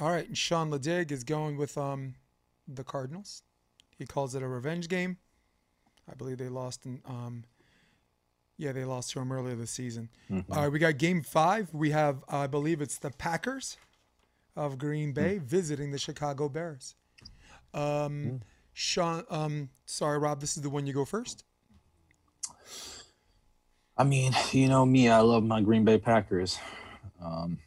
All 0.00 0.10
right, 0.10 0.34
Sean 0.34 0.70
Ledig 0.70 1.12
is 1.12 1.22
going 1.22 1.58
with 1.58 1.76
um, 1.76 2.14
the 2.66 2.82
Cardinals. 2.82 3.42
He 3.98 4.06
calls 4.06 4.34
it 4.34 4.42
a 4.42 4.48
revenge 4.48 4.88
game. 4.88 5.18
I 6.10 6.14
believe 6.14 6.38
they 6.38 6.48
lost 6.48 6.86
in 6.86 7.02
um, 7.04 7.44
yeah, 8.60 8.72
they 8.72 8.84
lost 8.84 9.10
to 9.12 9.20
him 9.20 9.32
earlier 9.32 9.56
this 9.56 9.70
season. 9.70 10.10
Mm-hmm. 10.30 10.52
All 10.52 10.64
right, 10.64 10.70
we 10.70 10.78
got 10.78 10.98
game 10.98 11.22
five. 11.22 11.72
We 11.72 11.90
have, 11.92 12.22
I 12.28 12.46
believe 12.46 12.82
it's 12.82 12.98
the 12.98 13.10
Packers 13.10 13.78
of 14.54 14.76
Green 14.76 15.12
Bay 15.12 15.36
mm-hmm. 15.36 15.46
visiting 15.46 15.92
the 15.92 15.98
Chicago 15.98 16.46
Bears. 16.50 16.94
Um, 17.72 17.82
mm-hmm. 17.82 18.36
Sean, 18.74 19.24
um, 19.30 19.70
sorry, 19.86 20.18
Rob, 20.18 20.42
this 20.42 20.58
is 20.58 20.62
the 20.62 20.68
one 20.68 20.86
you 20.86 20.92
go 20.92 21.06
first. 21.06 21.44
I 23.96 24.04
mean, 24.04 24.34
you 24.52 24.68
know 24.68 24.84
me, 24.84 25.08
I 25.08 25.20
love 25.20 25.42
my 25.42 25.62
Green 25.62 25.86
Bay 25.86 25.96
Packers. 25.96 26.58
Um, 27.24 27.58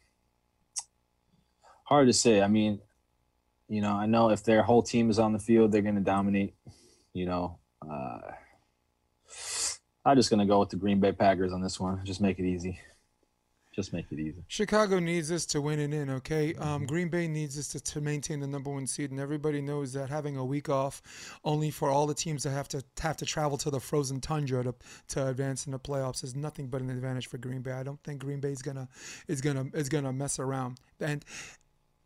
hard 1.85 2.05
to 2.05 2.13
say. 2.13 2.43
I 2.43 2.47
mean, 2.47 2.79
you 3.67 3.81
know, 3.81 3.93
I 3.93 4.05
know 4.05 4.29
if 4.29 4.43
their 4.43 4.61
whole 4.61 4.83
team 4.83 5.09
is 5.09 5.17
on 5.17 5.33
the 5.33 5.39
field, 5.39 5.71
they're 5.71 5.81
going 5.81 5.95
to 5.95 6.01
dominate. 6.01 6.53
You 7.13 7.25
know, 7.25 7.57
uh, 7.81 8.19
I'm 10.05 10.17
just 10.17 10.29
to 10.29 10.45
go 10.45 10.59
with 10.59 10.69
the 10.69 10.75
Green 10.75 10.99
Bay 10.99 11.11
Packers 11.13 11.53
on 11.53 11.61
this 11.61 11.79
one. 11.79 12.01
Just 12.03 12.19
make 12.19 12.39
it 12.39 12.45
easy. 12.45 12.79
Just 13.73 13.91
make 13.91 14.05
it 14.11 14.19
easy. 14.19 14.43
Chicago 14.47 14.99
needs 14.99 15.31
us 15.31 15.47
to 15.47 15.59
win 15.59 15.79
it 15.79 15.93
in, 15.93 16.09
okay? 16.11 16.53
Um. 16.55 16.85
Green 16.85 17.09
Bay 17.09 17.27
needs 17.27 17.57
us 17.57 17.69
to, 17.69 17.79
to 17.79 18.01
maintain 18.01 18.39
the 18.39 18.45
number 18.45 18.69
one 18.69 18.85
seed, 18.85 19.09
and 19.09 19.19
everybody 19.19 19.61
knows 19.61 19.93
that 19.93 20.09
having 20.09 20.37
a 20.37 20.45
week 20.45 20.69
off, 20.69 21.01
only 21.43 21.71
for 21.71 21.89
all 21.89 22.05
the 22.05 22.13
teams 22.13 22.43
that 22.43 22.51
have 22.51 22.67
to 22.67 22.83
have 22.99 23.17
to 23.17 23.25
travel 23.25 23.57
to 23.57 23.71
the 23.71 23.79
frozen 23.79 24.21
tundra 24.21 24.63
to, 24.63 24.75
to 25.07 25.27
advance 25.27 25.65
in 25.65 25.71
the 25.71 25.79
playoffs 25.79 26.23
is 26.23 26.35
nothing 26.35 26.67
but 26.67 26.81
an 26.81 26.91
advantage 26.91 27.25
for 27.25 27.39
Green 27.39 27.61
Bay. 27.61 27.71
I 27.71 27.81
don't 27.81 28.01
think 28.03 28.21
Green 28.21 28.39
Bay 28.39 28.51
is 28.51 28.61
gonna 28.61 28.87
is 29.27 29.41
gonna 29.41 29.65
is 29.73 29.89
gonna 29.89 30.13
mess 30.13 30.37
around. 30.37 30.79
And 30.99 31.25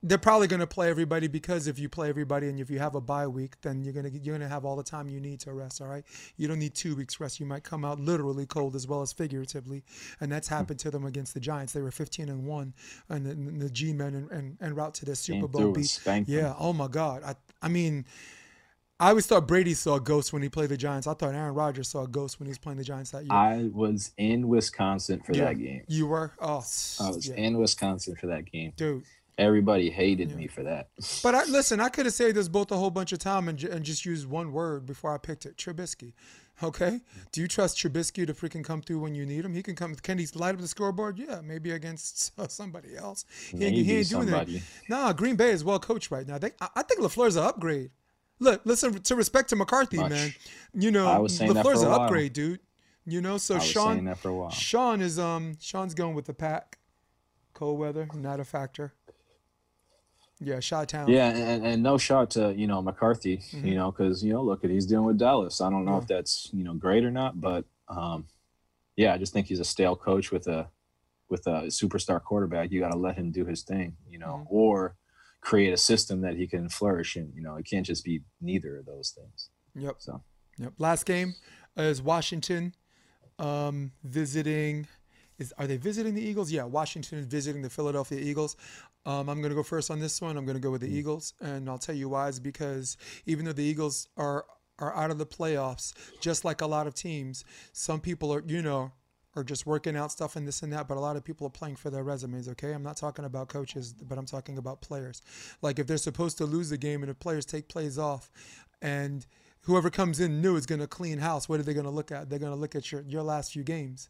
they're 0.07 0.17
probably 0.17 0.47
going 0.47 0.59
to 0.59 0.67
play 0.67 0.89
everybody 0.89 1.27
because 1.27 1.67
if 1.67 1.77
you 1.79 1.89
play 1.89 2.09
everybody 2.09 2.47
and 2.47 2.59
if 2.59 2.69
you 2.69 2.79
have 2.79 2.95
a 2.95 3.01
bye 3.01 3.27
week, 3.27 3.59
then 3.61 3.83
you're 3.83 3.93
gonna 3.93 4.09
you're 4.09 4.37
gonna 4.37 4.47
have 4.47 4.65
all 4.65 4.75
the 4.75 4.83
time 4.83 5.09
you 5.09 5.19
need 5.19 5.39
to 5.41 5.53
rest. 5.53 5.81
All 5.81 5.87
right, 5.87 6.03
you 6.37 6.47
don't 6.47 6.59
need 6.59 6.75
two 6.75 6.95
weeks 6.95 7.19
rest. 7.19 7.39
You 7.39 7.45
might 7.45 7.63
come 7.63 7.83
out 7.83 7.99
literally 7.99 8.45
cold 8.45 8.75
as 8.75 8.87
well 8.87 9.01
as 9.01 9.11
figuratively, 9.11 9.83
and 10.19 10.31
that's 10.31 10.47
happened 10.47 10.79
to 10.79 10.91
them 10.91 11.05
against 11.05 11.33
the 11.33 11.39
Giants. 11.39 11.73
They 11.73 11.81
were 11.81 11.91
15 11.91 12.29
and 12.29 12.45
one, 12.45 12.73
and 13.09 13.25
the, 13.25 13.65
the 13.65 13.69
G-men 13.69 14.15
and, 14.15 14.31
and, 14.31 14.57
and 14.59 14.75
route 14.75 14.93
to 14.95 15.05
the 15.05 15.15
Super 15.15 15.47
Bowl 15.47 15.71
beat. 15.71 15.99
Yeah. 16.25 16.53
Oh 16.57 16.73
my 16.73 16.87
God. 16.87 17.23
I 17.23 17.35
I 17.61 17.67
mean. 17.67 18.05
I 18.99 19.09
always 19.09 19.27
thought 19.27 19.47
Brady 19.47 19.75
saw 19.75 19.97
a 19.97 20.01
ghost 20.01 20.33
when 20.33 20.41
he 20.41 20.49
played 20.49 20.69
the 20.69 20.77
Giants. 20.77 21.05
I 21.05 21.13
thought 21.13 21.35
Aaron 21.35 21.53
Rodgers 21.53 21.87
saw 21.89 22.05
a 22.05 22.07
ghost 22.07 22.39
when 22.39 22.47
he 22.47 22.49
was 22.49 22.57
playing 22.57 22.79
the 22.79 22.83
Giants 22.83 23.11
that 23.11 23.25
year. 23.25 23.31
I 23.31 23.69
was 23.71 24.11
in 24.17 24.47
Wisconsin 24.47 25.21
for 25.23 25.33
yeah. 25.33 25.45
that 25.45 25.59
game. 25.59 25.83
You 25.87 26.07
were? 26.07 26.33
Oh, 26.41 26.63
I 26.99 27.09
was 27.11 27.29
yeah. 27.29 27.35
in 27.35 27.59
Wisconsin 27.59 28.15
for 28.15 28.25
that 28.25 28.51
game. 28.51 28.73
Dude, 28.75 29.03
Everybody 29.37 29.89
hated 29.91 30.31
yeah. 30.31 30.37
me 30.37 30.47
for 30.47 30.63
that. 30.63 30.89
But 31.23 31.35
I, 31.35 31.43
listen, 31.45 31.79
I 31.79 31.89
could 31.89 32.05
have 32.05 32.13
said 32.13 32.35
this 32.35 32.47
both 32.47 32.71
a 32.71 32.77
whole 32.77 32.89
bunch 32.89 33.11
of 33.11 33.19
time 33.19 33.47
and, 33.47 33.61
and 33.63 33.85
just 33.85 34.05
used 34.05 34.27
one 34.27 34.51
word 34.51 34.85
before 34.85 35.13
I 35.13 35.17
picked 35.17 35.45
it: 35.45 35.57
Trubisky. 35.57 36.13
Okay, 36.63 37.01
do 37.31 37.41
you 37.41 37.47
trust 37.47 37.77
Trubisky 37.77 38.25
to 38.25 38.33
freaking 38.33 38.63
come 38.63 38.81
through 38.81 38.99
when 38.99 39.13
you 39.13 39.27
need 39.27 39.45
him? 39.45 39.53
He 39.53 39.61
can 39.61 39.75
come. 39.75 39.93
Can 39.95 40.17
he 40.17 40.25
light 40.33 40.55
up 40.55 40.61
the 40.61 40.67
scoreboard? 40.67 41.19
Yeah, 41.19 41.41
maybe 41.43 41.71
against 41.71 42.33
somebody 42.51 42.97
else. 42.97 43.25
He, 43.51 43.57
maybe 43.57 43.83
he 43.83 43.97
ain't 43.97 44.09
doing 44.09 44.27
that. 44.27 44.49
Nah, 44.89 45.13
Green 45.13 45.35
Bay 45.35 45.51
is 45.51 45.63
well 45.63 45.79
coached 45.79 46.09
right 46.09 46.27
now. 46.27 46.39
They, 46.39 46.51
I, 46.59 46.69
I 46.77 46.83
think 46.83 47.01
Lafleur's 47.01 47.35
an 47.35 47.43
upgrade. 47.43 47.91
Look, 48.39 48.61
listen 48.65 48.93
to 49.01 49.15
respect 49.15 49.49
to 49.49 49.55
McCarthy, 49.55 49.97
Much. 49.97 50.11
man. 50.11 50.33
You 50.73 50.91
know, 50.91 51.05
Lafleur's 51.05 51.83
an 51.83 51.91
upgrade, 51.91 52.33
dude. 52.33 52.59
You 53.05 53.21
know, 53.21 53.37
so 53.37 53.59
Sean. 53.59 54.15
Sean 54.51 55.01
is 55.01 55.19
um 55.19 55.57
Sean's 55.59 55.93
going 55.93 56.15
with 56.15 56.25
the 56.25 56.33
pack. 56.33 56.79
Cold 57.53 57.79
weather, 57.79 58.07
not 58.13 58.39
a 58.39 58.43
factor. 58.43 58.93
Yeah, 60.39 60.59
shot 60.59 60.89
town. 60.89 61.09
Yeah, 61.09 61.29
and, 61.29 61.65
and 61.65 61.83
no 61.83 61.97
shot 61.97 62.31
to 62.31 62.53
you 62.55 62.67
know 62.67 62.81
McCarthy, 62.81 63.37
mm-hmm. 63.37 63.65
you 63.65 63.75
know, 63.75 63.91
because 63.91 64.23
you 64.23 64.33
know 64.33 64.43
look 64.43 64.63
at 64.63 64.69
he's 64.69 64.85
dealing 64.85 65.05
with 65.05 65.17
Dallas. 65.17 65.61
I 65.61 65.69
don't 65.69 65.85
know 65.85 65.93
yeah. 65.93 66.01
if 66.01 66.07
that's 66.07 66.49
you 66.53 66.63
know 66.63 66.73
great 66.73 67.03
or 67.03 67.11
not, 67.11 67.41
but 67.41 67.65
um, 67.89 68.25
yeah, 68.95 69.13
I 69.13 69.17
just 69.17 69.33
think 69.33 69.47
he's 69.47 69.59
a 69.59 69.65
stale 69.65 69.95
coach 69.95 70.31
with 70.31 70.47
a 70.47 70.69
with 71.29 71.47
a 71.47 71.63
superstar 71.67 72.21
quarterback. 72.21 72.71
You 72.71 72.79
got 72.79 72.91
to 72.91 72.97
let 72.97 73.17
him 73.17 73.31
do 73.31 73.45
his 73.45 73.63
thing, 73.63 73.97
you 74.09 74.19
know, 74.19 74.45
mm-hmm. 74.45 74.55
or 74.55 74.95
create 75.41 75.73
a 75.73 75.77
system 75.77 76.21
that 76.21 76.35
he 76.35 76.47
can 76.47 76.69
flourish 76.69 77.15
in. 77.15 77.31
You 77.33 77.41
know, 77.41 77.55
it 77.55 77.65
can't 77.65 77.85
just 77.85 78.03
be 78.03 78.21
neither 78.41 78.77
of 78.77 78.85
those 78.85 79.11
things. 79.11 79.49
Yep. 79.75 79.95
So. 79.99 80.23
Yep. 80.59 80.73
Last 80.79 81.05
game 81.05 81.35
is 81.75 82.01
Washington 82.01 82.73
um, 83.39 83.91
visiting. 84.03 84.87
Is 85.37 85.53
are 85.57 85.67
they 85.67 85.77
visiting 85.77 86.15
the 86.15 86.21
Eagles? 86.21 86.51
Yeah, 86.51 86.63
Washington 86.63 87.19
is 87.19 87.25
visiting 87.25 87.61
the 87.61 87.69
Philadelphia 87.69 88.19
Eagles. 88.19 88.55
Um, 89.07 89.29
I'm 89.29 89.39
going 89.39 89.51
to 89.51 89.55
go 89.55 89.63
first 89.63 89.89
on 89.89 90.01
this 90.01 90.21
one. 90.21 90.35
I'm 90.35 90.45
going 90.45 90.57
to 90.57 90.61
go 90.61 90.69
with 90.69 90.81
the 90.81 90.89
mm. 90.89 90.97
Eagles, 90.97 91.33
and 91.39 91.69
I'll 91.69 91.77
tell 91.77 91.95
you 91.95 92.09
why. 92.09 92.27
Is 92.27 92.41
because 92.41 92.97
even 93.25 93.45
though 93.45 93.53
the 93.53 93.63
Eagles 93.63 94.09
are 94.17 94.45
are 94.79 94.93
out 94.95 95.09
of 95.09 95.17
the 95.17 95.25
playoffs, 95.25 95.93
just 96.19 96.43
like 96.43 96.61
a 96.61 96.67
lot 96.67 96.85
of 96.87 96.93
teams, 96.93 97.45
some 97.71 98.01
people 98.01 98.33
are, 98.33 98.43
you 98.45 98.61
know, 98.61 98.91
are 99.35 99.43
just 99.43 99.65
working 99.65 99.95
out 99.95 100.11
stuff 100.11 100.35
and 100.35 100.47
this 100.47 100.61
and 100.61 100.71
that, 100.73 100.87
but 100.87 100.97
a 100.97 100.99
lot 100.99 101.15
of 101.15 101.23
people 101.23 101.47
are 101.47 101.51
playing 101.51 101.75
for 101.75 101.89
their 101.89 102.03
resumes, 102.03 102.47
okay? 102.49 102.73
I'm 102.73 102.83
not 102.83 102.95
talking 102.95 103.25
about 103.25 103.47
coaches, 103.47 103.93
but 103.93 104.19
I'm 104.19 104.27
talking 104.27 104.59
about 104.59 104.81
players. 104.81 105.23
Like 105.63 105.79
if 105.79 105.87
they're 105.87 105.97
supposed 105.97 106.37
to 106.39 106.45
lose 106.45 106.69
the 106.69 106.77
game 106.77 107.01
and 107.01 107.09
if 107.09 107.17
players 107.17 107.45
take 107.45 107.69
plays 107.69 107.97
off 107.97 108.29
and 108.79 109.25
whoever 109.61 109.89
comes 109.89 110.19
in 110.19 110.41
new 110.41 110.55
is 110.55 110.67
going 110.67 110.81
to 110.81 110.87
clean 110.87 111.17
house, 111.17 111.49
what 111.49 111.59
are 111.59 111.63
they 111.63 111.73
going 111.73 111.85
to 111.85 111.91
look 111.91 112.11
at? 112.11 112.29
They're 112.29 112.37
going 112.37 112.53
to 112.53 112.59
look 112.59 112.75
at 112.75 112.91
your, 112.91 113.01
your 113.01 113.23
last 113.23 113.53
few 113.53 113.63
games 113.63 114.09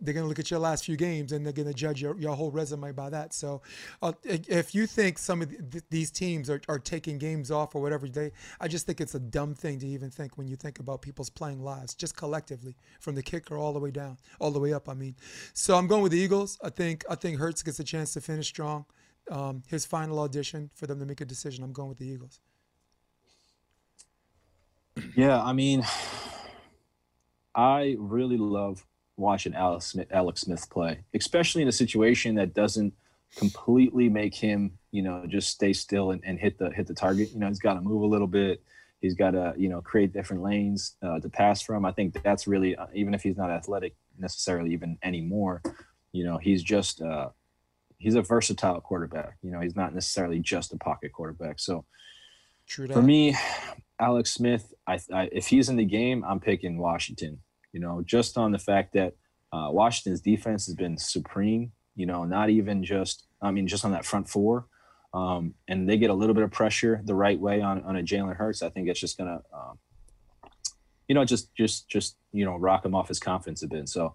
they're 0.00 0.14
going 0.14 0.24
to 0.24 0.28
look 0.28 0.38
at 0.38 0.50
your 0.50 0.60
last 0.60 0.84
few 0.84 0.96
games 0.96 1.32
and 1.32 1.44
they're 1.44 1.52
going 1.52 1.68
to 1.68 1.74
judge 1.74 2.00
your, 2.00 2.18
your 2.18 2.34
whole 2.34 2.50
resume 2.50 2.92
by 2.92 3.10
that. 3.10 3.34
So, 3.34 3.62
uh, 4.02 4.12
if 4.24 4.74
you 4.74 4.86
think 4.86 5.18
some 5.18 5.42
of 5.42 5.50
th- 5.70 5.84
these 5.90 6.10
teams 6.10 6.48
are, 6.48 6.60
are 6.68 6.78
taking 6.78 7.18
games 7.18 7.50
off 7.50 7.74
or 7.74 7.82
whatever, 7.82 8.08
they, 8.08 8.32
I 8.60 8.68
just 8.68 8.86
think 8.86 9.00
it's 9.00 9.14
a 9.14 9.20
dumb 9.20 9.54
thing 9.54 9.78
to 9.80 9.86
even 9.86 10.10
think 10.10 10.38
when 10.38 10.46
you 10.46 10.56
think 10.56 10.78
about 10.78 11.02
people's 11.02 11.30
playing 11.30 11.62
lives, 11.62 11.94
just 11.94 12.16
collectively, 12.16 12.76
from 13.00 13.14
the 13.14 13.22
kicker 13.22 13.56
all 13.56 13.72
the 13.72 13.80
way 13.80 13.90
down, 13.90 14.18
all 14.38 14.50
the 14.50 14.60
way 14.60 14.72
up. 14.72 14.88
I 14.88 14.94
mean, 14.94 15.16
so 15.52 15.76
I'm 15.76 15.86
going 15.86 16.02
with 16.02 16.12
the 16.12 16.18
Eagles. 16.18 16.58
I 16.62 16.70
think 16.70 17.04
I 17.10 17.14
think 17.14 17.38
Hurts 17.38 17.62
gets 17.62 17.80
a 17.80 17.84
chance 17.84 18.12
to 18.14 18.20
finish 18.20 18.46
strong. 18.46 18.84
Um, 19.30 19.62
his 19.66 19.84
final 19.84 20.20
audition 20.20 20.70
for 20.74 20.86
them 20.86 20.98
to 21.00 21.06
make 21.06 21.20
a 21.20 21.26
decision. 21.26 21.62
I'm 21.62 21.72
going 21.72 21.90
with 21.90 21.98
the 21.98 22.06
Eagles. 22.06 22.40
Yeah, 25.14 25.42
I 25.42 25.52
mean, 25.52 25.84
I 27.54 27.96
really 27.98 28.36
love 28.36 28.86
watching 29.18 29.54
Alex 29.54 29.86
Smith, 29.86 30.08
Alex 30.10 30.42
Smith 30.42 30.68
play, 30.70 31.00
especially 31.14 31.62
in 31.62 31.68
a 31.68 31.72
situation 31.72 32.36
that 32.36 32.54
doesn't 32.54 32.94
completely 33.36 34.08
make 34.08 34.34
him, 34.34 34.78
you 34.90 35.02
know, 35.02 35.24
just 35.26 35.50
stay 35.50 35.72
still 35.72 36.12
and, 36.12 36.22
and 36.24 36.38
hit 36.38 36.58
the 36.58 36.70
hit 36.70 36.86
the 36.86 36.94
target. 36.94 37.30
You 37.32 37.40
know, 37.40 37.48
he's 37.48 37.58
got 37.58 37.74
to 37.74 37.80
move 37.80 38.02
a 38.02 38.06
little 38.06 38.26
bit. 38.26 38.62
He's 39.00 39.14
got 39.14 39.32
to, 39.32 39.54
you 39.56 39.68
know, 39.68 39.80
create 39.80 40.12
different 40.12 40.42
lanes 40.42 40.96
uh, 41.02 41.20
to 41.20 41.28
pass 41.28 41.62
from. 41.62 41.84
I 41.84 41.92
think 41.92 42.20
that's 42.22 42.46
really, 42.48 42.74
uh, 42.74 42.86
even 42.94 43.14
if 43.14 43.22
he's 43.22 43.36
not 43.36 43.50
athletic 43.50 43.94
necessarily 44.18 44.72
even 44.72 44.98
anymore, 45.02 45.62
you 46.12 46.24
know, 46.24 46.38
he's 46.38 46.62
just, 46.62 47.00
uh, 47.00 47.28
he's 47.98 48.16
a 48.16 48.22
versatile 48.22 48.80
quarterback. 48.80 49.36
You 49.42 49.52
know, 49.52 49.60
he's 49.60 49.76
not 49.76 49.94
necessarily 49.94 50.40
just 50.40 50.72
a 50.72 50.78
pocket 50.78 51.12
quarterback. 51.12 51.60
So 51.60 51.84
for 52.94 53.02
me, 53.02 53.36
Alex 54.00 54.32
Smith, 54.32 54.74
I, 54.86 54.98
I, 55.12 55.28
if 55.32 55.46
he's 55.46 55.68
in 55.68 55.76
the 55.76 55.84
game, 55.84 56.24
I'm 56.24 56.40
picking 56.40 56.78
Washington. 56.78 57.40
You 57.72 57.80
know, 57.80 58.02
just 58.04 58.38
on 58.38 58.52
the 58.52 58.58
fact 58.58 58.94
that 58.94 59.14
uh, 59.52 59.68
Washington's 59.70 60.20
defense 60.20 60.66
has 60.66 60.74
been 60.74 60.96
supreme. 60.96 61.72
You 61.96 62.06
know, 62.06 62.24
not 62.24 62.48
even 62.48 62.84
just, 62.84 63.26
I 63.42 63.50
mean, 63.50 63.66
just 63.66 63.84
on 63.84 63.90
that 63.90 64.04
front 64.04 64.28
four 64.28 64.66
um, 65.14 65.54
and 65.66 65.88
they 65.88 65.96
get 65.96 66.10
a 66.10 66.14
little 66.14 66.34
bit 66.34 66.44
of 66.44 66.50
pressure 66.50 67.00
the 67.04 67.14
right 67.14 67.38
way 67.38 67.60
on, 67.60 67.82
on 67.84 67.96
a 67.96 68.02
Jalen 68.02 68.36
Hurts, 68.36 68.62
I 68.62 68.68
think 68.68 68.88
it's 68.88 69.00
just 69.00 69.16
gonna, 69.16 69.40
um, 69.54 69.78
you 71.08 71.14
know, 71.14 71.24
just 71.24 71.54
just 71.54 71.88
just 71.88 72.16
you 72.32 72.44
know, 72.44 72.56
rock 72.56 72.84
him 72.84 72.94
off 72.94 73.08
his 73.08 73.18
confidence 73.18 73.62
a 73.62 73.68
bit. 73.68 73.88
So, 73.88 74.14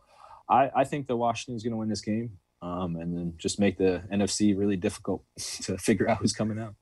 I 0.49 0.69
I 0.75 0.83
think 0.83 1.07
that 1.07 1.15
Washington's 1.15 1.63
gonna 1.63 1.77
win 1.77 1.89
this 1.89 2.01
game, 2.01 2.37
um, 2.61 2.95
and 2.97 3.17
then 3.17 3.33
just 3.37 3.59
make 3.59 3.77
the 3.77 4.03
NFC 4.13 4.57
really 4.57 4.77
difficult 4.77 5.23
to 5.63 5.77
figure 5.77 6.07
out 6.07 6.17
who's 6.19 6.33
coming 6.33 6.59
out. 6.59 6.75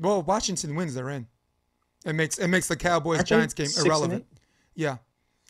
Well, 0.00 0.22
Washington 0.22 0.74
wins, 0.74 0.94
they're 0.94 1.08
in. 1.08 1.26
It 2.04 2.12
makes 2.12 2.38
it 2.38 2.48
makes 2.48 2.68
the 2.68 2.76
Cowboys 2.76 3.24
Giants 3.24 3.54
game 3.54 3.68
irrelevant. 3.82 4.26
Yeah. 4.74 4.98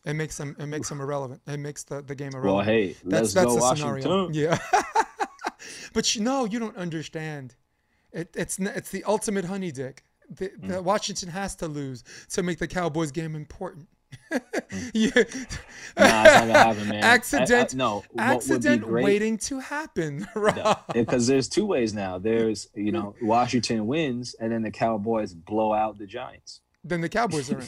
It 0.09 0.15
makes 0.15 0.39
them 0.39 0.57
it 0.59 0.67
makes 0.67 0.89
them 0.89 1.03
irrelevant. 1.03 1.43
It 1.47 1.59
makes 1.59 1.85
the, 1.85 2.01
the 2.01 2.15
game 2.15 2.33
irrelevant. 2.33 2.55
Well, 2.55 2.65
hey, 2.65 2.97
let's 3.05 3.35
that's, 3.35 3.35
that's 3.35 3.47
go 3.47 3.55
Washington. 3.57 4.03
Scenario. 4.03 4.31
Yeah. 4.31 4.59
but 5.93 6.15
you 6.15 6.23
know, 6.23 6.47
you 6.47 6.59
don't 6.59 6.77
understand. 6.79 7.55
It, 8.11 8.35
it's 8.35 8.59
it's 8.59 8.91
the 8.91 9.05
ultimate 9.05 9.45
honey 9.45 9.71
dick. 9.71 10.05
The, 10.31 10.49
mm. 10.49 10.83
Washington 10.83 11.29
has 11.29 11.55
to 11.57 11.69
lose 11.69 12.05
to 12.31 12.43
make 12.43 12.59
the 12.59 12.67
Cowboys 12.67 13.11
game 13.11 13.35
important. 13.35 13.87
mm. 14.33 14.91
yeah. 14.95 15.11
nah, 15.15 15.23
it's 15.25 15.97
not 15.97 16.41
gonna 16.41 16.53
happen, 16.55 16.89
man. 16.89 16.95
Accident, 17.05 17.53
I, 17.53 17.75
I, 17.75 17.77
no, 17.77 18.05
accident 18.19 18.91
waiting 18.91 19.37
to 19.39 19.61
happen. 19.61 20.27
Because 20.95 21.27
there's 21.27 21.51
two 21.51 21.67
ways 21.67 21.93
now. 21.93 22.17
There's 22.17 22.69
you 22.75 22.93
know 22.93 23.15
Washington 23.21 23.87
wins, 23.87 24.35
and 24.41 24.51
then 24.51 24.63
the 24.63 24.71
Cowboys 24.71 25.35
blow 25.35 25.75
out 25.75 25.99
the 25.99 26.07
Giants. 26.07 26.61
Then 26.83 27.03
the 27.03 27.11
Cowboys 27.11 27.53
are 27.53 27.61
in. 27.61 27.67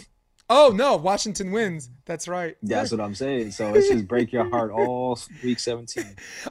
Oh 0.53 0.73
no, 0.75 0.97
Washington 0.97 1.53
wins. 1.53 1.91
That's 2.07 2.27
right. 2.27 2.57
That's 2.61 2.91
what 2.91 3.01
I'm 3.01 3.15
saying. 3.15 3.53
So 3.53 3.73
it's 3.73 3.89
just 3.89 4.09
break 4.09 4.33
your 4.33 4.51
heart 4.51 4.73
all 4.73 5.17
week 5.45 5.61
17. 5.61 6.05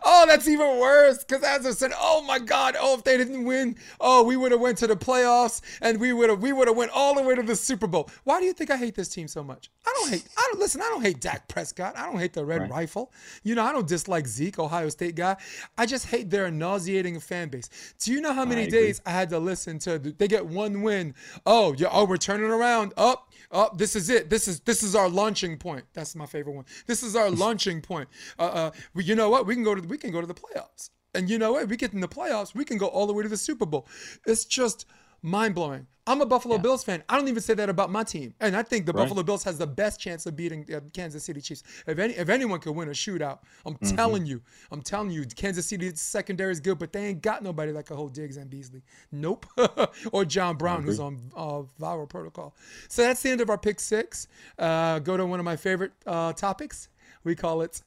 Oh, 0.05 0.25
that's 0.25 0.47
even 0.47 0.79
worse. 0.79 1.17
Because 1.25 1.43
as 1.43 1.65
I 1.65 1.71
said, 1.71 1.91
oh 1.99 2.21
my 2.21 2.39
God, 2.39 2.77
oh 2.79 2.95
if 2.95 3.03
they 3.03 3.17
didn't 3.17 3.43
win, 3.43 3.75
oh 3.99 4.23
we 4.23 4.37
would 4.37 4.53
have 4.53 4.61
went 4.61 4.77
to 4.77 4.87
the 4.87 4.95
playoffs 4.95 5.61
and 5.81 5.99
we 5.99 6.13
would 6.13 6.29
have 6.29 6.41
we 6.41 6.53
would 6.53 6.69
have 6.69 6.77
went 6.77 6.91
all 6.95 7.13
the 7.13 7.21
way 7.21 7.35
to 7.35 7.43
the 7.43 7.57
Super 7.57 7.87
Bowl. 7.87 8.09
Why 8.23 8.39
do 8.39 8.45
you 8.45 8.53
think 8.53 8.71
I 8.71 8.77
hate 8.77 8.95
this 8.95 9.09
team 9.09 9.27
so 9.27 9.43
much? 9.43 9.69
I 9.85 9.93
don't 9.99 10.11
hate. 10.11 10.23
I 10.37 10.47
don't 10.49 10.59
listen. 10.61 10.81
I 10.81 10.85
don't 10.85 11.01
hate 11.01 11.19
Dak 11.19 11.49
Prescott. 11.49 11.97
I 11.97 12.05
don't 12.05 12.19
hate 12.19 12.31
the 12.31 12.45
Red 12.45 12.61
right. 12.61 12.71
Rifle. 12.71 13.11
You 13.43 13.55
know, 13.55 13.63
I 13.63 13.73
don't 13.73 13.87
dislike 13.87 14.27
Zeke, 14.27 14.59
Ohio 14.59 14.87
State 14.87 15.15
guy. 15.15 15.35
I 15.77 15.85
just 15.85 16.05
hate 16.05 16.29
their 16.29 16.49
nauseating 16.49 17.19
fan 17.19 17.49
base. 17.49 17.69
Do 17.99 18.13
you 18.13 18.21
know 18.21 18.31
how 18.31 18.45
many 18.45 18.63
I 18.63 18.69
days 18.69 19.01
I 19.05 19.11
had 19.11 19.29
to 19.31 19.39
listen 19.39 19.77
to? 19.79 19.99
They 19.99 20.29
get 20.29 20.45
one 20.45 20.83
win. 20.83 21.15
Oh, 21.45 21.73
yeah. 21.73 21.89
Oh, 21.91 22.05
we're 22.05 22.17
turning 22.17 22.49
around. 22.49 22.93
Up. 22.95 23.29
Oh, 23.51 23.69
oh, 23.71 23.75
this 23.75 23.88
is 23.95 24.09
it. 24.09 24.29
This 24.29 24.47
is 24.47 24.59
this 24.61 24.83
is 24.83 24.95
our 24.95 25.09
launching 25.09 25.57
point. 25.57 25.85
That's 25.93 26.15
my 26.15 26.25
favorite 26.25 26.53
one. 26.53 26.65
This 26.87 27.03
is 27.03 27.15
our 27.15 27.29
launching 27.29 27.81
point. 27.81 28.09
Uh, 28.37 28.43
uh, 28.43 28.71
you 28.95 29.15
know 29.15 29.29
what? 29.29 29.45
We 29.45 29.55
can 29.55 29.63
go 29.63 29.75
to 29.75 29.81
we 29.81 29.97
can 29.97 30.11
go 30.11 30.21
to 30.21 30.27
the 30.27 30.33
playoffs. 30.33 30.89
And 31.15 31.29
you 31.29 31.39
know 31.39 31.53
what? 31.53 31.67
We 31.67 31.75
get 31.75 31.93
in 31.93 32.01
the 32.01 32.07
playoffs. 32.07 32.53
We 32.53 32.65
can 32.65 32.77
go 32.77 32.87
all 32.87 33.07
the 33.07 33.13
way 33.13 33.23
to 33.23 33.29
the 33.29 33.37
Super 33.37 33.65
Bowl. 33.65 33.87
It's 34.25 34.45
just 34.45 34.85
mind 35.21 35.55
blowing. 35.55 35.87
I'm 36.09 36.21
a 36.21 36.25
Buffalo 36.25 36.55
yeah. 36.55 36.61
Bills 36.61 36.83
fan. 36.83 37.03
I 37.07 37.19
don't 37.19 37.27
even 37.27 37.41
say 37.41 37.53
that 37.53 37.69
about 37.69 37.91
my 37.91 38.03
team, 38.03 38.33
and 38.39 38.57
I 38.57 38.63
think 38.63 38.87
the 38.87 38.93
right. 38.93 39.03
Buffalo 39.03 39.21
Bills 39.21 39.43
has 39.43 39.59
the 39.59 39.67
best 39.67 39.99
chance 39.99 40.25
of 40.25 40.35
beating 40.35 40.65
uh, 40.73 40.79
Kansas 40.91 41.23
City 41.23 41.39
Chiefs. 41.39 41.61
If 41.85 41.99
any, 41.99 42.15
if 42.15 42.29
anyone 42.29 42.59
could 42.59 42.71
win 42.71 42.87
a 42.87 42.93
shootout, 42.93 43.39
I'm 43.63 43.75
mm-hmm. 43.75 43.95
telling 43.95 44.25
you, 44.25 44.41
I'm 44.71 44.81
telling 44.81 45.11
you, 45.11 45.23
Kansas 45.25 45.67
City 45.67 45.91
secondary 45.93 46.51
is 46.51 46.59
good, 46.59 46.79
but 46.79 46.91
they 46.91 47.05
ain't 47.05 47.21
got 47.21 47.43
nobody 47.43 47.71
that 47.73 47.85
can 47.85 47.95
hold 47.95 48.13
Diggs 48.13 48.37
and 48.37 48.49
Beasley. 48.49 48.81
Nope, 49.11 49.45
or 50.11 50.25
John 50.25 50.55
Brown, 50.55 50.81
who's 50.81 50.99
on 50.99 51.19
uh, 51.35 51.61
viral 51.79 52.09
protocol. 52.09 52.55
So 52.87 53.03
that's 53.03 53.21
the 53.21 53.29
end 53.29 53.41
of 53.41 53.51
our 53.51 53.57
pick 53.59 53.79
six. 53.79 54.27
Uh, 54.57 54.97
go 54.97 55.15
to 55.15 55.27
one 55.27 55.39
of 55.39 55.45
my 55.45 55.57
favorite 55.57 55.91
uh, 56.07 56.33
topics. 56.33 56.89
We 57.23 57.35
call 57.35 57.61
it, 57.61 57.83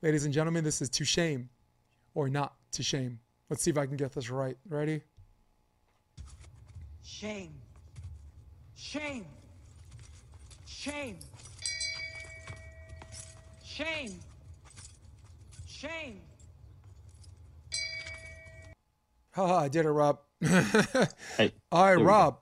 ladies 0.00 0.24
and 0.24 0.32
gentlemen, 0.32 0.64
this 0.64 0.80
is 0.80 0.88
to 0.88 1.04
shame 1.04 1.50
or 2.14 2.30
not 2.30 2.54
to 2.72 2.82
shame. 2.82 3.20
Let's 3.50 3.62
see 3.62 3.70
if 3.70 3.76
I 3.76 3.84
can 3.84 3.98
get 3.98 4.12
this 4.12 4.30
right. 4.30 4.56
Ready? 4.68 5.02
Shame. 7.06 7.54
Shame. 8.74 9.24
Shame. 10.66 11.18
Shame. 13.64 14.20
Shame. 15.66 16.20
Haha, 19.30 19.56
I 19.56 19.68
did 19.68 19.86
it, 19.86 19.90
Rob. 19.90 20.18
hey, 20.42 21.52
All 21.70 21.84
right, 21.84 21.94
Rob. 21.94 22.38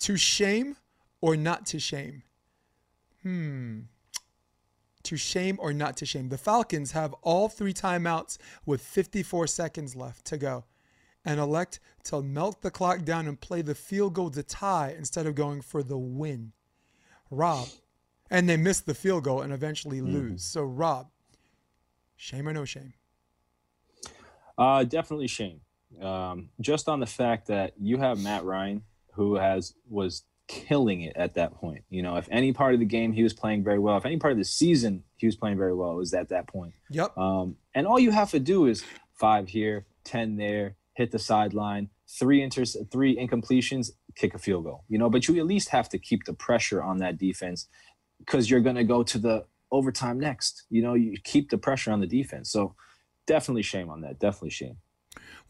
To 0.00 0.16
shame 0.16 0.76
or 1.20 1.36
not 1.36 1.64
to 1.66 1.78
shame? 1.78 2.24
Hmm. 3.22 3.80
To 5.04 5.16
shame 5.16 5.58
or 5.60 5.72
not 5.72 5.96
to 5.98 6.06
shame? 6.06 6.28
The 6.28 6.38
Falcons 6.38 6.92
have 6.92 7.14
all 7.22 7.48
three 7.48 7.72
timeouts 7.72 8.36
with 8.66 8.82
54 8.82 9.46
seconds 9.46 9.94
left 9.94 10.24
to 10.26 10.36
go 10.36 10.64
and 11.28 11.38
elect 11.38 11.78
to 12.04 12.22
melt 12.22 12.62
the 12.62 12.70
clock 12.70 13.04
down 13.04 13.28
and 13.28 13.38
play 13.38 13.60
the 13.60 13.74
field 13.74 14.14
goal 14.14 14.30
to 14.30 14.42
tie 14.42 14.94
instead 14.96 15.26
of 15.26 15.34
going 15.34 15.60
for 15.60 15.82
the 15.82 15.98
win. 15.98 16.52
Rob, 17.30 17.68
and 18.30 18.48
they 18.48 18.56
miss 18.56 18.80
the 18.80 18.94
field 18.94 19.24
goal 19.24 19.42
and 19.42 19.52
eventually 19.52 20.00
mm. 20.00 20.10
lose. 20.10 20.42
So, 20.42 20.62
Rob, 20.62 21.08
shame 22.16 22.48
or 22.48 22.54
no 22.54 22.64
shame? 22.64 22.94
Uh, 24.56 24.84
definitely 24.84 25.26
shame. 25.26 25.60
Um, 26.00 26.48
just 26.62 26.88
on 26.88 26.98
the 26.98 27.06
fact 27.06 27.48
that 27.48 27.74
you 27.78 27.98
have 27.98 28.18
Matt 28.18 28.44
Ryan, 28.44 28.82
who 29.12 29.34
has 29.34 29.74
was 29.86 30.24
killing 30.46 31.02
it 31.02 31.14
at 31.14 31.34
that 31.34 31.54
point. 31.56 31.84
You 31.90 32.02
know, 32.02 32.16
if 32.16 32.26
any 32.30 32.54
part 32.54 32.72
of 32.72 32.80
the 32.80 32.86
game 32.86 33.12
he 33.12 33.22
was 33.22 33.34
playing 33.34 33.64
very 33.64 33.78
well, 33.78 33.98
if 33.98 34.06
any 34.06 34.16
part 34.16 34.32
of 34.32 34.38
the 34.38 34.46
season 34.46 35.04
he 35.18 35.26
was 35.26 35.36
playing 35.36 35.58
very 35.58 35.74
well, 35.74 35.92
it 35.92 35.96
was 35.96 36.14
at 36.14 36.30
that 36.30 36.46
point. 36.46 36.72
Yep. 36.88 37.18
Um, 37.18 37.56
and 37.74 37.86
all 37.86 37.98
you 37.98 38.12
have 38.12 38.30
to 38.30 38.40
do 38.40 38.64
is 38.64 38.82
five 39.12 39.48
here, 39.48 39.84
ten 40.04 40.36
there, 40.36 40.76
hit 40.98 41.12
the 41.12 41.18
sideline, 41.18 41.88
three 42.18 42.42
inter- 42.42 42.64
three 42.64 43.16
incompletions, 43.16 43.92
kick 44.16 44.34
a 44.34 44.38
field 44.38 44.64
goal. 44.64 44.84
You 44.88 44.98
know, 44.98 45.08
but 45.08 45.28
you 45.28 45.38
at 45.38 45.46
least 45.46 45.68
have 45.68 45.88
to 45.90 45.98
keep 45.98 46.24
the 46.24 46.32
pressure 46.32 46.82
on 46.82 46.98
that 46.98 47.18
defense 47.18 47.68
because 48.18 48.50
you're 48.50 48.60
going 48.60 48.74
to 48.76 48.84
go 48.84 49.04
to 49.04 49.16
the 49.16 49.44
overtime 49.70 50.18
next. 50.18 50.64
You 50.70 50.82
know, 50.82 50.94
you 50.94 51.16
keep 51.22 51.50
the 51.50 51.56
pressure 51.56 51.92
on 51.92 52.00
the 52.00 52.06
defense. 52.08 52.50
So 52.50 52.74
definitely 53.28 53.62
shame 53.62 53.90
on 53.90 54.00
that. 54.00 54.18
Definitely 54.18 54.50
shame. 54.50 54.78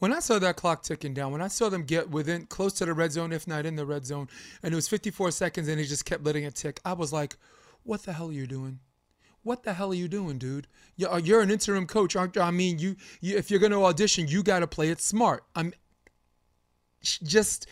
When 0.01 0.12
I 0.12 0.20
saw 0.20 0.38
that 0.38 0.57
clock 0.57 0.82
ticking 0.82 1.14
down, 1.14 1.32
when 1.32 1.40
I 1.40 1.49
saw 1.49 1.70
them 1.70 1.82
get 1.82 2.11
within 2.11 2.44
close 2.44 2.74
to 2.74 2.84
the 2.84 2.92
red 2.92 3.12
zone, 3.12 3.32
if 3.32 3.49
not 3.49 3.64
in 3.64 3.76
the 3.76 3.86
red 3.86 4.05
zone, 4.05 4.28
and 4.62 4.72
it 4.72 4.76
was 4.76 4.86
54 4.86 5.30
seconds 5.30 5.66
and 5.66 5.80
he 5.80 5.86
just 5.86 6.05
kept 6.05 6.24
letting 6.24 6.44
it 6.44 6.55
tick, 6.55 6.78
I 6.84 6.92
was 6.92 7.11
like, 7.11 7.36
what 7.84 8.03
the 8.03 8.12
hell 8.12 8.28
are 8.28 8.32
you 8.32 8.46
doing? 8.46 8.80
What 9.49 9.62
the 9.62 9.72
hell 9.72 9.90
are 9.92 9.94
you 9.94 10.09
doing, 10.09 10.36
dude? 10.36 10.66
You're, 10.96 11.11
uh, 11.11 11.16
you're 11.16 11.40
an 11.40 11.51
interim 11.51 11.86
coach, 11.86 12.14
aren't 12.14 12.36
you? 12.36 12.42
I 12.42 12.51
mean, 12.51 12.78
you, 12.78 12.96
you 13.22 13.38
if 13.38 13.51
you're 13.51 13.59
going 13.59 13.72
to 13.72 13.82
audition, 13.82 14.28
you 14.28 14.42
got 14.42 14.59
to 14.59 14.66
play 14.66 14.90
it 14.90 15.01
smart. 15.01 15.42
I'm 15.57 15.72
just. 17.03 17.66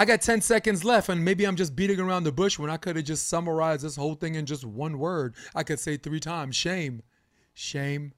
I 0.00 0.04
got 0.04 0.20
10 0.20 0.42
seconds 0.42 0.84
left, 0.84 1.08
and 1.08 1.24
maybe 1.24 1.44
I'm 1.44 1.56
just 1.56 1.74
beating 1.74 1.98
around 1.98 2.22
the 2.22 2.30
bush 2.30 2.56
when 2.56 2.70
I 2.70 2.76
could 2.76 2.94
have 2.94 3.04
just 3.04 3.28
summarized 3.28 3.82
this 3.82 3.96
whole 3.96 4.14
thing 4.14 4.36
in 4.36 4.46
just 4.46 4.64
one 4.64 5.00
word. 5.00 5.34
I 5.56 5.64
could 5.64 5.80
say 5.80 5.96
three 5.96 6.20
times 6.20 6.54
shame, 6.54 7.02
shame, 7.52 8.12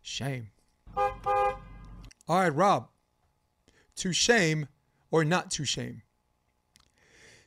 shame. 0.00 0.50
All 0.96 1.58
right, 2.28 2.54
Rob. 2.54 2.86
To 3.96 4.12
shame 4.12 4.68
or 5.10 5.24
not 5.24 5.50
to 5.52 5.64
shame? 5.64 6.02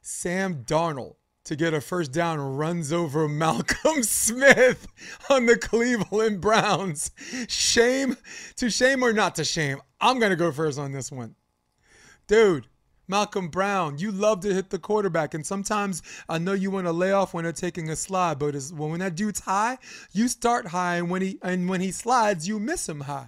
Sam 0.02 0.66
Darnold 0.66 1.16
to 1.46 1.56
get 1.56 1.74
a 1.74 1.82
first 1.82 2.12
down 2.12 2.40
runs 2.40 2.94
over 2.94 3.28
Malcolm 3.28 4.02
Smith 4.04 4.88
on 5.30 5.46
the 5.46 5.58
Cleveland 5.58 6.42
Browns. 6.42 7.12
Shame 7.48 8.18
to 8.58 8.70
shame 8.70 9.04
or 9.04 9.14
not 9.14 9.36
to 9.36 9.44
shame? 9.44 9.80
I'm 10.00 10.20
going 10.20 10.32
to 10.32 10.36
go 10.36 10.52
first 10.52 10.78
on 10.80 10.92
this 10.92 11.12
one. 11.12 11.36
Dude, 12.28 12.68
Malcolm 13.12 13.50
Brown, 13.50 13.98
you 13.98 14.10
love 14.10 14.40
to 14.40 14.54
hit 14.54 14.70
the 14.70 14.80
quarterback, 14.80 15.34
and 15.34 15.46
sometimes 15.46 16.02
I 16.30 16.38
know 16.38 16.54
you 16.54 16.72
want 16.72 16.88
to 16.88 16.94
lay 16.94 17.12
off 17.12 17.34
when 17.34 17.44
they're 17.44 17.52
taking 17.52 17.90
a 17.90 17.96
slide, 17.98 18.40
but 18.40 18.56
when 18.72 19.02
that 19.02 19.16
dude's 19.16 19.42
high, 19.42 19.80
you 20.14 20.30
start 20.30 20.68
high, 20.68 20.96
and 20.96 21.10
when 21.10 21.22
he 21.22 21.38
and 21.42 21.68
when 21.68 21.82
he 21.82 21.92
slides, 21.92 22.48
you 22.48 22.58
miss 22.58 22.88
him 22.88 23.02
high. 23.02 23.28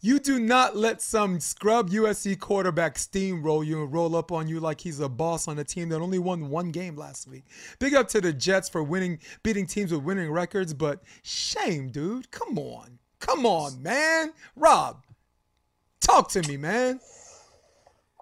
You 0.00 0.20
do 0.20 0.38
not 0.38 0.76
let 0.76 1.02
some 1.02 1.40
scrub 1.40 1.90
USC 1.90 2.38
quarterback 2.38 2.94
steamroll 2.94 3.66
you 3.66 3.82
and 3.82 3.92
roll 3.92 4.14
up 4.14 4.30
on 4.30 4.46
you 4.46 4.60
like 4.60 4.80
he's 4.80 5.00
a 5.00 5.08
boss 5.08 5.48
on 5.48 5.58
a 5.58 5.64
team 5.64 5.88
that 5.88 6.00
only 6.00 6.20
won 6.20 6.48
one 6.48 6.70
game 6.70 6.94
last 6.94 7.26
week. 7.26 7.46
Big 7.80 7.92
up 7.92 8.06
to 8.10 8.20
the 8.20 8.32
Jets 8.32 8.68
for 8.68 8.84
winning, 8.84 9.18
beating 9.42 9.66
teams 9.66 9.90
with 9.90 10.04
winning 10.04 10.30
records, 10.30 10.72
but 10.72 11.02
shame, 11.24 11.88
dude. 11.88 12.30
Come 12.30 12.56
on, 12.56 13.00
come 13.18 13.46
on, 13.46 13.82
man. 13.82 14.32
Rob, 14.54 15.02
talk 16.00 16.28
to 16.30 16.42
me, 16.42 16.56
man. 16.56 17.00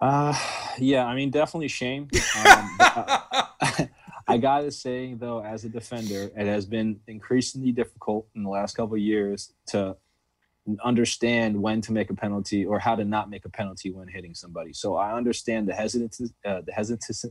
Uh, 0.03 0.37
yeah, 0.79 1.05
I 1.05 1.15
mean, 1.15 1.29
definitely 1.31 1.69
shame. 1.69 2.09
Um, 2.13 2.77
I, 2.81 3.89
I 4.27 4.37
gotta 4.37 4.69
say 4.69 5.13
though, 5.13 5.41
as 5.41 5.63
a 5.63 5.69
defender, 5.69 6.29
it 6.35 6.45
has 6.45 6.65
been 6.65 6.99
increasingly 7.07 7.71
difficult 7.71 8.27
in 8.35 8.43
the 8.43 8.49
last 8.49 8.75
couple 8.75 8.95
of 8.95 8.99
years 8.99 9.53
to 9.67 9.95
understand 10.83 11.61
when 11.61 11.79
to 11.81 11.93
make 11.93 12.09
a 12.09 12.13
penalty 12.13 12.65
or 12.65 12.79
how 12.79 12.95
to 12.95 13.05
not 13.05 13.29
make 13.29 13.45
a 13.45 13.49
penalty 13.49 13.91
when 13.91 14.09
hitting 14.09 14.33
somebody. 14.33 14.73
So 14.73 14.97
I 14.97 15.15
understand 15.15 15.69
the 15.69 15.73
hesitance, 15.73 16.19
uh, 16.45 16.61
the 16.65 16.73
hesitance, 16.73 17.23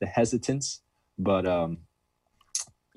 the 0.00 0.06
hesitance, 0.06 0.82
but 1.20 1.46
um, 1.46 1.78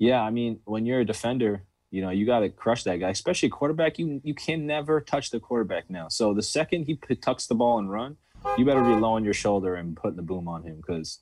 yeah, 0.00 0.20
I 0.20 0.30
mean, 0.30 0.58
when 0.64 0.84
you're 0.84 1.00
a 1.00 1.04
defender, 1.04 1.62
you 1.92 2.02
know, 2.02 2.10
you 2.10 2.26
got 2.26 2.40
to 2.40 2.48
crush 2.48 2.82
that 2.84 2.96
guy, 2.96 3.10
especially 3.10 3.48
a 3.48 3.52
quarterback. 3.52 4.00
You 4.00 4.20
you 4.24 4.34
can 4.34 4.66
never 4.66 5.00
touch 5.00 5.30
the 5.30 5.38
quarterback 5.38 5.88
now. 5.88 6.08
So 6.08 6.34
the 6.34 6.42
second 6.42 6.86
he 6.86 6.96
tucks 7.14 7.46
the 7.46 7.54
ball 7.54 7.78
and 7.78 7.88
run, 7.88 8.16
you 8.58 8.64
better 8.64 8.82
be 8.82 8.94
low 8.94 9.14
on 9.14 9.24
your 9.24 9.34
shoulder 9.34 9.74
and 9.76 9.96
putting 9.96 10.16
the 10.16 10.22
boom 10.22 10.48
on 10.48 10.62
him 10.62 10.76
because 10.76 11.20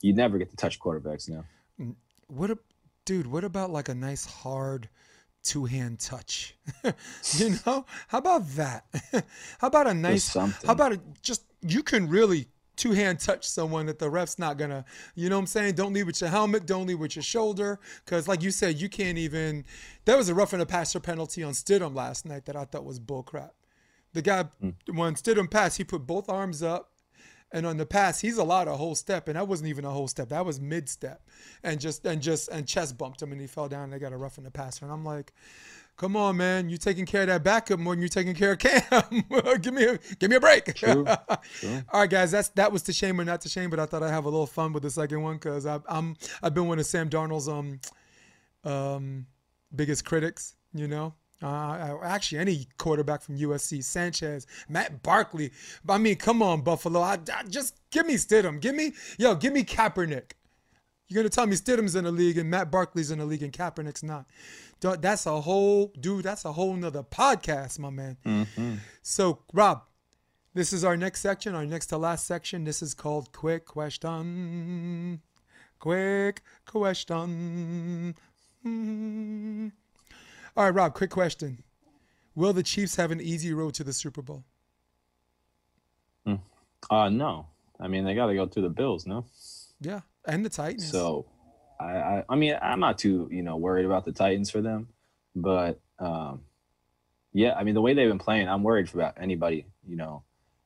you 0.00 0.12
never 0.12 0.38
get 0.38 0.50
to 0.50 0.56
touch 0.56 0.78
quarterbacks 0.78 1.28
now. 1.28 1.44
What 2.26 2.50
a 2.50 2.58
dude, 3.04 3.26
what 3.26 3.44
about 3.44 3.70
like 3.70 3.88
a 3.88 3.94
nice 3.94 4.24
hard 4.24 4.88
two 5.42 5.64
hand 5.64 6.00
touch? 6.00 6.56
you 7.34 7.56
know? 7.66 7.86
How 8.08 8.18
about 8.18 8.48
that? 8.50 8.84
how 9.58 9.68
about 9.68 9.86
a 9.86 9.94
nice 9.94 10.24
something. 10.24 10.66
how 10.66 10.72
about 10.72 10.92
a, 10.92 11.00
just 11.22 11.44
you 11.62 11.82
can 11.82 12.08
really 12.08 12.46
two 12.74 12.92
hand 12.92 13.20
touch 13.20 13.46
someone 13.46 13.86
that 13.86 13.98
the 13.98 14.08
ref's 14.08 14.38
not 14.38 14.56
gonna 14.56 14.84
you 15.14 15.28
know 15.28 15.36
what 15.36 15.42
I'm 15.42 15.46
saying? 15.46 15.74
Don't 15.74 15.92
leave 15.92 16.06
with 16.06 16.20
your 16.20 16.30
helmet, 16.30 16.66
don't 16.66 16.86
leave 16.86 16.98
with 16.98 17.16
your 17.16 17.22
shoulder. 17.22 17.78
Cause 18.06 18.26
like 18.26 18.42
you 18.42 18.50
said, 18.50 18.80
you 18.80 18.88
can't 18.88 19.18
even 19.18 19.64
there 20.04 20.16
was 20.16 20.28
a 20.28 20.34
roughing 20.34 20.58
the 20.58 20.66
passer 20.66 21.00
penalty 21.00 21.42
on 21.42 21.52
Stidham 21.52 21.94
last 21.94 22.26
night 22.26 22.46
that 22.46 22.56
I 22.56 22.64
thought 22.64 22.84
was 22.84 22.98
bullcrap. 22.98 23.50
The 24.12 24.22
guy 24.22 24.44
when 24.92 25.14
Stidham 25.14 25.50
passed, 25.50 25.78
he 25.78 25.84
put 25.84 26.06
both 26.06 26.28
arms 26.28 26.62
up. 26.62 26.88
And 27.54 27.66
on 27.66 27.76
the 27.76 27.84
pass, 27.84 28.18
he's 28.18 28.38
allowed 28.38 28.66
a 28.66 28.76
whole 28.78 28.94
step, 28.94 29.28
and 29.28 29.36
that 29.36 29.46
wasn't 29.46 29.68
even 29.68 29.84
a 29.84 29.90
whole 29.90 30.08
step. 30.08 30.30
That 30.30 30.46
was 30.46 30.58
mid 30.58 30.88
step, 30.88 31.20
and 31.62 31.78
just 31.78 32.06
and 32.06 32.22
just 32.22 32.48
and 32.48 32.66
chest 32.66 32.96
bumped 32.96 33.20
him, 33.20 33.30
and 33.30 33.38
he 33.38 33.46
fell 33.46 33.68
down. 33.68 33.84
And 33.84 33.92
they 33.92 33.98
got 33.98 34.14
a 34.14 34.16
rough 34.16 34.38
in 34.38 34.44
the 34.44 34.50
passer, 34.50 34.86
and 34.86 34.92
I'm 34.92 35.04
like, 35.04 35.34
"Come 35.98 36.16
on, 36.16 36.38
man, 36.38 36.70
you're 36.70 36.78
taking 36.78 37.04
care 37.04 37.20
of 37.20 37.26
that 37.26 37.44
backup 37.44 37.78
more 37.78 37.92
than 37.92 38.00
you're 38.00 38.08
taking 38.08 38.34
care 38.34 38.52
of 38.52 38.58
Cam. 38.58 39.24
give 39.60 39.74
me 39.74 39.84
a 39.84 39.98
give 40.18 40.30
me 40.30 40.36
a 40.36 40.40
break." 40.40 40.74
True, 40.74 41.04
true. 41.60 41.82
All 41.92 42.00
right, 42.00 42.08
guys, 42.08 42.30
that's 42.30 42.48
that 42.50 42.72
was 42.72 42.80
to 42.84 42.92
shame 42.94 43.20
or 43.20 43.24
not 43.26 43.42
to 43.42 43.50
shame, 43.50 43.68
but 43.68 43.78
I 43.78 43.84
thought 43.84 44.02
I'd 44.02 44.12
have 44.12 44.24
a 44.24 44.30
little 44.30 44.46
fun 44.46 44.72
with 44.72 44.82
the 44.82 44.90
second 44.90 45.20
one 45.20 45.34
because 45.34 45.66
I'm 45.66 46.16
I've 46.42 46.54
been 46.54 46.68
one 46.68 46.78
of 46.78 46.86
Sam 46.86 47.10
Darnold's 47.10 47.48
um 47.50 47.80
um 48.64 49.26
biggest 49.76 50.06
critics, 50.06 50.54
you 50.72 50.88
know. 50.88 51.12
Uh, 51.42 51.98
actually, 52.02 52.38
any 52.38 52.66
quarterback 52.78 53.22
from 53.22 53.36
USC, 53.36 53.82
Sanchez, 53.82 54.46
Matt 54.68 55.02
Barkley. 55.02 55.50
I 55.88 55.98
mean, 55.98 56.16
come 56.16 56.42
on, 56.42 56.60
Buffalo. 56.62 57.00
I, 57.00 57.18
I, 57.34 57.42
just 57.48 57.80
give 57.90 58.06
me 58.06 58.14
Stidham. 58.14 58.60
Give 58.60 58.74
me, 58.74 58.92
yo, 59.18 59.34
give 59.34 59.52
me 59.52 59.64
Kaepernick. 59.64 60.32
You're 61.08 61.22
gonna 61.22 61.30
tell 61.30 61.46
me 61.46 61.56
Stidham's 61.56 61.94
in 61.94 62.04
the 62.04 62.12
league 62.12 62.38
and 62.38 62.48
Matt 62.48 62.70
Barkley's 62.70 63.10
in 63.10 63.18
the 63.18 63.26
league 63.26 63.42
and 63.42 63.52
Kaepernick's 63.52 64.02
not. 64.02 64.26
That's 64.80 65.26
a 65.26 65.40
whole, 65.40 65.92
dude. 66.00 66.24
That's 66.24 66.44
a 66.44 66.52
whole 66.52 66.74
nother 66.74 67.02
podcast, 67.02 67.78
my 67.78 67.90
man. 67.90 68.16
Mm-hmm. 68.24 68.74
So, 69.02 69.40
Rob, 69.52 69.82
this 70.54 70.72
is 70.72 70.84
our 70.84 70.96
next 70.96 71.20
section, 71.20 71.54
our 71.54 71.66
next 71.66 71.86
to 71.88 71.98
last 71.98 72.26
section. 72.26 72.64
This 72.64 72.82
is 72.82 72.94
called 72.94 73.32
Quick 73.32 73.66
Question. 73.66 75.20
Quick 75.78 76.42
Question. 76.66 78.14
Hmm. 78.62 79.68
All 80.56 80.64
right, 80.64 80.74
Rob, 80.74 80.94
quick 80.94 81.10
question. 81.10 81.62
Will 82.34 82.52
the 82.52 82.62
Chiefs 82.62 82.96
have 82.96 83.10
an 83.10 83.20
easy 83.20 83.52
road 83.52 83.74
to 83.74 83.84
the 83.84 83.92
Super 83.92 84.22
Bowl? 84.22 84.44
Uh, 86.90 87.08
no. 87.08 87.46
I 87.80 87.88
mean, 87.88 88.04
they 88.04 88.14
got 88.14 88.26
to 88.26 88.34
go 88.34 88.46
through 88.46 88.64
the 88.64 88.70
Bills, 88.70 89.06
no? 89.06 89.24
Yeah, 89.80 90.00
and 90.26 90.44
the 90.44 90.50
Titans. 90.50 90.90
So, 90.90 91.26
I, 91.80 91.84
I, 91.84 92.24
I 92.28 92.36
mean, 92.36 92.56
I'm 92.60 92.80
not 92.80 92.98
too, 92.98 93.28
you 93.30 93.42
know, 93.42 93.56
worried 93.56 93.86
about 93.86 94.04
the 94.04 94.12
Titans 94.12 94.50
for 94.50 94.60
them, 94.60 94.88
but 95.34 95.80
um, 95.98 96.42
yeah, 97.32 97.54
I 97.54 97.64
mean, 97.64 97.74
the 97.74 97.80
way 97.80 97.94
they've 97.94 98.08
been 98.08 98.18
playing, 98.18 98.48
I'm 98.48 98.62
worried 98.62 98.92
about 98.92 99.14
anybody, 99.16 99.66
you 99.86 99.96
know, 99.96 100.22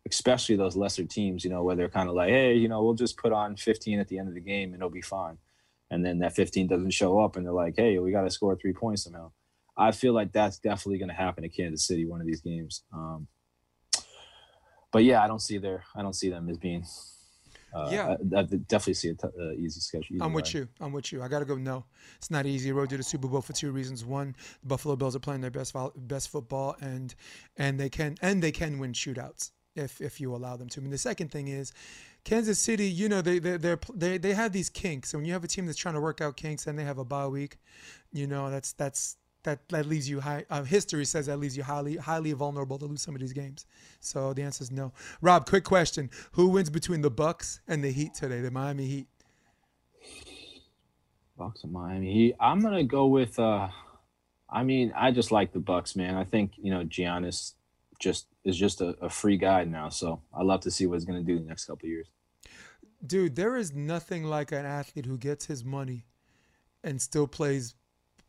especially 0.08 0.56
those 0.56 0.76
lesser 0.76 1.04
teams, 1.04 1.44
you 1.44 1.50
know, 1.50 1.62
where 1.62 1.76
they're 1.76 1.88
kind 1.88 2.08
of 2.08 2.14
like, 2.14 2.30
hey, 2.30 2.54
you 2.54 2.68
know, 2.68 2.82
we'll 2.82 2.94
just 2.94 3.16
put 3.16 3.32
on 3.32 3.56
15 3.56 3.98
at 3.98 4.08
the 4.08 4.18
end 4.18 4.28
of 4.28 4.34
the 4.34 4.40
game 4.40 4.72
and 4.72 4.76
it'll 4.76 4.90
be 4.90 5.00
fine, 5.00 5.38
and 5.90 6.04
then 6.04 6.18
that 6.18 6.34
15 6.34 6.66
doesn't 6.66 6.90
show 6.90 7.18
up, 7.20 7.36
and 7.36 7.46
they're 7.46 7.52
like, 7.52 7.74
hey, 7.76 7.98
we 7.98 8.10
got 8.10 8.22
to 8.22 8.30
score 8.30 8.56
three 8.56 8.72
points 8.72 9.04
somehow. 9.04 9.30
I 9.76 9.92
feel 9.92 10.12
like 10.12 10.32
that's 10.32 10.58
definitely 10.58 10.98
going 10.98 11.08
to 11.08 11.14
happen 11.14 11.42
to 11.42 11.48
Kansas 11.48 11.86
City 11.86 12.06
one 12.06 12.20
of 12.20 12.26
these 12.26 12.40
games. 12.40 12.82
Um, 12.92 13.26
but 14.90 15.04
yeah, 15.04 15.22
I 15.22 15.26
don't 15.26 15.42
see 15.42 15.58
their, 15.58 15.84
I 15.94 16.02
don't 16.02 16.14
see 16.14 16.30
them 16.30 16.48
as 16.48 16.56
being. 16.56 16.84
Uh, 17.74 17.88
Yeah. 17.92 18.16
I, 18.34 18.38
I 18.38 18.42
definitely 18.44 18.94
see 18.94 19.08
an 19.10 19.18
uh, 19.22 19.52
easy 19.52 19.80
schedule. 19.80 20.22
I'm 20.22 20.32
with 20.32 20.54
you. 20.54 20.68
I'm 20.80 20.92
with 20.92 21.12
you. 21.12 21.22
I 21.22 21.28
got 21.28 21.40
to 21.40 21.44
go. 21.44 21.56
No, 21.56 21.84
it's 22.16 22.30
not 22.30 22.46
easy 22.46 22.72
road 22.72 22.88
to 22.90 22.96
the 22.96 23.02
Super 23.02 23.28
Bowl 23.28 23.42
for 23.42 23.52
two 23.52 23.70
reasons. 23.70 24.04
One, 24.04 24.34
the 24.62 24.68
Buffalo 24.68 24.96
Bills 24.96 25.14
are 25.14 25.20
playing 25.20 25.42
their 25.42 25.50
best 25.50 25.74
best 25.96 26.30
football, 26.30 26.76
and 26.80 27.14
and 27.58 27.78
they 27.78 27.90
can 27.90 28.16
and 28.22 28.42
they 28.42 28.52
can 28.52 28.78
win 28.78 28.92
shootouts 28.92 29.50
if 29.74 30.00
if 30.00 30.20
you 30.20 30.34
allow 30.34 30.56
them 30.56 30.68
to. 30.70 30.80
I 30.80 30.82
mean, 30.82 30.90
the 30.90 30.98
second 30.98 31.30
thing 31.30 31.48
is. 31.48 31.72
Kansas 32.24 32.58
City, 32.58 32.90
you 32.90 33.08
know, 33.08 33.22
they 33.22 33.38
they 33.38 33.56
they're, 33.56 33.78
they 33.94 34.18
they 34.18 34.32
have 34.34 34.50
these 34.52 34.68
kinks. 34.68 35.14
And 35.14 35.20
when 35.20 35.26
you 35.26 35.32
have 35.32 35.44
a 35.44 35.46
team 35.46 35.64
that's 35.64 35.78
trying 35.78 35.94
to 35.94 36.00
work 36.00 36.20
out 36.20 36.36
kinks 36.36 36.66
and 36.66 36.76
they 36.76 36.82
have 36.82 36.98
a 36.98 37.04
bye 37.04 37.28
week, 37.28 37.58
you 38.12 38.26
know, 38.26 38.50
that's 38.50 38.72
that's 38.72 39.16
that 39.46 39.66
that 39.70 39.86
leaves 39.86 40.08
you 40.08 40.20
high. 40.20 40.44
Uh, 40.50 40.62
history 40.62 41.04
says 41.06 41.26
that 41.26 41.38
leaves 41.38 41.56
you 41.56 41.62
highly 41.62 41.96
highly 41.96 42.32
vulnerable 42.32 42.78
to 42.78 42.84
lose 42.84 43.00
some 43.00 43.14
of 43.14 43.20
these 43.20 43.32
games. 43.32 43.64
So 44.00 44.34
the 44.34 44.42
answer 44.42 44.62
is 44.62 44.70
no. 44.70 44.92
Rob, 45.22 45.46
quick 45.48 45.64
question: 45.64 46.10
Who 46.32 46.48
wins 46.48 46.68
between 46.68 47.00
the 47.00 47.10
Bucks 47.10 47.60
and 47.66 47.82
the 47.82 47.90
Heat 47.90 48.12
today? 48.12 48.40
The 48.40 48.50
Miami 48.50 48.86
Heat. 48.86 49.06
Bucks 51.38 51.64
and 51.64 51.72
Miami. 51.72 52.12
He, 52.12 52.34
I'm 52.38 52.60
gonna 52.60 52.84
go 52.84 53.06
with. 53.06 53.38
uh 53.38 53.68
I 54.48 54.62
mean, 54.62 54.92
I 54.94 55.10
just 55.10 55.32
like 55.32 55.52
the 55.52 55.58
Bucks, 55.58 55.96
man. 55.96 56.16
I 56.16 56.24
think 56.24 56.52
you 56.56 56.70
know 56.70 56.84
Giannis 56.84 57.52
just 57.98 58.26
is 58.44 58.56
just 58.56 58.80
a, 58.80 58.96
a 59.00 59.08
free 59.08 59.38
guy 59.38 59.64
now, 59.64 59.88
so 59.88 60.20
I 60.34 60.42
love 60.42 60.60
to 60.62 60.70
see 60.70 60.86
what 60.86 60.94
he's 60.94 61.04
gonna 61.04 61.22
do 61.22 61.38
the 61.38 61.46
next 61.46 61.64
couple 61.64 61.86
of 61.86 61.90
years. 61.90 62.08
Dude, 63.06 63.36
there 63.36 63.56
is 63.56 63.72
nothing 63.72 64.24
like 64.24 64.50
an 64.50 64.66
athlete 64.66 65.06
who 65.06 65.18
gets 65.18 65.46
his 65.46 65.64
money 65.64 66.04
and 66.82 67.00
still 67.00 67.26
plays 67.28 67.75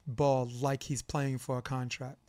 ball 0.07 0.49
like 0.61 0.83
he's 0.83 1.01
playing 1.01 1.37
for 1.37 1.57
a 1.57 1.61
contract. 1.61 2.19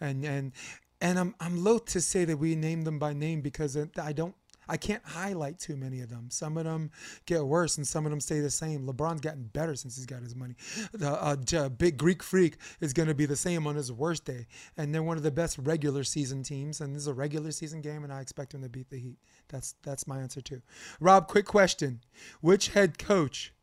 And 0.00 0.24
and 0.24 0.52
and 1.00 1.18
I'm 1.18 1.34
I'm 1.40 1.62
loath 1.62 1.86
to 1.86 2.00
say 2.00 2.24
that 2.24 2.36
we 2.36 2.54
name 2.54 2.82
them 2.82 2.98
by 2.98 3.12
name 3.12 3.40
because 3.40 3.76
I 4.00 4.12
don't 4.12 4.34
I 4.68 4.76
can't 4.76 5.02
highlight 5.04 5.58
too 5.58 5.76
many 5.76 6.00
of 6.00 6.08
them. 6.08 6.28
Some 6.30 6.56
of 6.56 6.64
them 6.64 6.90
get 7.26 7.44
worse 7.44 7.76
and 7.76 7.86
some 7.86 8.06
of 8.06 8.10
them 8.10 8.20
stay 8.20 8.40
the 8.40 8.50
same. 8.50 8.86
LeBron's 8.86 9.20
gotten 9.20 9.44
better 9.44 9.74
since 9.74 9.96
he's 9.96 10.06
got 10.06 10.22
his 10.22 10.34
money. 10.34 10.54
The 10.92 11.10
uh, 11.12 11.68
big 11.68 11.98
Greek 11.98 12.22
freak 12.22 12.56
is 12.80 12.92
going 12.92 13.08
to 13.08 13.14
be 13.14 13.26
the 13.26 13.36
same 13.36 13.66
on 13.66 13.76
his 13.76 13.92
worst 13.92 14.24
day. 14.24 14.46
And 14.76 14.94
they're 14.94 15.02
one 15.02 15.16
of 15.16 15.22
the 15.22 15.30
best 15.30 15.58
regular 15.58 16.04
season 16.04 16.42
teams. 16.42 16.80
And 16.80 16.94
this 16.94 17.02
is 17.02 17.08
a 17.08 17.14
regular 17.14 17.50
season 17.50 17.80
game, 17.80 18.04
and 18.04 18.12
I 18.12 18.20
expect 18.20 18.52
them 18.52 18.62
to 18.62 18.68
beat 18.68 18.90
the 18.90 18.98
Heat. 18.98 19.18
That's 19.48 19.74
that's 19.82 20.06
my 20.06 20.18
answer 20.20 20.40
too. 20.40 20.62
Rob, 21.00 21.28
quick 21.28 21.46
question: 21.46 22.00
Which 22.40 22.68
head 22.68 22.98
coach 22.98 23.53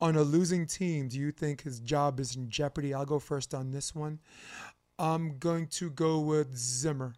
on 0.00 0.16
a 0.16 0.22
losing 0.22 0.66
team 0.66 1.08
do 1.08 1.18
you 1.18 1.30
think 1.30 1.62
his 1.62 1.80
job 1.80 2.20
is 2.20 2.36
in 2.36 2.48
jeopardy? 2.48 2.94
I'll 2.94 3.06
go 3.06 3.18
first 3.18 3.54
on 3.54 3.70
this 3.70 3.94
one. 3.94 4.18
I'm 4.98 5.38
going 5.38 5.66
to 5.68 5.90
go 5.90 6.20
with 6.20 6.56
Zimmer 6.56 7.14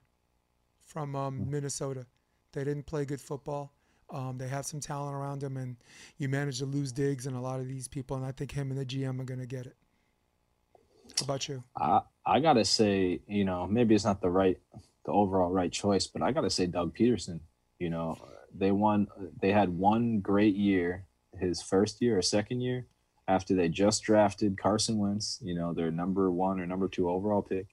from 0.86 1.16
um, 1.16 1.50
Minnesota. 1.50 2.06
They 2.52 2.64
didn't 2.64 2.86
play 2.86 3.04
good 3.04 3.20
football. 3.20 3.72
Um, 4.10 4.36
they 4.36 4.46
have 4.48 4.66
some 4.66 4.78
talent 4.78 5.16
around 5.16 5.40
them, 5.40 5.56
and 5.56 5.76
you 6.18 6.28
manage 6.28 6.58
to 6.58 6.66
lose 6.66 6.92
Diggs 6.92 7.26
and 7.26 7.34
a 7.34 7.40
lot 7.40 7.60
of 7.60 7.68
these 7.68 7.88
people. 7.88 8.16
And 8.16 8.26
I 8.26 8.30
think 8.30 8.52
him 8.52 8.70
and 8.70 8.78
the 8.78 8.84
GM 8.84 9.18
are 9.20 9.24
going 9.24 9.40
to 9.40 9.46
get 9.46 9.66
it. 9.66 9.76
How 11.18 11.24
about 11.24 11.48
you? 11.48 11.62
I 11.76 12.00
I 12.24 12.40
gotta 12.40 12.64
say, 12.64 13.20
you 13.26 13.44
know, 13.44 13.66
maybe 13.66 13.94
it's 13.94 14.04
not 14.04 14.20
the 14.20 14.30
right, 14.30 14.58
the 15.04 15.12
overall 15.12 15.50
right 15.50 15.70
choice, 15.70 16.06
but 16.06 16.22
I 16.22 16.32
gotta 16.32 16.50
say 16.50 16.66
Doug 16.66 16.96
Pederson. 16.96 17.40
You 17.78 17.90
know, 17.90 18.16
they 18.54 18.70
won. 18.70 19.08
They 19.40 19.52
had 19.52 19.68
one 19.68 20.20
great 20.20 20.54
year, 20.54 21.04
his 21.38 21.62
first 21.62 22.00
year 22.00 22.18
or 22.18 22.22
second 22.22 22.60
year, 22.60 22.86
after 23.28 23.54
they 23.54 23.68
just 23.68 24.02
drafted 24.02 24.58
Carson 24.58 24.98
Wentz. 24.98 25.38
You 25.42 25.54
know, 25.54 25.72
their 25.72 25.90
number 25.90 26.30
one 26.30 26.60
or 26.60 26.66
number 26.66 26.88
two 26.88 27.08
overall 27.08 27.42
pick, 27.42 27.66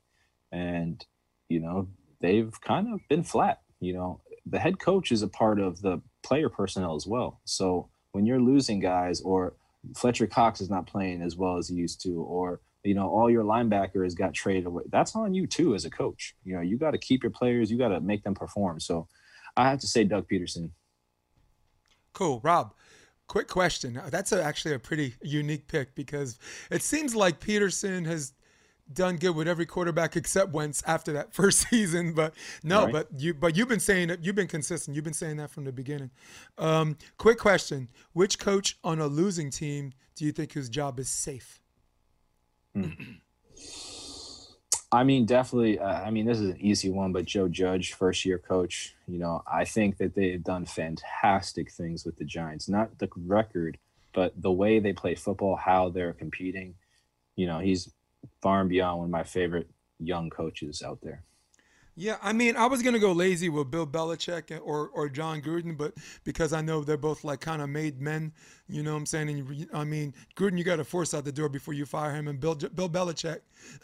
and 0.51 1.03
you 1.47 1.59
know 1.59 1.87
they've 2.21 2.53
kind 2.61 2.93
of 2.93 2.99
been 3.09 3.23
flat. 3.23 3.61
You 3.79 3.93
know, 3.93 4.21
the 4.45 4.59
head 4.59 4.79
coach 4.79 5.11
is 5.11 5.21
a 5.21 5.27
part 5.27 5.59
of 5.59 5.81
the 5.81 6.01
player 6.23 6.49
personnel 6.49 6.95
as 6.95 7.07
well. 7.07 7.41
So 7.45 7.89
when 8.11 8.25
you're 8.25 8.41
losing 8.41 8.79
guys, 8.79 9.21
or 9.21 9.55
Fletcher 9.95 10.27
Cox 10.27 10.61
is 10.61 10.69
not 10.69 10.87
playing 10.87 11.21
as 11.21 11.35
well 11.35 11.57
as 11.57 11.69
he 11.69 11.75
used 11.75 12.01
to, 12.03 12.21
or 12.21 12.61
you 12.83 12.93
know 12.93 13.09
all 13.09 13.29
your 13.29 13.43
linebackers 13.43 14.15
got 14.15 14.33
traded 14.33 14.65
away, 14.65 14.83
that's 14.89 15.15
on 15.15 15.33
you 15.33 15.47
too 15.47 15.75
as 15.75 15.85
a 15.85 15.89
coach. 15.89 16.35
You 16.43 16.55
know 16.55 16.61
you 16.61 16.77
got 16.77 16.91
to 16.91 16.97
keep 16.97 17.23
your 17.23 17.31
players, 17.31 17.71
you 17.71 17.77
got 17.77 17.89
to 17.89 17.99
make 17.99 18.23
them 18.23 18.35
perform. 18.35 18.79
So 18.79 19.07
I 19.57 19.69
have 19.69 19.79
to 19.79 19.87
say 19.87 20.03
Doug 20.03 20.27
Pederson. 20.29 20.71
Cool, 22.13 22.41
Rob. 22.43 22.73
Quick 23.29 23.47
question. 23.47 24.01
That's 24.09 24.31
a, 24.31 24.43
actually 24.43 24.73
a 24.73 24.79
pretty 24.79 25.13
unique 25.21 25.67
pick 25.67 25.93
because 25.95 26.37
it 26.71 26.81
seems 26.81 27.15
like 27.15 27.39
Pederson 27.39 28.05
has 28.07 28.33
done 28.91 29.17
good 29.17 29.35
with 29.35 29.47
every 29.47 29.67
quarterback 29.67 30.15
except 30.15 30.51
Wentz 30.51 30.81
after 30.87 31.13
that 31.13 31.31
first 31.39 31.69
season. 31.69 32.13
But 32.13 32.33
no, 32.63 32.85
Right. 32.85 32.91
but 32.91 33.07
you 33.15 33.35
but 33.35 33.55
you've 33.55 33.67
been 33.69 33.79
saying 33.79 34.09
it. 34.09 34.21
You've 34.23 34.35
been 34.35 34.47
consistent. 34.47 34.95
You've 34.95 35.05
been 35.05 35.13
saying 35.13 35.37
that 35.37 35.51
from 35.51 35.63
the 35.65 35.71
beginning. 35.71 36.09
Um, 36.57 36.97
quick 37.17 37.37
question: 37.37 37.87
Which 38.13 38.39
coach 38.39 38.79
on 38.83 38.99
a 38.99 39.05
losing 39.05 39.51
team 39.51 39.93
do 40.15 40.25
you 40.25 40.31
think 40.31 40.53
whose 40.53 40.67
job 40.67 40.99
is 40.99 41.07
safe? 41.07 41.61
I 44.91 45.03
mean, 45.03 45.25
definitely. 45.25 45.77
Uh, 45.77 46.01
I 46.01 46.09
mean, 46.09 46.25
this 46.25 46.39
is 46.39 46.49
an 46.49 46.59
easy 46.59 46.89
one, 46.89 47.11
but 47.11 47.25
Joe 47.25 47.47
Judge, 47.47 47.93
first 47.93 48.25
year 48.25 48.39
coach, 48.39 48.95
you 49.07 49.19
know, 49.19 49.43
I 49.51 49.65
think 49.65 49.97
that 49.97 50.15
they've 50.15 50.43
done 50.43 50.65
fantastic 50.65 51.71
things 51.71 52.05
with 52.05 52.17
the 52.17 52.25
Giants. 52.25 52.67
Not 52.67 52.97
the 52.97 53.09
record, 53.15 53.77
but 54.13 54.33
the 54.41 54.51
way 54.51 54.79
they 54.79 54.93
play 54.93 55.13
football, 55.13 55.55
how 55.55 55.89
they're 55.89 56.13
competing. 56.13 56.73
You 57.35 57.45
know, 57.45 57.59
he's 57.59 57.91
far 58.41 58.61
and 58.61 58.69
beyond 58.69 58.97
one 58.97 59.05
of 59.05 59.11
my 59.11 59.23
favorite 59.23 59.69
young 59.99 60.29
coaches 60.31 60.81
out 60.81 60.99
there. 61.01 61.23
Yeah, 61.99 62.15
I 62.21 62.31
mean, 62.31 62.55
I 62.55 62.65
was 62.65 62.81
gonna 62.81 62.97
go 62.97 63.11
lazy 63.11 63.49
with 63.49 63.69
Bill 63.71 63.85
Belichick 63.85 64.57
or 64.63 64.87
or 64.93 65.09
Jon 65.09 65.41
Gruden, 65.41 65.77
but 65.77 65.93
because 66.23 66.53
I 66.53 66.61
know 66.61 66.81
they're 66.81 66.95
both 66.95 67.25
like 67.25 67.41
kind 67.41 67.61
of 67.61 67.67
made 67.67 67.99
men, 67.99 68.31
you 68.69 68.83
know 68.83 68.93
what 68.93 68.99
I'm 68.99 69.05
saying? 69.05 69.29
And 69.29 69.53
you, 69.53 69.67
I 69.73 69.83
mean, 69.83 70.13
Gruden, 70.37 70.57
you 70.57 70.63
got 70.63 70.77
to 70.77 70.85
force 70.85 71.13
out 71.13 71.25
the 71.25 71.33
door 71.33 71.49
before 71.49 71.73
you 71.73 71.85
fire 71.85 72.15
him, 72.15 72.29
and 72.29 72.39
Bill 72.39 72.55
Bill 72.55 72.87
Belichick, 72.87 73.41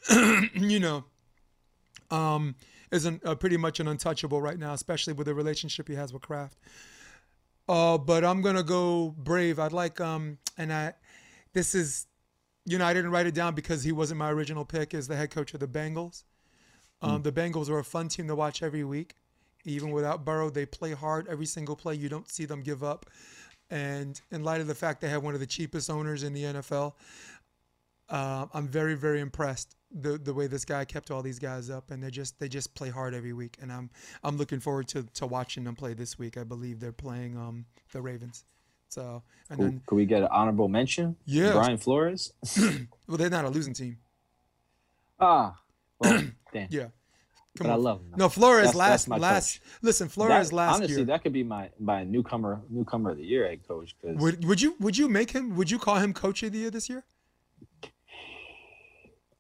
you 0.56 0.80
know, 0.80 1.04
um, 2.10 2.56
isn't 2.90 3.22
uh, 3.26 3.36
pretty 3.36 3.58
much 3.58 3.82
an 3.82 3.90
untouchable 3.90 4.42
right 4.42 4.58
now, 4.58 4.74
especially 4.74 5.12
with 5.12 5.28
the 5.28 5.34
relationship 5.34 5.90
he 5.90 5.96
has 5.96 6.14
with 6.14 6.22
Kraft. 6.22 6.58
Uh, 7.68 7.98
but 7.98 8.24
I'm 8.24 8.42
gonna 8.42 8.64
go 8.64 9.14
brave. 9.18 9.60
I'd 9.60 9.74
like 9.74 10.00
um, 10.00 10.38
and 10.58 10.72
I, 10.72 10.94
this 11.52 11.76
is, 11.76 12.08
you 12.64 12.78
know, 12.78 12.86
I 12.86 12.94
didn't 12.94 13.12
write 13.12 13.28
it 13.28 13.34
down 13.34 13.56
because 13.56 13.84
he 13.84 13.92
wasn't 13.92 14.20
my 14.20 14.32
original 14.32 14.64
pick 14.64 14.94
as 14.94 15.06
the 15.10 15.18
head 15.18 15.32
coach 15.32 15.54
of 15.54 15.60
the 15.60 15.68
Bengals. 15.68 16.24
Um, 17.02 17.22
the 17.22 17.32
Bengals 17.32 17.70
are 17.70 17.80
a 17.80 17.84
fun 17.84 18.08
team 18.08 18.28
to 18.28 18.36
watch 18.36 18.64
every 18.64 18.84
week. 18.84 19.16
Even 19.66 19.92
without 19.92 20.26
Burrow, 20.26 20.50
they 20.50 20.66
play 20.66 20.94
hard 20.94 21.28
every 21.28 21.46
single 21.46 21.76
play. 21.76 21.96
You 21.96 22.10
don't 22.10 22.30
see 22.30 22.46
them 22.46 22.62
give 22.62 22.84
up. 22.84 23.08
And 23.70 24.20
in 24.32 24.44
light 24.44 24.62
of 24.62 24.68
the 24.68 24.76
fact 24.76 25.02
they 25.02 25.10
have 25.10 25.24
one 25.24 25.34
of 25.34 25.40
the 25.40 25.48
cheapest 25.48 25.90
owners 25.90 26.24
in 26.24 26.34
the 26.34 26.44
NFL, 26.44 26.94
uh, 28.10 28.46
I'm 28.54 28.68
very, 28.68 28.96
very 28.96 29.20
impressed 29.20 29.76
the 29.92 30.18
the 30.18 30.34
way 30.34 30.48
this 30.48 30.66
guy 30.66 30.84
kept 30.86 31.10
all 31.10 31.22
these 31.22 31.40
guys 31.40 31.70
up, 31.70 31.90
and 31.90 32.04
they 32.04 32.12
just 32.12 32.40
they 32.40 32.48
just 32.48 32.76
play 32.76 32.90
hard 32.90 33.14
every 33.16 33.34
week. 33.34 33.58
And 33.62 33.72
I'm 33.72 33.90
I'm 34.24 34.38
looking 34.38 34.60
forward 34.60 34.88
to, 34.90 35.04
to 35.16 35.26
watching 35.26 35.64
them 35.64 35.76
play 35.76 35.94
this 35.94 36.20
week. 36.20 36.38
I 36.38 36.44
believe 36.44 36.80
they're 36.80 36.92
playing 36.92 37.38
um 37.38 37.66
the 37.92 38.02
Ravens. 38.02 38.46
So 38.90 39.24
and 39.50 39.60
Could, 39.60 39.66
then 39.66 39.82
could 39.88 39.96
we 39.96 40.06
get 40.06 40.22
an 40.22 40.28
honorable 40.32 40.68
mention? 40.68 41.16
Yeah. 41.26 41.54
Brian 41.54 41.78
Flores. 41.78 42.34
well 43.08 43.18
they're 43.18 43.30
not 43.30 43.46
a 43.46 43.50
losing 43.50 43.74
team. 43.74 43.98
ah, 45.20 45.56
well, 46.00 46.24
Yeah. 46.70 46.88
But 47.58 47.68
I 47.68 47.76
love 47.76 48.02
him. 48.02 48.14
No, 48.18 48.28
Flores 48.28 48.74
That's- 48.74 48.76
last 48.76 49.08
that's 49.08 49.22
last 49.22 49.60
listen, 49.82 50.08
That- 50.08 50.14
Flores 50.14 50.52
last 50.52 50.76
honestly, 50.76 50.96
year. 50.98 51.06
that 51.06 51.24
could 51.24 51.32
be 51.32 51.44
my 51.44 51.70
my 51.80 52.04
newcomer 52.04 52.62
newcomer 52.70 53.12
of 53.12 53.18
the 53.18 53.24
year 53.24 53.48
head 53.48 53.66
coach 53.66 53.96
because 54.02 54.18
Would 54.22 54.44
would 54.44 54.62
you 54.62 54.76
would 54.82 54.98
you 54.98 55.08
make 55.08 55.32
him? 55.32 55.56
Would 55.56 55.72
you 55.72 55.80
call 55.80 55.96
him 55.96 56.14
coach 56.14 56.44
of 56.44 56.52
the 56.52 56.58
year 56.60 56.70
this 56.70 56.90
year? 56.90 57.06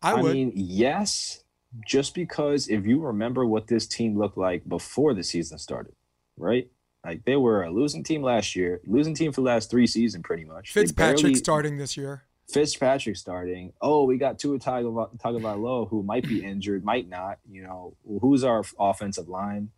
I 0.01 0.13
would. 0.13 0.19
I 0.19 0.21
would. 0.23 0.33
mean, 0.33 0.51
yes, 0.55 1.43
just 1.85 2.13
because 2.15 2.67
if 2.69 2.85
you 2.85 3.01
remember 3.01 3.45
what 3.45 3.67
this 3.67 3.85
team 3.87 4.17
looked 4.17 4.37
like 4.37 4.67
before 4.67 5.13
the 5.13 5.23
season 5.23 5.57
started, 5.57 5.93
right? 6.37 6.69
Like 7.03 7.25
they 7.25 7.35
were 7.35 7.63
a 7.63 7.71
losing 7.71 8.03
team 8.03 8.21
last 8.23 8.55
year, 8.55 8.81
losing 8.85 9.13
team 9.13 9.31
for 9.31 9.41
the 9.41 9.45
last 9.47 9.69
three 9.69 9.87
seasons, 9.87 10.23
pretty 10.23 10.45
much. 10.45 10.71
Fitzpatrick 10.71 11.21
barely- 11.21 11.35
starting 11.35 11.77
this 11.77 11.97
year. 11.97 12.23
Fitzpatrick 12.47 13.17
starting. 13.17 13.73
Oh, 13.81 14.03
we 14.05 14.17
got 14.17 14.37
Tua 14.39 14.59
Tagovailoa 14.59 15.89
who 15.89 16.03
might 16.03 16.27
be 16.27 16.43
injured, 16.43 16.83
might 16.83 17.09
not. 17.09 17.39
You 17.49 17.63
know, 17.63 17.95
who's 18.21 18.43
our 18.43 18.63
offensive 18.79 19.27
line? 19.27 19.69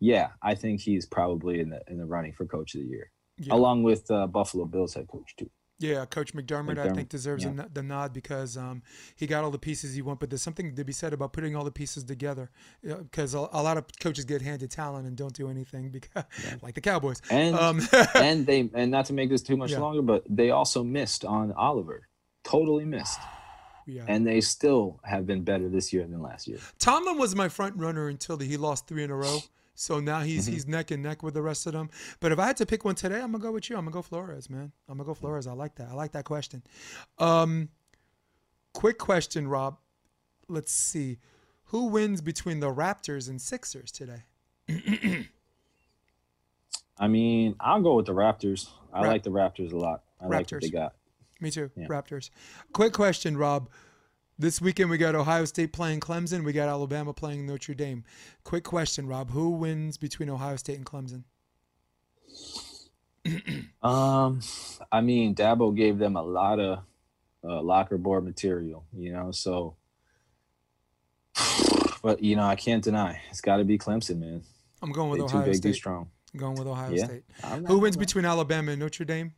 Yeah, 0.00 0.28
I 0.42 0.54
think 0.54 0.80
he's 0.80 1.06
probably 1.06 1.60
in 1.60 1.70
the 1.70 1.80
in 1.88 1.98
the 1.98 2.04
running 2.06 2.32
for 2.32 2.44
coach 2.46 2.74
of 2.74 2.82
the 2.82 2.86
year, 2.88 3.10
Yeah. 3.38 3.54
along 3.54 3.82
with 3.82 4.10
uh, 4.10 4.26
Buffalo 4.26 4.64
Bills 4.64 4.94
head 4.94 5.08
coach 5.08 5.34
too. 5.36 5.50
Yeah, 5.80 6.04
Coach 6.06 6.34
McDermott, 6.34 6.76
I 6.76 6.90
think 6.90 7.08
deserves 7.08 7.44
yeah. 7.44 7.66
the 7.72 7.84
nod 7.84 8.12
because 8.12 8.56
um, 8.56 8.82
he 9.14 9.28
got 9.28 9.44
all 9.44 9.52
the 9.52 9.60
pieces 9.60 9.94
he 9.94 10.02
want. 10.02 10.18
But 10.18 10.28
there's 10.28 10.42
something 10.42 10.74
to 10.74 10.82
be 10.84 10.92
said 10.92 11.12
about 11.12 11.32
putting 11.32 11.54
all 11.54 11.62
the 11.62 11.70
pieces 11.70 12.02
together, 12.02 12.50
because 12.82 13.32
a, 13.32 13.38
a 13.52 13.62
lot 13.62 13.76
of 13.76 13.84
coaches 14.00 14.24
get 14.24 14.42
handed 14.42 14.72
talent 14.72 15.06
and 15.06 15.16
don't 15.16 15.32
do 15.34 15.48
anything 15.48 15.90
because, 15.92 16.24
like 16.62 16.74
the 16.74 16.80
Cowboys. 16.80 17.22
And 17.30 17.54
Um, 17.54 17.80
and 18.16 18.44
they 18.44 18.68
and 18.74 18.90
not 18.90 19.04
to 19.06 19.12
make 19.12 19.30
this 19.30 19.40
too 19.42 19.56
much 19.56 19.70
Yeah. 19.70 19.78
longer, 19.78 20.02
but 20.02 20.24
they 20.28 20.50
also 20.50 20.82
missed 20.82 21.24
on 21.24 21.52
Oliver, 21.52 22.07
totally 22.48 22.84
missed, 22.84 23.18
yeah. 23.86 24.04
and 24.08 24.26
they 24.26 24.40
still 24.40 25.00
have 25.04 25.26
been 25.26 25.42
better 25.42 25.68
this 25.68 25.92
year 25.92 26.04
than 26.06 26.20
last 26.22 26.48
year. 26.48 26.58
Tomlin 26.78 27.18
was 27.18 27.34
my 27.36 27.48
front 27.48 27.76
runner 27.76 28.08
until 28.08 28.36
he 28.38 28.56
lost 28.56 28.86
three 28.86 29.04
in 29.04 29.10
a 29.10 29.16
row. 29.16 29.38
So 29.74 30.00
now 30.00 30.20
he's 30.20 30.44
Mm-hmm. 30.46 30.52
he's 30.54 30.66
neck 30.66 30.90
and 30.90 31.02
neck 31.04 31.22
with 31.22 31.34
the 31.34 31.42
rest 31.42 31.66
of 31.68 31.72
them. 31.72 31.88
But 32.18 32.32
if 32.32 32.38
I 32.40 32.46
had 32.46 32.56
to 32.56 32.66
pick 32.66 32.84
one 32.84 32.96
today, 32.96 33.20
I'm 33.20 33.30
gonna 33.30 33.38
go 33.38 33.52
with 33.52 33.70
you. 33.70 33.76
I'm 33.76 33.84
gonna 33.84 33.92
go 33.94 34.02
Flores, 34.02 34.50
man. 34.50 34.72
I'm 34.88 34.96
gonna 34.98 35.06
go 35.06 35.14
Flores. 35.14 35.46
I 35.46 35.52
like 35.52 35.76
that. 35.76 35.88
I 35.90 35.94
like 35.94 36.10
that 36.12 36.24
question. 36.24 36.64
Um, 37.18 37.68
quick 38.74 38.98
question, 38.98 39.46
Rob. 39.46 39.78
Let's 40.48 40.72
see, 40.72 41.18
who 41.66 41.86
wins 41.86 42.20
between 42.22 42.58
the 42.58 42.72
Raptors 42.74 43.28
and 43.28 43.40
Sixers 43.40 43.92
today? 43.92 44.24
I 46.98 47.06
mean, 47.06 47.54
I'll 47.60 47.80
go 47.82 47.94
with 47.94 48.06
the 48.06 48.14
Raptors. 48.14 48.68
I 48.92 49.02
Rap- 49.02 49.12
like 49.12 49.22
the 49.22 49.30
Raptors 49.30 49.72
a 49.72 49.76
lot. 49.76 50.02
I 50.20 50.24
like 50.26 50.32
what 50.32 50.46
Raptors. 50.48 50.60
they 50.62 50.70
got. 50.70 50.94
Me 51.40 51.50
too. 51.50 51.70
Yeah. 51.76 51.86
Raptors. 51.86 52.30
Quick 52.72 52.92
question, 52.92 53.36
Rob. 53.36 53.68
This 54.40 54.60
weekend 54.60 54.88
we 54.90 54.98
got 54.98 55.14
Ohio 55.14 55.44
State 55.44 55.72
playing 55.72 56.00
Clemson. 56.00 56.44
We 56.44 56.52
got 56.52 56.68
Alabama 56.68 57.12
playing 57.12 57.46
Notre 57.46 57.74
Dame. 57.74 58.04
Quick 58.44 58.62
question, 58.64 59.06
Rob. 59.08 59.30
Who 59.30 59.50
wins 59.50 59.96
between 59.96 60.30
Ohio 60.30 60.56
State 60.56 60.76
and 60.76 60.86
Clemson? 60.86 61.24
Um, 63.82 64.40
I 64.90 65.00
mean, 65.02 65.34
Dabo 65.34 65.74
gave 65.76 65.98
them 65.98 66.16
a 66.16 66.22
lot 66.22 66.58
of 66.58 66.78
uh, 67.44 67.62
locker 67.62 67.98
board 67.98 68.24
material, 68.24 68.84
you 68.92 69.12
know. 69.12 69.30
So, 69.32 69.76
but 72.02 72.22
you 72.22 72.36
know, 72.36 72.42
I 72.44 72.56
can't 72.56 72.82
deny 72.82 73.20
it's 73.30 73.40
got 73.40 73.58
to 73.58 73.64
be 73.64 73.78
Clemson, 73.78 74.18
man. 74.18 74.42
I'm 74.82 74.92
going 74.92 75.10
with 75.10 75.20
They 75.20 75.26
too 75.26 75.36
Ohio 75.36 75.44
big, 75.44 75.54
too 75.54 75.58
State. 75.58 75.74
strong. 75.76 76.10
I'm 76.34 76.40
going 76.40 76.56
with 76.56 76.66
Ohio 76.66 76.90
Yeah. 76.90 77.04
State. 77.04 77.22
Who 77.66 77.78
wins 77.78 77.96
between 77.96 78.24
Alabama 78.24 78.72
and 78.72 78.80
Notre 78.80 79.04
Dame? 79.04 79.34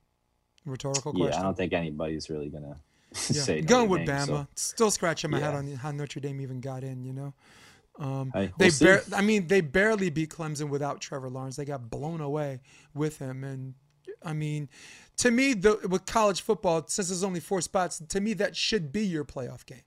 Rhetorical 0.66 1.12
question. 1.12 1.32
Yeah. 1.32 1.40
I 1.40 1.42
don't 1.42 1.56
think 1.56 1.72
anybody's 1.72 2.28
really 2.30 2.48
gonna 2.48 2.76
Yeah. 3.12 3.42
say 3.42 3.60
Going 3.62 3.88
with 3.88 4.02
Bama. 4.02 4.26
so- 4.26 4.46
Still 4.54 4.90
scratching 4.90 5.30
my 5.30 5.38
head 5.40 5.54
on 5.54 5.66
how 5.74 5.90
Notre 5.90 6.20
Dame 6.20 6.40
even 6.40 6.60
got 6.60 6.84
in. 6.84 7.04
You 7.04 7.12
know, 7.12 7.34
um, 7.98 8.30
they 8.34 8.52
we'll 8.58 8.70
see. 8.70 8.84
bar- 8.84 9.02
I 9.14 9.20
mean, 9.22 9.46
they 9.48 9.60
barely 9.60 10.10
beat 10.10 10.30
Clemson 10.30 10.68
without 10.68 11.00
Trevor 11.00 11.28
Lawrence. 11.30 11.56
They 11.56 11.64
got 11.64 11.90
blown 11.90 12.20
away 12.20 12.60
with 12.94 13.18
him, 13.18 13.42
and 13.44 13.74
I 14.24 14.32
mean, 14.32 14.68
to 15.18 15.30
me, 15.30 15.54
the, 15.54 15.78
with 15.88 16.06
college 16.06 16.42
football, 16.42 16.84
since 16.86 17.08
there's 17.08 17.24
only 17.24 17.40
four 17.40 17.60
spots, 17.62 18.02
to 18.08 18.20
me 18.20 18.32
that 18.34 18.54
should 18.56 18.92
be 18.92 19.04
your 19.06 19.24
playoff 19.24 19.64
game. 19.66 19.82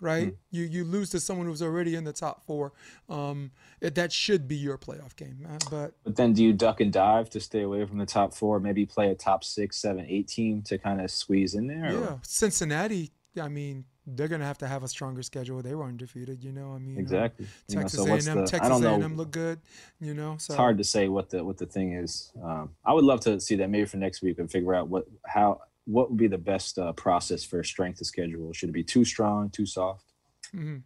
Right, 0.00 0.28
Hmm. 0.30 0.34
you 0.50 0.64
you 0.64 0.84
lose 0.84 1.10
to 1.10 1.20
someone 1.20 1.46
who's 1.46 1.62
already 1.62 1.94
in 1.94 2.04
the 2.04 2.12
top 2.12 2.44
four. 2.46 2.72
Um, 3.08 3.52
it, 3.80 3.94
that 3.94 4.12
should 4.12 4.46
be 4.48 4.56
your 4.56 4.76
playoff 4.76 5.16
game. 5.16 5.46
But 5.70 5.94
But 6.04 6.16
then, 6.16 6.32
do 6.34 6.42
you 6.44 6.52
duck 6.52 6.80
and 6.80 6.92
dive 6.92 7.30
to 7.30 7.40
stay 7.40 7.62
away 7.62 7.86
from 7.86 7.98
the 7.98 8.06
top 8.06 8.34
four? 8.34 8.60
Maybe 8.60 8.84
play 8.86 9.10
a 9.10 9.14
top 9.14 9.44
six, 9.44 9.76
seven, 9.78 10.04
eight 10.08 10.28
team 10.28 10.62
to 10.62 10.76
kind 10.78 11.00
of 11.00 11.10
squeeze 11.10 11.54
in 11.54 11.66
there. 11.68 11.86
or- 11.86 11.92
Yeah, 12.00 12.18
Cincinnati. 12.22 13.12
I 13.40 13.48
mean, 13.48 13.84
they're 14.06 14.28
gonna 14.28 14.44
have 14.44 14.58
to 14.58 14.68
have 14.68 14.82
a 14.82 14.88
stronger 14.88 15.22
schedule. 15.22 15.62
They 15.62 15.74
were 15.74 15.84
undefeated, 15.84 16.44
you 16.44 16.52
know. 16.52 16.72
I 16.74 16.78
mean, 16.78 16.98
uh, 16.98 17.00
exactly. 17.00 17.46
You 17.68 17.76
know, 17.76 17.80
Texas 17.82 18.00
so 18.00 18.06
A&M, 18.06 18.20
the? 18.42 18.46
Texas 18.46 18.60
I 18.62 18.68
don't 18.68 18.82
know. 18.82 19.00
A&M 19.00 19.16
look 19.16 19.30
good, 19.30 19.60
you 20.00 20.12
know. 20.14 20.36
So 20.38 20.52
it's 20.52 20.58
hard 20.58 20.76
to 20.78 20.84
say 20.84 21.08
what 21.08 21.30
the 21.30 21.42
what 21.42 21.56
the 21.56 21.66
thing 21.66 21.94
is. 21.94 22.30
Um, 22.42 22.70
I 22.84 22.92
would 22.92 23.04
love 23.04 23.20
to 23.20 23.40
see 23.40 23.56
that 23.56 23.70
maybe 23.70 23.86
for 23.86 23.96
next 23.96 24.20
week 24.22 24.38
and 24.38 24.50
figure 24.50 24.74
out 24.74 24.88
what 24.88 25.06
how 25.24 25.62
what 25.86 26.10
would 26.10 26.18
be 26.18 26.28
the 26.28 26.38
best 26.38 26.78
uh, 26.78 26.92
process 26.92 27.44
for 27.44 27.62
strength 27.62 28.00
of 28.00 28.06
schedule. 28.06 28.52
Should 28.52 28.70
it 28.70 28.72
be 28.72 28.84
too 28.84 29.04
strong, 29.04 29.50
too 29.50 29.66
soft? 29.66 30.12
mm-hmm 30.54 30.78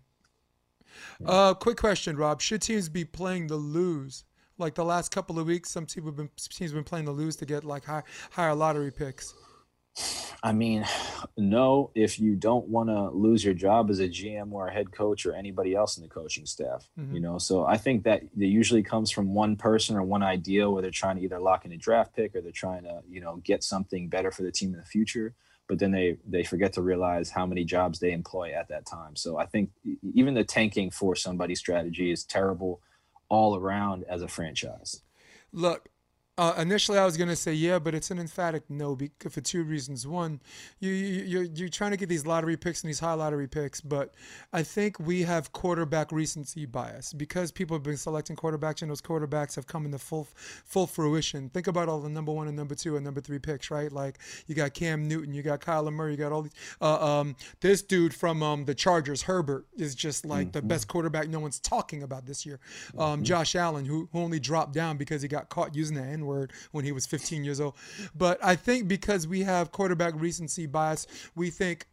Uh, 1.24 1.54
quick 1.54 1.76
question, 1.76 2.16
Rob. 2.16 2.40
Should 2.40 2.62
teams 2.62 2.88
be 2.88 3.04
playing 3.04 3.46
the 3.48 3.56
lose? 3.56 4.24
Like 4.56 4.74
the 4.74 4.84
last 4.84 5.12
couple 5.12 5.38
of 5.38 5.46
weeks, 5.46 5.70
some 5.70 5.86
teams 5.86 6.06
have 6.06 6.16
been 6.16 6.30
teams 6.36 6.72
have 6.72 6.76
been 6.76 6.84
playing 6.84 7.04
the 7.04 7.12
lose 7.12 7.36
to 7.36 7.46
get 7.46 7.64
like 7.64 7.84
high, 7.84 8.02
higher 8.30 8.54
lottery 8.54 8.90
picks. 8.90 9.34
I 10.42 10.52
mean, 10.52 10.84
no, 11.36 11.90
if 11.94 12.20
you 12.20 12.36
don't 12.36 12.68
want 12.68 12.88
to 12.90 13.10
lose 13.10 13.44
your 13.44 13.54
job 13.54 13.90
as 13.90 13.98
a 13.98 14.08
GM 14.08 14.52
or 14.52 14.68
a 14.68 14.72
head 14.72 14.92
coach 14.92 15.26
or 15.26 15.34
anybody 15.34 15.74
else 15.74 15.96
in 15.96 16.02
the 16.04 16.08
coaching 16.08 16.46
staff, 16.46 16.88
Mhm. 16.98 17.14
you 17.14 17.20
know. 17.20 17.38
So 17.38 17.64
I 17.64 17.76
think 17.76 18.04
that 18.04 18.22
it 18.22 18.30
usually 18.46 18.82
comes 18.84 19.10
from 19.10 19.34
one 19.34 19.56
person 19.56 19.96
or 19.96 20.04
one 20.04 20.22
idea 20.22 20.70
where 20.70 20.80
they're 20.80 20.92
trying 20.92 21.16
to 21.16 21.22
either 21.22 21.40
lock 21.40 21.64
in 21.64 21.72
a 21.72 21.76
draft 21.76 22.14
pick 22.14 22.36
or 22.36 22.40
they're 22.40 22.52
trying 22.52 22.84
to, 22.84 23.02
you 23.08 23.20
know, 23.20 23.36
get 23.38 23.64
something 23.64 24.08
better 24.08 24.30
for 24.30 24.44
the 24.44 24.52
team 24.52 24.72
in 24.72 24.78
the 24.78 24.86
future. 24.86 25.34
But 25.66 25.80
then 25.80 25.90
they 25.90 26.16
they 26.24 26.44
forget 26.44 26.72
to 26.74 26.82
realize 26.82 27.30
how 27.30 27.44
many 27.44 27.64
jobs 27.64 27.98
they 27.98 28.12
employ 28.12 28.52
at 28.52 28.68
that 28.68 28.86
time. 28.86 29.16
So 29.16 29.38
I 29.38 29.46
think 29.46 29.70
even 30.14 30.34
the 30.34 30.44
tanking 30.44 30.90
for 30.90 31.16
somebody's 31.16 31.58
strategy 31.58 32.10
is 32.10 32.24
terrible 32.24 32.80
all 33.28 33.56
around 33.56 34.04
as 34.08 34.22
a 34.22 34.28
franchise. 34.28 35.02
Look, 35.52 35.90
uh, 36.38 36.54
initially 36.56 36.98
I 36.98 37.04
was 37.04 37.16
gonna 37.16 37.36
say 37.36 37.52
yeah, 37.52 37.78
but 37.78 37.94
it's 37.94 38.10
an 38.10 38.18
emphatic 38.18 38.62
no 38.70 38.94
because 38.94 39.34
for 39.34 39.40
two 39.40 39.64
reasons. 39.64 40.06
One, 40.06 40.40
you, 40.78 40.90
you 40.92 41.24
you're 41.24 41.42
you're 41.42 41.68
trying 41.68 41.90
to 41.90 41.96
get 41.96 42.08
these 42.08 42.24
lottery 42.24 42.56
picks 42.56 42.82
and 42.82 42.88
these 42.88 43.00
high 43.00 43.14
lottery 43.14 43.48
picks, 43.48 43.80
but 43.80 44.14
I 44.52 44.62
think 44.62 45.00
we 45.00 45.22
have 45.22 45.52
quarterback 45.52 46.12
recency 46.12 46.64
bias 46.64 47.12
because 47.12 47.50
people 47.50 47.76
have 47.76 47.82
been 47.82 47.96
selecting 47.96 48.36
quarterbacks 48.36 48.82
and 48.82 48.90
those 48.90 49.02
quarterbacks 49.02 49.56
have 49.56 49.66
come 49.66 49.84
into 49.84 49.98
full 49.98 50.28
full 50.64 50.86
fruition. 50.86 51.48
Think 51.50 51.66
about 51.66 51.88
all 51.88 52.00
the 52.00 52.08
number 52.08 52.32
one 52.32 52.46
and 52.46 52.56
number 52.56 52.76
two 52.76 52.94
and 52.94 53.04
number 53.04 53.20
three 53.20 53.40
picks, 53.40 53.70
right? 53.70 53.90
Like 53.90 54.18
you 54.46 54.54
got 54.54 54.74
Cam 54.74 55.08
Newton, 55.08 55.34
you 55.34 55.42
got 55.42 55.60
Kyler 55.60 55.92
Murray, 55.92 56.12
you 56.12 56.18
got 56.18 56.30
all 56.30 56.42
these. 56.42 56.54
Uh, 56.80 57.04
um, 57.04 57.34
this 57.60 57.82
dude 57.82 58.14
from 58.14 58.44
um, 58.44 58.64
the 58.64 58.74
Chargers, 58.74 59.22
Herbert, 59.22 59.66
is 59.76 59.96
just 59.96 60.24
like 60.24 60.52
the 60.52 60.62
best 60.62 60.86
quarterback 60.86 61.28
no 61.28 61.40
one's 61.40 61.58
talking 61.58 62.04
about 62.04 62.26
this 62.26 62.46
year. 62.46 62.60
Um, 62.96 63.24
Josh 63.24 63.56
Allen, 63.56 63.84
who, 63.84 64.08
who 64.12 64.20
only 64.20 64.38
dropped 64.38 64.72
down 64.72 64.96
because 64.96 65.22
he 65.22 65.28
got 65.28 65.48
caught 65.48 65.74
using 65.74 65.96
the 65.96 66.02
N 66.02 66.27
word 66.28 66.52
when 66.72 66.84
he 66.84 66.92
was 66.92 67.06
15 67.06 67.44
years 67.44 67.60
old. 67.60 67.74
But 68.14 68.38
I 68.44 68.54
think 68.54 68.86
because 68.86 69.26
we 69.26 69.42
have 69.42 69.72
quarterback 69.72 70.14
recency 70.16 70.66
bias, 70.66 71.06
we 71.34 71.50
think 71.50 71.86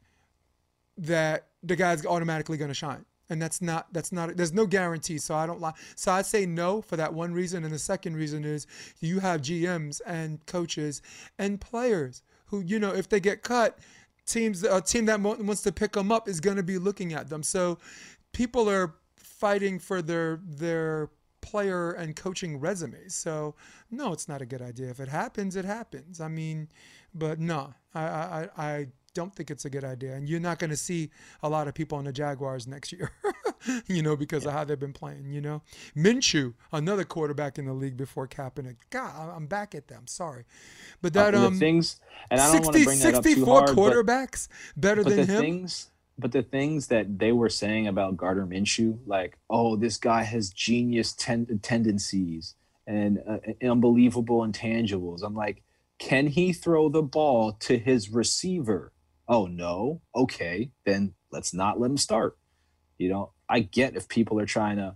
that 0.97 1.47
the 1.63 1.75
guy's 1.75 2.05
automatically 2.05 2.57
going 2.57 2.69
to 2.69 2.75
shine. 2.75 3.05
And 3.27 3.41
that's 3.41 3.59
not 3.59 3.91
that's 3.91 4.11
not 4.11 4.38
there's 4.38 4.53
no 4.53 4.67
guarantee. 4.67 5.17
So 5.17 5.33
I 5.33 5.47
don't 5.47 5.59
like 5.59 5.73
so 5.95 6.11
I 6.11 6.21
say 6.21 6.45
no 6.45 6.81
for 6.81 6.95
that 6.95 7.11
one 7.11 7.33
reason. 7.33 7.63
And 7.63 7.73
the 7.73 7.79
second 7.79 8.15
reason 8.15 8.45
is 8.45 8.67
you 8.99 9.19
have 9.19 9.41
GMs 9.41 9.99
and 10.05 10.45
coaches 10.45 11.01
and 11.39 11.59
players 11.59 12.21
who 12.47 12.59
you 12.61 12.77
know 12.77 12.93
if 12.93 13.09
they 13.09 13.19
get 13.19 13.41
cut, 13.41 13.79
teams 14.27 14.63
a 14.63 14.79
team 14.79 15.05
that 15.05 15.19
wants 15.19 15.63
to 15.63 15.71
pick 15.71 15.93
them 15.93 16.11
up 16.11 16.27
is 16.27 16.39
going 16.39 16.57
to 16.57 16.63
be 16.63 16.77
looking 16.77 17.13
at 17.13 17.29
them. 17.29 17.41
So 17.41 17.79
people 18.31 18.69
are 18.69 18.93
fighting 19.17 19.79
for 19.79 20.03
their 20.03 20.39
their 20.43 21.09
player 21.46 21.91
and 21.91 22.16
coaching 22.16 22.60
resumes. 22.60 23.14
So 23.16 23.56
no, 23.91 24.14
it's 24.14 24.28
not 24.28 24.41
a 24.41 24.46
good 24.46 24.62
idea. 24.62 24.89
If 24.89 25.00
it 25.00 25.10
happens, 25.10 25.56
it 25.56 25.66
happens. 25.66 26.20
I 26.20 26.28
mean, 26.28 26.68
but 27.14 27.39
no, 27.39 27.74
I 27.93 28.02
I, 28.04 28.50
I 28.58 28.88
don't 29.14 29.34
think 29.34 29.50
it's 29.50 29.64
a 29.64 29.70
good 29.70 29.86
idea. 29.86 30.14
And 30.14 30.28
you're 30.30 30.41
not 30.41 30.60
going 30.60 30.72
to 30.72 30.76
see 30.78 31.10
a 31.41 31.48
lot 31.48 31.70
of 31.70 31.74
people 31.74 31.98
on 31.98 32.04
the 32.04 32.12
Jaguars 32.12 32.68
next 32.68 32.91
year, 32.91 33.12
you 33.88 34.02
know, 34.02 34.18
because 34.18 34.46
of 34.46 34.52
how 34.52 34.66
they've 34.66 34.78
been 34.88 34.91
playing. 34.91 35.32
You 35.32 35.39
know, 35.39 35.62
Minshew, 35.96 36.54
another 36.74 37.06
quarterback 37.06 37.58
in 37.58 37.66
the 37.66 37.74
league 37.74 37.96
before 37.96 38.28
Kaepernick. 38.28 38.76
God, 38.89 39.32
I'm 39.34 39.48
back 39.48 39.74
at 39.74 39.88
them. 39.88 40.08
Sorry, 40.08 40.43
but 41.02 41.14
that 41.14 41.34
Uh, 41.34 41.48
um. 41.48 41.60
things, 41.60 42.00
and 42.30 42.41
I 42.41 42.52
don't 42.52 42.64
want 42.66 42.76
60, 42.76 42.80
to 42.80 42.86
bring 42.86 43.00
that 43.00 43.16
up 43.16 43.24
too 43.24 43.30
64 43.30 43.60
hard, 43.60 43.68
but- 43.68 43.76
quarterbacks 43.78 44.48
better 44.76 45.04
but 45.04 45.16
than 45.16 45.28
him. 45.28 45.41
things 45.41 45.91
but 46.18 46.32
the 46.32 46.43
things 46.43 46.88
that 46.88 47.20
they 47.20 47.32
were 47.32 47.49
saying 47.49 47.88
about 47.88 48.18
Gardner 48.18 48.45
Minshew, 48.45 48.99
like, 49.05 49.38
oh, 49.49 49.76
this 49.76 49.97
guy 49.97 50.24
has 50.24 50.49
genius 50.49 51.13
ten- 51.13 51.59
tendencies 51.61 52.55
and 52.88 53.20
uh, 53.28 53.38
unbelievable 53.63 54.45
intangibles. 54.45 55.24
I'm 55.24 55.36
like, 55.36 55.61
can 55.99 56.28
he 56.28 56.53
throw 56.53 56.89
the 56.89 57.01
ball 57.01 57.53
to 57.53 57.78
his 57.78 58.09
receiver? 58.09 58.93
Oh 59.28 59.47
no. 59.47 60.01
Okay, 60.16 60.72
then 60.86 61.13
let's 61.32 61.53
not 61.53 61.80
let 61.80 61.91
him 61.91 61.97
start. 61.97 62.38
You 62.97 63.09
know, 63.09 63.32
I 63.49 63.61
get 63.61 63.95
if 63.95 64.07
people 64.07 64.39
are 64.39 64.45
trying 64.45 64.78
to, 64.78 64.95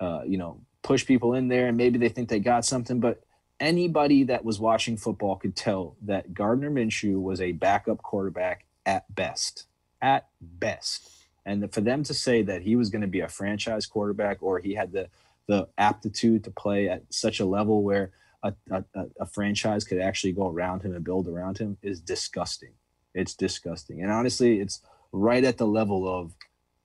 uh, 0.00 0.22
you 0.26 0.38
know, 0.38 0.60
push 0.82 1.04
people 1.06 1.34
in 1.34 1.48
there 1.48 1.68
and 1.68 1.76
maybe 1.76 1.98
they 1.98 2.08
think 2.08 2.28
they 2.28 2.38
got 2.38 2.64
something, 2.64 3.00
but 3.00 3.22
anybody 3.60 4.24
that 4.24 4.44
was 4.44 4.60
watching 4.60 4.96
football 4.96 5.36
could 5.36 5.56
tell 5.56 5.96
that 6.02 6.34
Gardner 6.34 6.70
Minshew 6.70 7.20
was 7.20 7.40
a 7.40 7.52
backup 7.52 8.02
quarterback 8.02 8.66
at 8.86 9.12
best. 9.14 9.66
At 10.04 10.28
best. 10.38 11.08
And 11.46 11.72
for 11.72 11.80
them 11.80 12.02
to 12.04 12.12
say 12.12 12.42
that 12.42 12.60
he 12.60 12.76
was 12.76 12.90
going 12.90 13.00
to 13.00 13.08
be 13.08 13.20
a 13.20 13.28
franchise 13.28 13.86
quarterback 13.86 14.42
or 14.42 14.58
he 14.58 14.74
had 14.74 14.92
the 14.92 15.08
the 15.46 15.66
aptitude 15.78 16.44
to 16.44 16.50
play 16.50 16.88
at 16.90 17.02
such 17.10 17.40
a 17.40 17.44
level 17.44 17.82
where 17.82 18.10
a, 18.42 18.52
a, 18.70 18.84
a- 19.20 19.26
franchise 19.26 19.84
could 19.84 20.00
actually 20.00 20.32
go 20.32 20.48
around 20.48 20.82
him 20.82 20.94
and 20.94 21.04
build 21.04 21.26
around 21.26 21.56
him 21.58 21.76
is 21.82 22.00
disgusting. 22.00 22.72
It's 23.14 23.34
disgusting. 23.34 24.02
And 24.02 24.10
honestly, 24.10 24.60
it's 24.60 24.80
right 25.12 25.44
at 25.44 25.56
the 25.56 25.66
level 25.66 26.06
of 26.06 26.32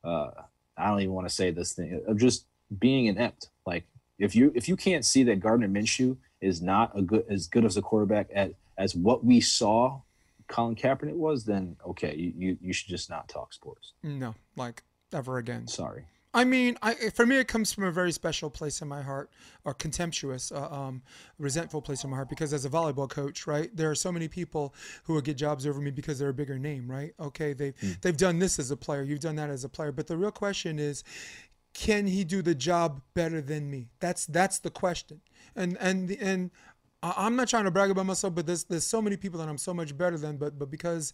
uh, 0.03 0.31
I 0.77 0.87
don't 0.87 1.01
even 1.01 1.13
want 1.13 1.27
to 1.27 1.33
say 1.33 1.51
this 1.51 1.73
thing 1.73 2.01
of 2.07 2.17
just 2.17 2.45
being 2.79 3.07
inept. 3.07 3.49
Like 3.65 3.83
if 4.17 4.33
you 4.33 4.53
if 4.55 4.69
you 4.69 4.77
can't 4.77 5.03
see 5.03 5.23
that 5.23 5.41
Gardner 5.41 5.67
Minshew 5.67 6.15
is 6.39 6.61
not 6.61 6.97
a 6.97 7.01
good 7.01 7.25
as 7.29 7.47
good 7.47 7.65
as 7.65 7.75
a 7.75 7.81
quarterback 7.81 8.29
at 8.33 8.53
as 8.77 8.95
what 8.95 9.25
we 9.25 9.41
saw 9.41 10.01
Colin 10.49 10.75
Kaepernick 10.75 11.15
was, 11.15 11.45
then 11.45 11.77
okay, 11.87 12.15
you, 12.15 12.33
you, 12.35 12.57
you 12.61 12.73
should 12.73 12.89
just 12.89 13.09
not 13.09 13.29
talk 13.29 13.53
sports. 13.53 13.93
No, 14.03 14.35
like 14.55 14.83
ever 15.13 15.37
again. 15.37 15.67
Sorry. 15.67 16.05
I 16.31 16.43
mean, 16.43 16.77
I, 16.83 16.93
for 16.93 17.25
me, 17.25 17.37
it 17.37 17.47
comes 17.47 17.73
from 17.73 17.85
a 17.85 17.91
very 17.91 18.11
special 18.11 18.51
place 18.51 18.83
in 18.83 18.87
my 18.87 19.01
heart, 19.01 19.31
or 19.65 19.73
contemptuous, 19.73 20.51
uh, 20.51 20.67
um, 20.69 21.01
resentful 21.39 21.81
place 21.81 22.03
in 22.03 22.11
my 22.11 22.17
heart. 22.17 22.29
Because 22.29 22.53
as 22.53 22.65
a 22.65 22.69
volleyball 22.69 23.09
coach, 23.09 23.47
right, 23.47 23.75
there 23.75 23.89
are 23.89 23.95
so 23.95 24.11
many 24.11 24.27
people 24.27 24.75
who 25.05 25.15
would 25.15 25.23
get 25.23 25.37
jobs 25.37 25.65
over 25.65 25.81
me 25.81 25.89
because 25.89 26.19
they're 26.19 26.29
a 26.29 26.33
bigger 26.33 26.59
name, 26.59 26.89
right? 26.89 27.13
Okay, 27.19 27.53
they've 27.53 27.73
they've 28.01 28.17
done 28.17 28.37
this 28.37 28.59
as 28.59 28.69
a 28.69 28.77
player, 28.77 29.01
you've 29.01 29.21
done 29.21 29.37
that 29.37 29.49
as 29.49 29.63
a 29.63 29.69
player, 29.69 29.91
but 29.91 30.05
the 30.05 30.17
real 30.17 30.31
question 30.31 30.77
is, 30.77 31.03
can 31.73 32.05
he 32.05 32.23
do 32.23 32.41
the 32.41 32.55
job 32.55 33.01
better 33.15 33.41
than 33.41 33.69
me? 33.71 33.89
That's 33.99 34.27
that's 34.27 34.59
the 34.59 34.69
question. 34.69 35.21
And 35.55 35.77
and 35.79 36.11
and 36.11 36.51
I- 37.01 37.13
I'm 37.17 37.35
not 37.35 37.47
trying 37.47 37.63
to 37.65 37.71
brag 37.71 37.91
about 37.91 38.05
myself, 38.05 38.35
but 38.35 38.45
there's 38.45 38.65
there's 38.65 38.85
so 38.85 39.01
many 39.01 39.17
people 39.17 39.39
that 39.39 39.47
I'm 39.49 39.57
so 39.57 39.73
much 39.73 39.97
better 39.97 40.17
than, 40.17 40.37
but 40.37 40.57
but 40.59 40.69
because 40.69 41.13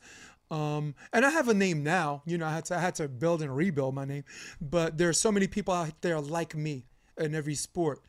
um 0.51 0.95
and 1.13 1.25
I 1.25 1.29
have 1.29 1.47
a 1.49 1.53
name 1.53 1.83
now, 1.83 2.23
you 2.25 2.37
know, 2.37 2.45
I 2.45 2.53
had 2.53 2.65
to 2.65 2.75
I 2.75 2.79
had 2.79 2.95
to 2.95 3.07
build 3.07 3.41
and 3.41 3.55
rebuild 3.55 3.93
my 3.95 4.05
name, 4.05 4.23
but 4.61 4.97
there 4.97 5.09
are 5.09 5.13
so 5.13 5.31
many 5.31 5.47
people 5.47 5.73
out 5.73 6.01
there 6.01 6.19
like 6.19 6.55
me 6.55 6.85
in 7.17 7.35
every 7.35 7.55
sport 7.55 8.01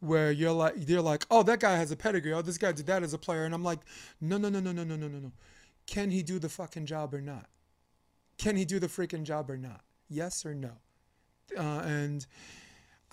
where 0.00 0.30
you're 0.30 0.52
like 0.52 0.74
you're 0.88 1.02
like, 1.02 1.24
oh 1.30 1.42
that 1.42 1.60
guy 1.60 1.76
has 1.76 1.90
a 1.90 1.96
pedigree, 1.96 2.32
oh 2.32 2.42
this 2.42 2.58
guy 2.58 2.72
did 2.72 2.86
that 2.86 3.02
as 3.02 3.14
a 3.14 3.18
player, 3.18 3.44
and 3.44 3.54
I'm 3.54 3.64
like, 3.64 3.80
no 4.20 4.36
no 4.38 4.48
no 4.48 4.60
no 4.60 4.72
no 4.72 4.84
no 4.84 4.96
no 4.96 5.08
no 5.08 5.18
no, 5.18 5.32
can 5.86 6.10
he 6.10 6.22
do 6.22 6.38
the 6.38 6.48
fucking 6.48 6.86
job 6.86 7.14
or 7.14 7.20
not? 7.20 7.46
Can 8.38 8.56
he 8.56 8.64
do 8.64 8.78
the 8.78 8.88
freaking 8.88 9.24
job 9.24 9.50
or 9.50 9.56
not? 9.56 9.82
Yes 10.08 10.44
or 10.46 10.54
no? 10.54 10.72
Uh, 11.56 11.82
and 11.84 12.26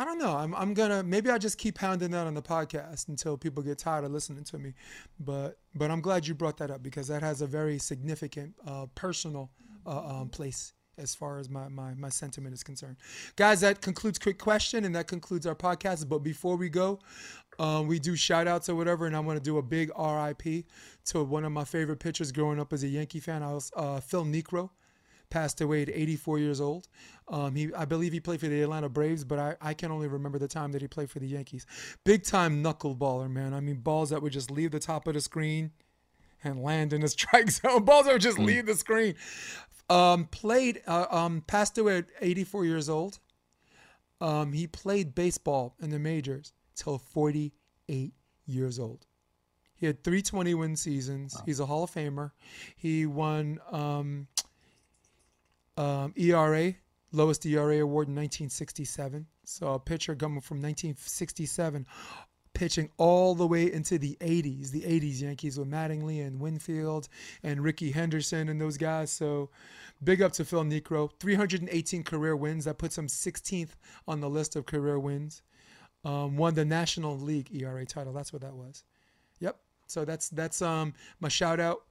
I 0.02 0.04
don't 0.04 0.18
know. 0.18 0.36
I'm, 0.36 0.56
I'm 0.56 0.74
gonna 0.74 1.04
maybe 1.04 1.30
I 1.30 1.38
just 1.38 1.60
keep 1.60 1.76
pounding 1.76 2.10
that 2.10 2.26
on 2.26 2.34
the 2.34 2.42
podcast 2.42 3.08
until 3.08 3.38
people 3.38 3.62
get 3.62 3.78
tired 3.78 4.04
of 4.04 4.12
listening 4.12 4.44
to 4.46 4.58
me. 4.58 4.74
But 5.20 5.60
but 5.76 5.92
I'm 5.92 6.02
glad 6.02 6.26
you 6.26 6.34
brought 6.34 6.58
that 6.58 6.72
up 6.72 6.82
because 6.82 7.08
that 7.10 7.22
has 7.22 7.44
a 7.44 7.46
very 7.46 7.78
significant 7.78 8.56
uh, 8.66 8.88
personal 8.96 9.52
uh, 9.86 10.22
um, 10.22 10.30
place 10.30 10.74
as 10.98 11.14
far 11.14 11.38
as 11.38 11.52
my, 11.52 11.68
my 11.68 11.94
my 11.94 12.10
sentiment 12.10 12.56
is 12.56 12.64
concerned. 12.64 12.98
Guys, 13.36 13.62
that 13.62 13.82
concludes 13.82 14.18
quick 14.18 14.40
question 14.40 14.86
and 14.86 14.96
that 14.96 15.06
concludes 15.06 15.46
our 15.46 15.54
podcast. 15.54 16.10
But 16.10 16.24
before 16.24 16.56
we 16.56 16.68
go, 16.68 16.98
um, 17.60 17.86
we 17.86 18.00
do 18.00 18.16
shout 18.16 18.48
outs 18.48 18.70
or 18.70 18.76
whatever, 18.76 19.06
and 19.06 19.16
I 19.16 19.20
want 19.20 19.38
to 19.38 19.44
do 19.44 19.60
a 19.60 19.62
big 19.62 19.92
RIP 19.96 20.66
to 21.06 21.24
one 21.24 21.46
of 21.46 21.52
my 21.52 21.64
favorite 21.64 22.00
pitchers 22.00 22.32
growing 22.32 22.60
up 22.60 22.74
as 22.74 22.82
a 22.82 22.88
Yankee 22.88 23.20
fan. 23.20 23.44
I 23.44 23.54
was 23.54 23.72
uh, 23.76 24.00
Phil 24.00 24.26
Niekro 24.26 24.72
passed 25.32 25.62
away 25.62 25.82
at 25.82 25.90
84 25.90 26.38
years 26.38 26.62
old. 26.62 26.88
Um, 27.28 27.56
he, 27.56 27.74
I 27.74 27.86
believe 27.86 28.14
he 28.14 28.20
played 28.20 28.40
for 28.40 28.48
the 28.48 28.62
Atlanta 28.62 28.90
Braves, 28.90 29.24
but 29.24 29.40
I, 29.40 29.56
I 29.62 29.74
can 29.74 29.92
only 29.92 30.08
remember 30.08 30.38
the 30.38 30.48
time 30.48 30.72
that 30.74 30.82
he 30.82 30.88
played 30.88 31.10
for 31.10 31.18
the 31.20 31.28
Yankees. 31.28 31.66
Big 32.04 32.24
time 32.24 32.64
knuckleballer, 32.64 33.32
man. 33.32 33.54
I 33.54 33.62
mean, 33.62 33.78
balls 33.78 34.12
that 34.12 34.22
would 34.22 34.34
just 34.34 34.52
leave 34.52 34.72
the 34.72 34.80
top 34.80 35.08
of 35.08 35.16
the 35.16 35.22
screen 35.22 35.72
and 36.44 36.62
land 36.62 36.94
in 36.94 37.02
the 37.02 37.08
strike 37.08 37.50
zone. 37.50 37.84
Balls 37.84 38.06
that 38.06 38.14
would 38.14 38.22
just 38.22 38.38
leave 38.38 38.68
the 38.68 38.76
screen. 38.76 39.16
Um, 39.90 40.26
played, 40.26 40.82
uh, 40.86 41.08
um, 41.10 41.42
passed 41.48 41.78
away 41.78 41.98
at 41.98 42.06
84 42.20 42.66
years 42.66 42.90
old. 42.90 43.20
Um, 44.20 44.54
he 44.54 44.68
played 44.68 45.16
baseball 45.16 45.76
in 45.82 45.90
the 45.90 46.00
majors 46.00 46.54
till 46.76 47.00
48 47.00 48.14
years 48.46 48.80
old. 48.80 49.08
He 49.76 49.88
had 49.88 50.04
320 50.04 50.54
win 50.54 50.76
seasons. 50.76 51.42
He's 51.44 51.60
a 51.60 51.66
Hall 51.66 51.84
of 51.84 51.92
Famer. 51.92 52.32
He 52.76 53.08
won 53.08 53.60
um, 53.72 54.28
um, 55.78 56.14
ERA, 56.16 56.74
lowest 57.12 57.46
ERA 57.46 57.80
award 57.80 58.08
in 58.08 58.16
1967. 58.16 59.26
So 59.44 59.74
a 59.74 59.80
pitcher 59.80 60.16
coming 60.16 60.42
from 60.42 60.58
1967, 60.58 61.86
pitching 62.54 62.90
all 62.98 63.36
the 63.36 63.48
way 63.48 63.72
into 63.72 63.98
the 63.98 64.18
80s. 64.22 64.72
The 64.72 64.82
80s 64.82 65.22
Yankees 65.22 65.58
with 65.58 65.70
Mattingly 65.70 66.26
and 66.26 66.40
Winfield 66.40 67.08
and 67.44 67.64
Rickey 67.64 67.92
Henderson 67.92 68.50
and 68.50 68.60
those 68.60 68.78
guys. 68.78 69.12
So 69.12 69.50
big 70.04 70.22
up 70.22 70.32
to 70.34 70.46
Phil 70.46 70.64
Niekro. 70.64 71.10
318 71.20 72.04
career 72.04 72.36
wins. 72.36 72.66
That 72.66 72.78
puts 72.78 72.98
him 72.98 73.08
16th 73.08 73.72
on 74.08 74.20
the 74.20 74.30
list 74.30 74.56
of 74.56 74.66
career 74.66 75.00
wins. 75.00 75.42
Um, 76.04 76.38
won 76.38 76.56
the 76.56 76.66
National 76.66 77.18
League 77.18 77.50
ERA 77.54 77.86
title. 77.86 78.14
That's 78.14 78.34
what 78.34 78.42
that 78.42 78.56
was. 78.56 78.84
Yep. 79.40 79.58
So 79.88 80.06
that's 80.06 80.30
that's 80.30 80.62
um 80.62 80.94
my 81.20 81.28
shout 81.28 81.60
out 81.60 81.84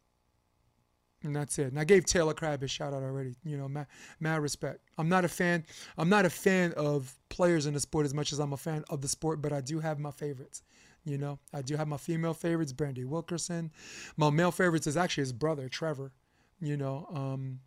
And 1.23 1.37
that's 1.37 1.59
it. 1.59 1.67
And 1.67 1.79
I 1.79 1.85
gave 1.85 2.07
Taylor 2.07 2.33
Crabb 2.33 2.63
a 2.63 2.69
shout 2.69 2.95
out 2.95 3.03
already. 3.03 3.35
You 3.45 3.59
know, 3.59 3.69
mad, 3.69 3.89
mad 4.21 4.41
respect. 4.41 4.81
I'm 4.97 5.09
not 5.09 5.25
a 5.25 5.29
fan. 5.29 5.65
I'm 5.99 6.09
not 6.09 6.25
a 6.25 6.31
fan 6.31 6.73
of 6.79 7.15
players 7.29 7.67
in 7.67 7.75
the 7.75 7.81
sport 7.81 8.07
as 8.07 8.15
much 8.15 8.33
as 8.33 8.39
I'm 8.39 8.55
a 8.55 8.57
fan 8.57 8.85
of 8.89 9.03
the 9.03 9.09
sport, 9.09 9.43
but 9.43 9.53
I 9.53 9.61
do 9.61 9.81
have 9.81 9.99
my 9.99 10.11
favorites. 10.11 10.63
You 11.05 11.19
know, 11.19 11.39
I 11.53 11.63
do 11.63 11.77
have 11.77 11.89
my 11.89 11.97
female 11.97 12.35
favorites, 12.35 12.73
Brandie 12.73 13.05
Wilkerson. 13.05 13.71
My 14.17 14.31
male 14.31 14.51
favorites 14.51 14.87
is 14.87 14.97
actually 14.97 15.23
his 15.23 15.33
brother, 15.33 15.69
Trevor. 15.69 16.13
You 16.61 16.77
know, 16.77 17.07
um, 17.15 17.61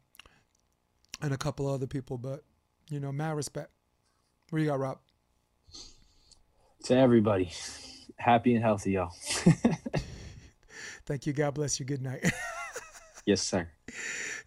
and 1.22 1.34
a 1.34 1.38
couple 1.38 1.68
other 1.68 1.88
people, 1.88 2.18
but 2.18 2.44
you 2.90 3.00
know, 3.00 3.12
mad 3.12 3.36
respect. 3.36 3.72
What 4.50 4.60
do 4.60 4.64
you 4.64 4.70
got, 4.70 4.80
Rob? 4.80 5.00
To 6.86 6.96
everybody, 6.96 7.52
happy 8.18 8.54
and 8.54 8.64
healthy, 8.64 8.92
y'all. 8.92 9.14
Thank 11.06 11.26
you. 11.26 11.34
God 11.34 11.56
bless 11.56 11.80
you. 11.80 11.86
Good 11.86 12.02
night. 12.02 12.32
yes, 13.26 13.42
sir. 13.42 13.70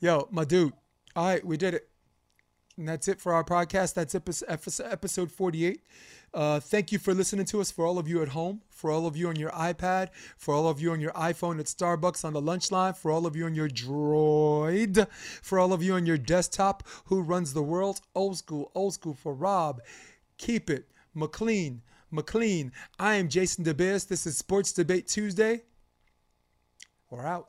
Yo, 0.01 0.29
my 0.31 0.45
dude. 0.45 0.73
All 1.15 1.27
right, 1.27 1.45
we 1.45 1.57
did 1.57 1.75
it. 1.75 1.89
And 2.77 2.87
that's 2.87 3.09
it 3.09 3.21
for 3.21 3.33
our 3.33 3.45
podcast. 3.45 3.95
That's 3.95 4.15
episode 4.15 5.33
48. 5.33 5.81
Uh, 6.35 6.61
thank 6.61 6.93
you 6.93 6.99
for 6.99 7.15
listening 7.15 7.47
to 7.47 7.61
us, 7.63 7.71
for 7.71 7.87
all 7.87 7.99
of 7.99 8.07
you 8.07 8.21
at 8.21 8.29
home, 8.29 8.61
for 8.69 8.91
all 8.91 9.07
of 9.07 9.17
you 9.17 9.29
on 9.29 9.37
your 9.37 9.51
iPad, 9.53 10.11
for 10.37 10.53
all 10.53 10.69
of 10.69 10.79
you 10.79 10.93
on 10.93 11.01
your 11.01 11.13
iPhone 11.13 11.59
at 11.59 11.65
Starbucks 11.65 12.27
on 12.27 12.35
the 12.35 12.41
lunch 12.41 12.71
line, 12.71 12.93
for 12.93 13.11
all 13.11 13.25
of 13.25 13.35
you 13.35 13.47
on 13.47 13.55
your 13.55 13.71
Droid, 13.71 15.07
for 15.41 15.59
all 15.59 15.73
of 15.73 15.83
you 15.83 15.95
on 15.95 16.05
your 16.05 16.19
desktop 16.19 16.83
who 17.07 17.23
runs 17.23 17.55
the 17.55 17.63
world. 17.63 18.03
Old 18.15 18.37
school, 18.37 18.71
old 18.75 18.93
school 18.93 19.15
for 19.15 19.33
Rob. 19.33 19.81
Keep 20.37 20.69
it. 20.69 20.91
McLean, 21.15 21.81
McLean. 22.11 22.73
I 22.99 23.15
am 23.15 23.31
Jason 23.31 23.65
DeBeers. 23.65 24.07
This 24.07 24.27
is 24.27 24.37
Sports 24.37 24.73
Debate 24.73 25.09
Tuesday. 25.09 25.63
We're 27.09 27.25
out. 27.25 27.49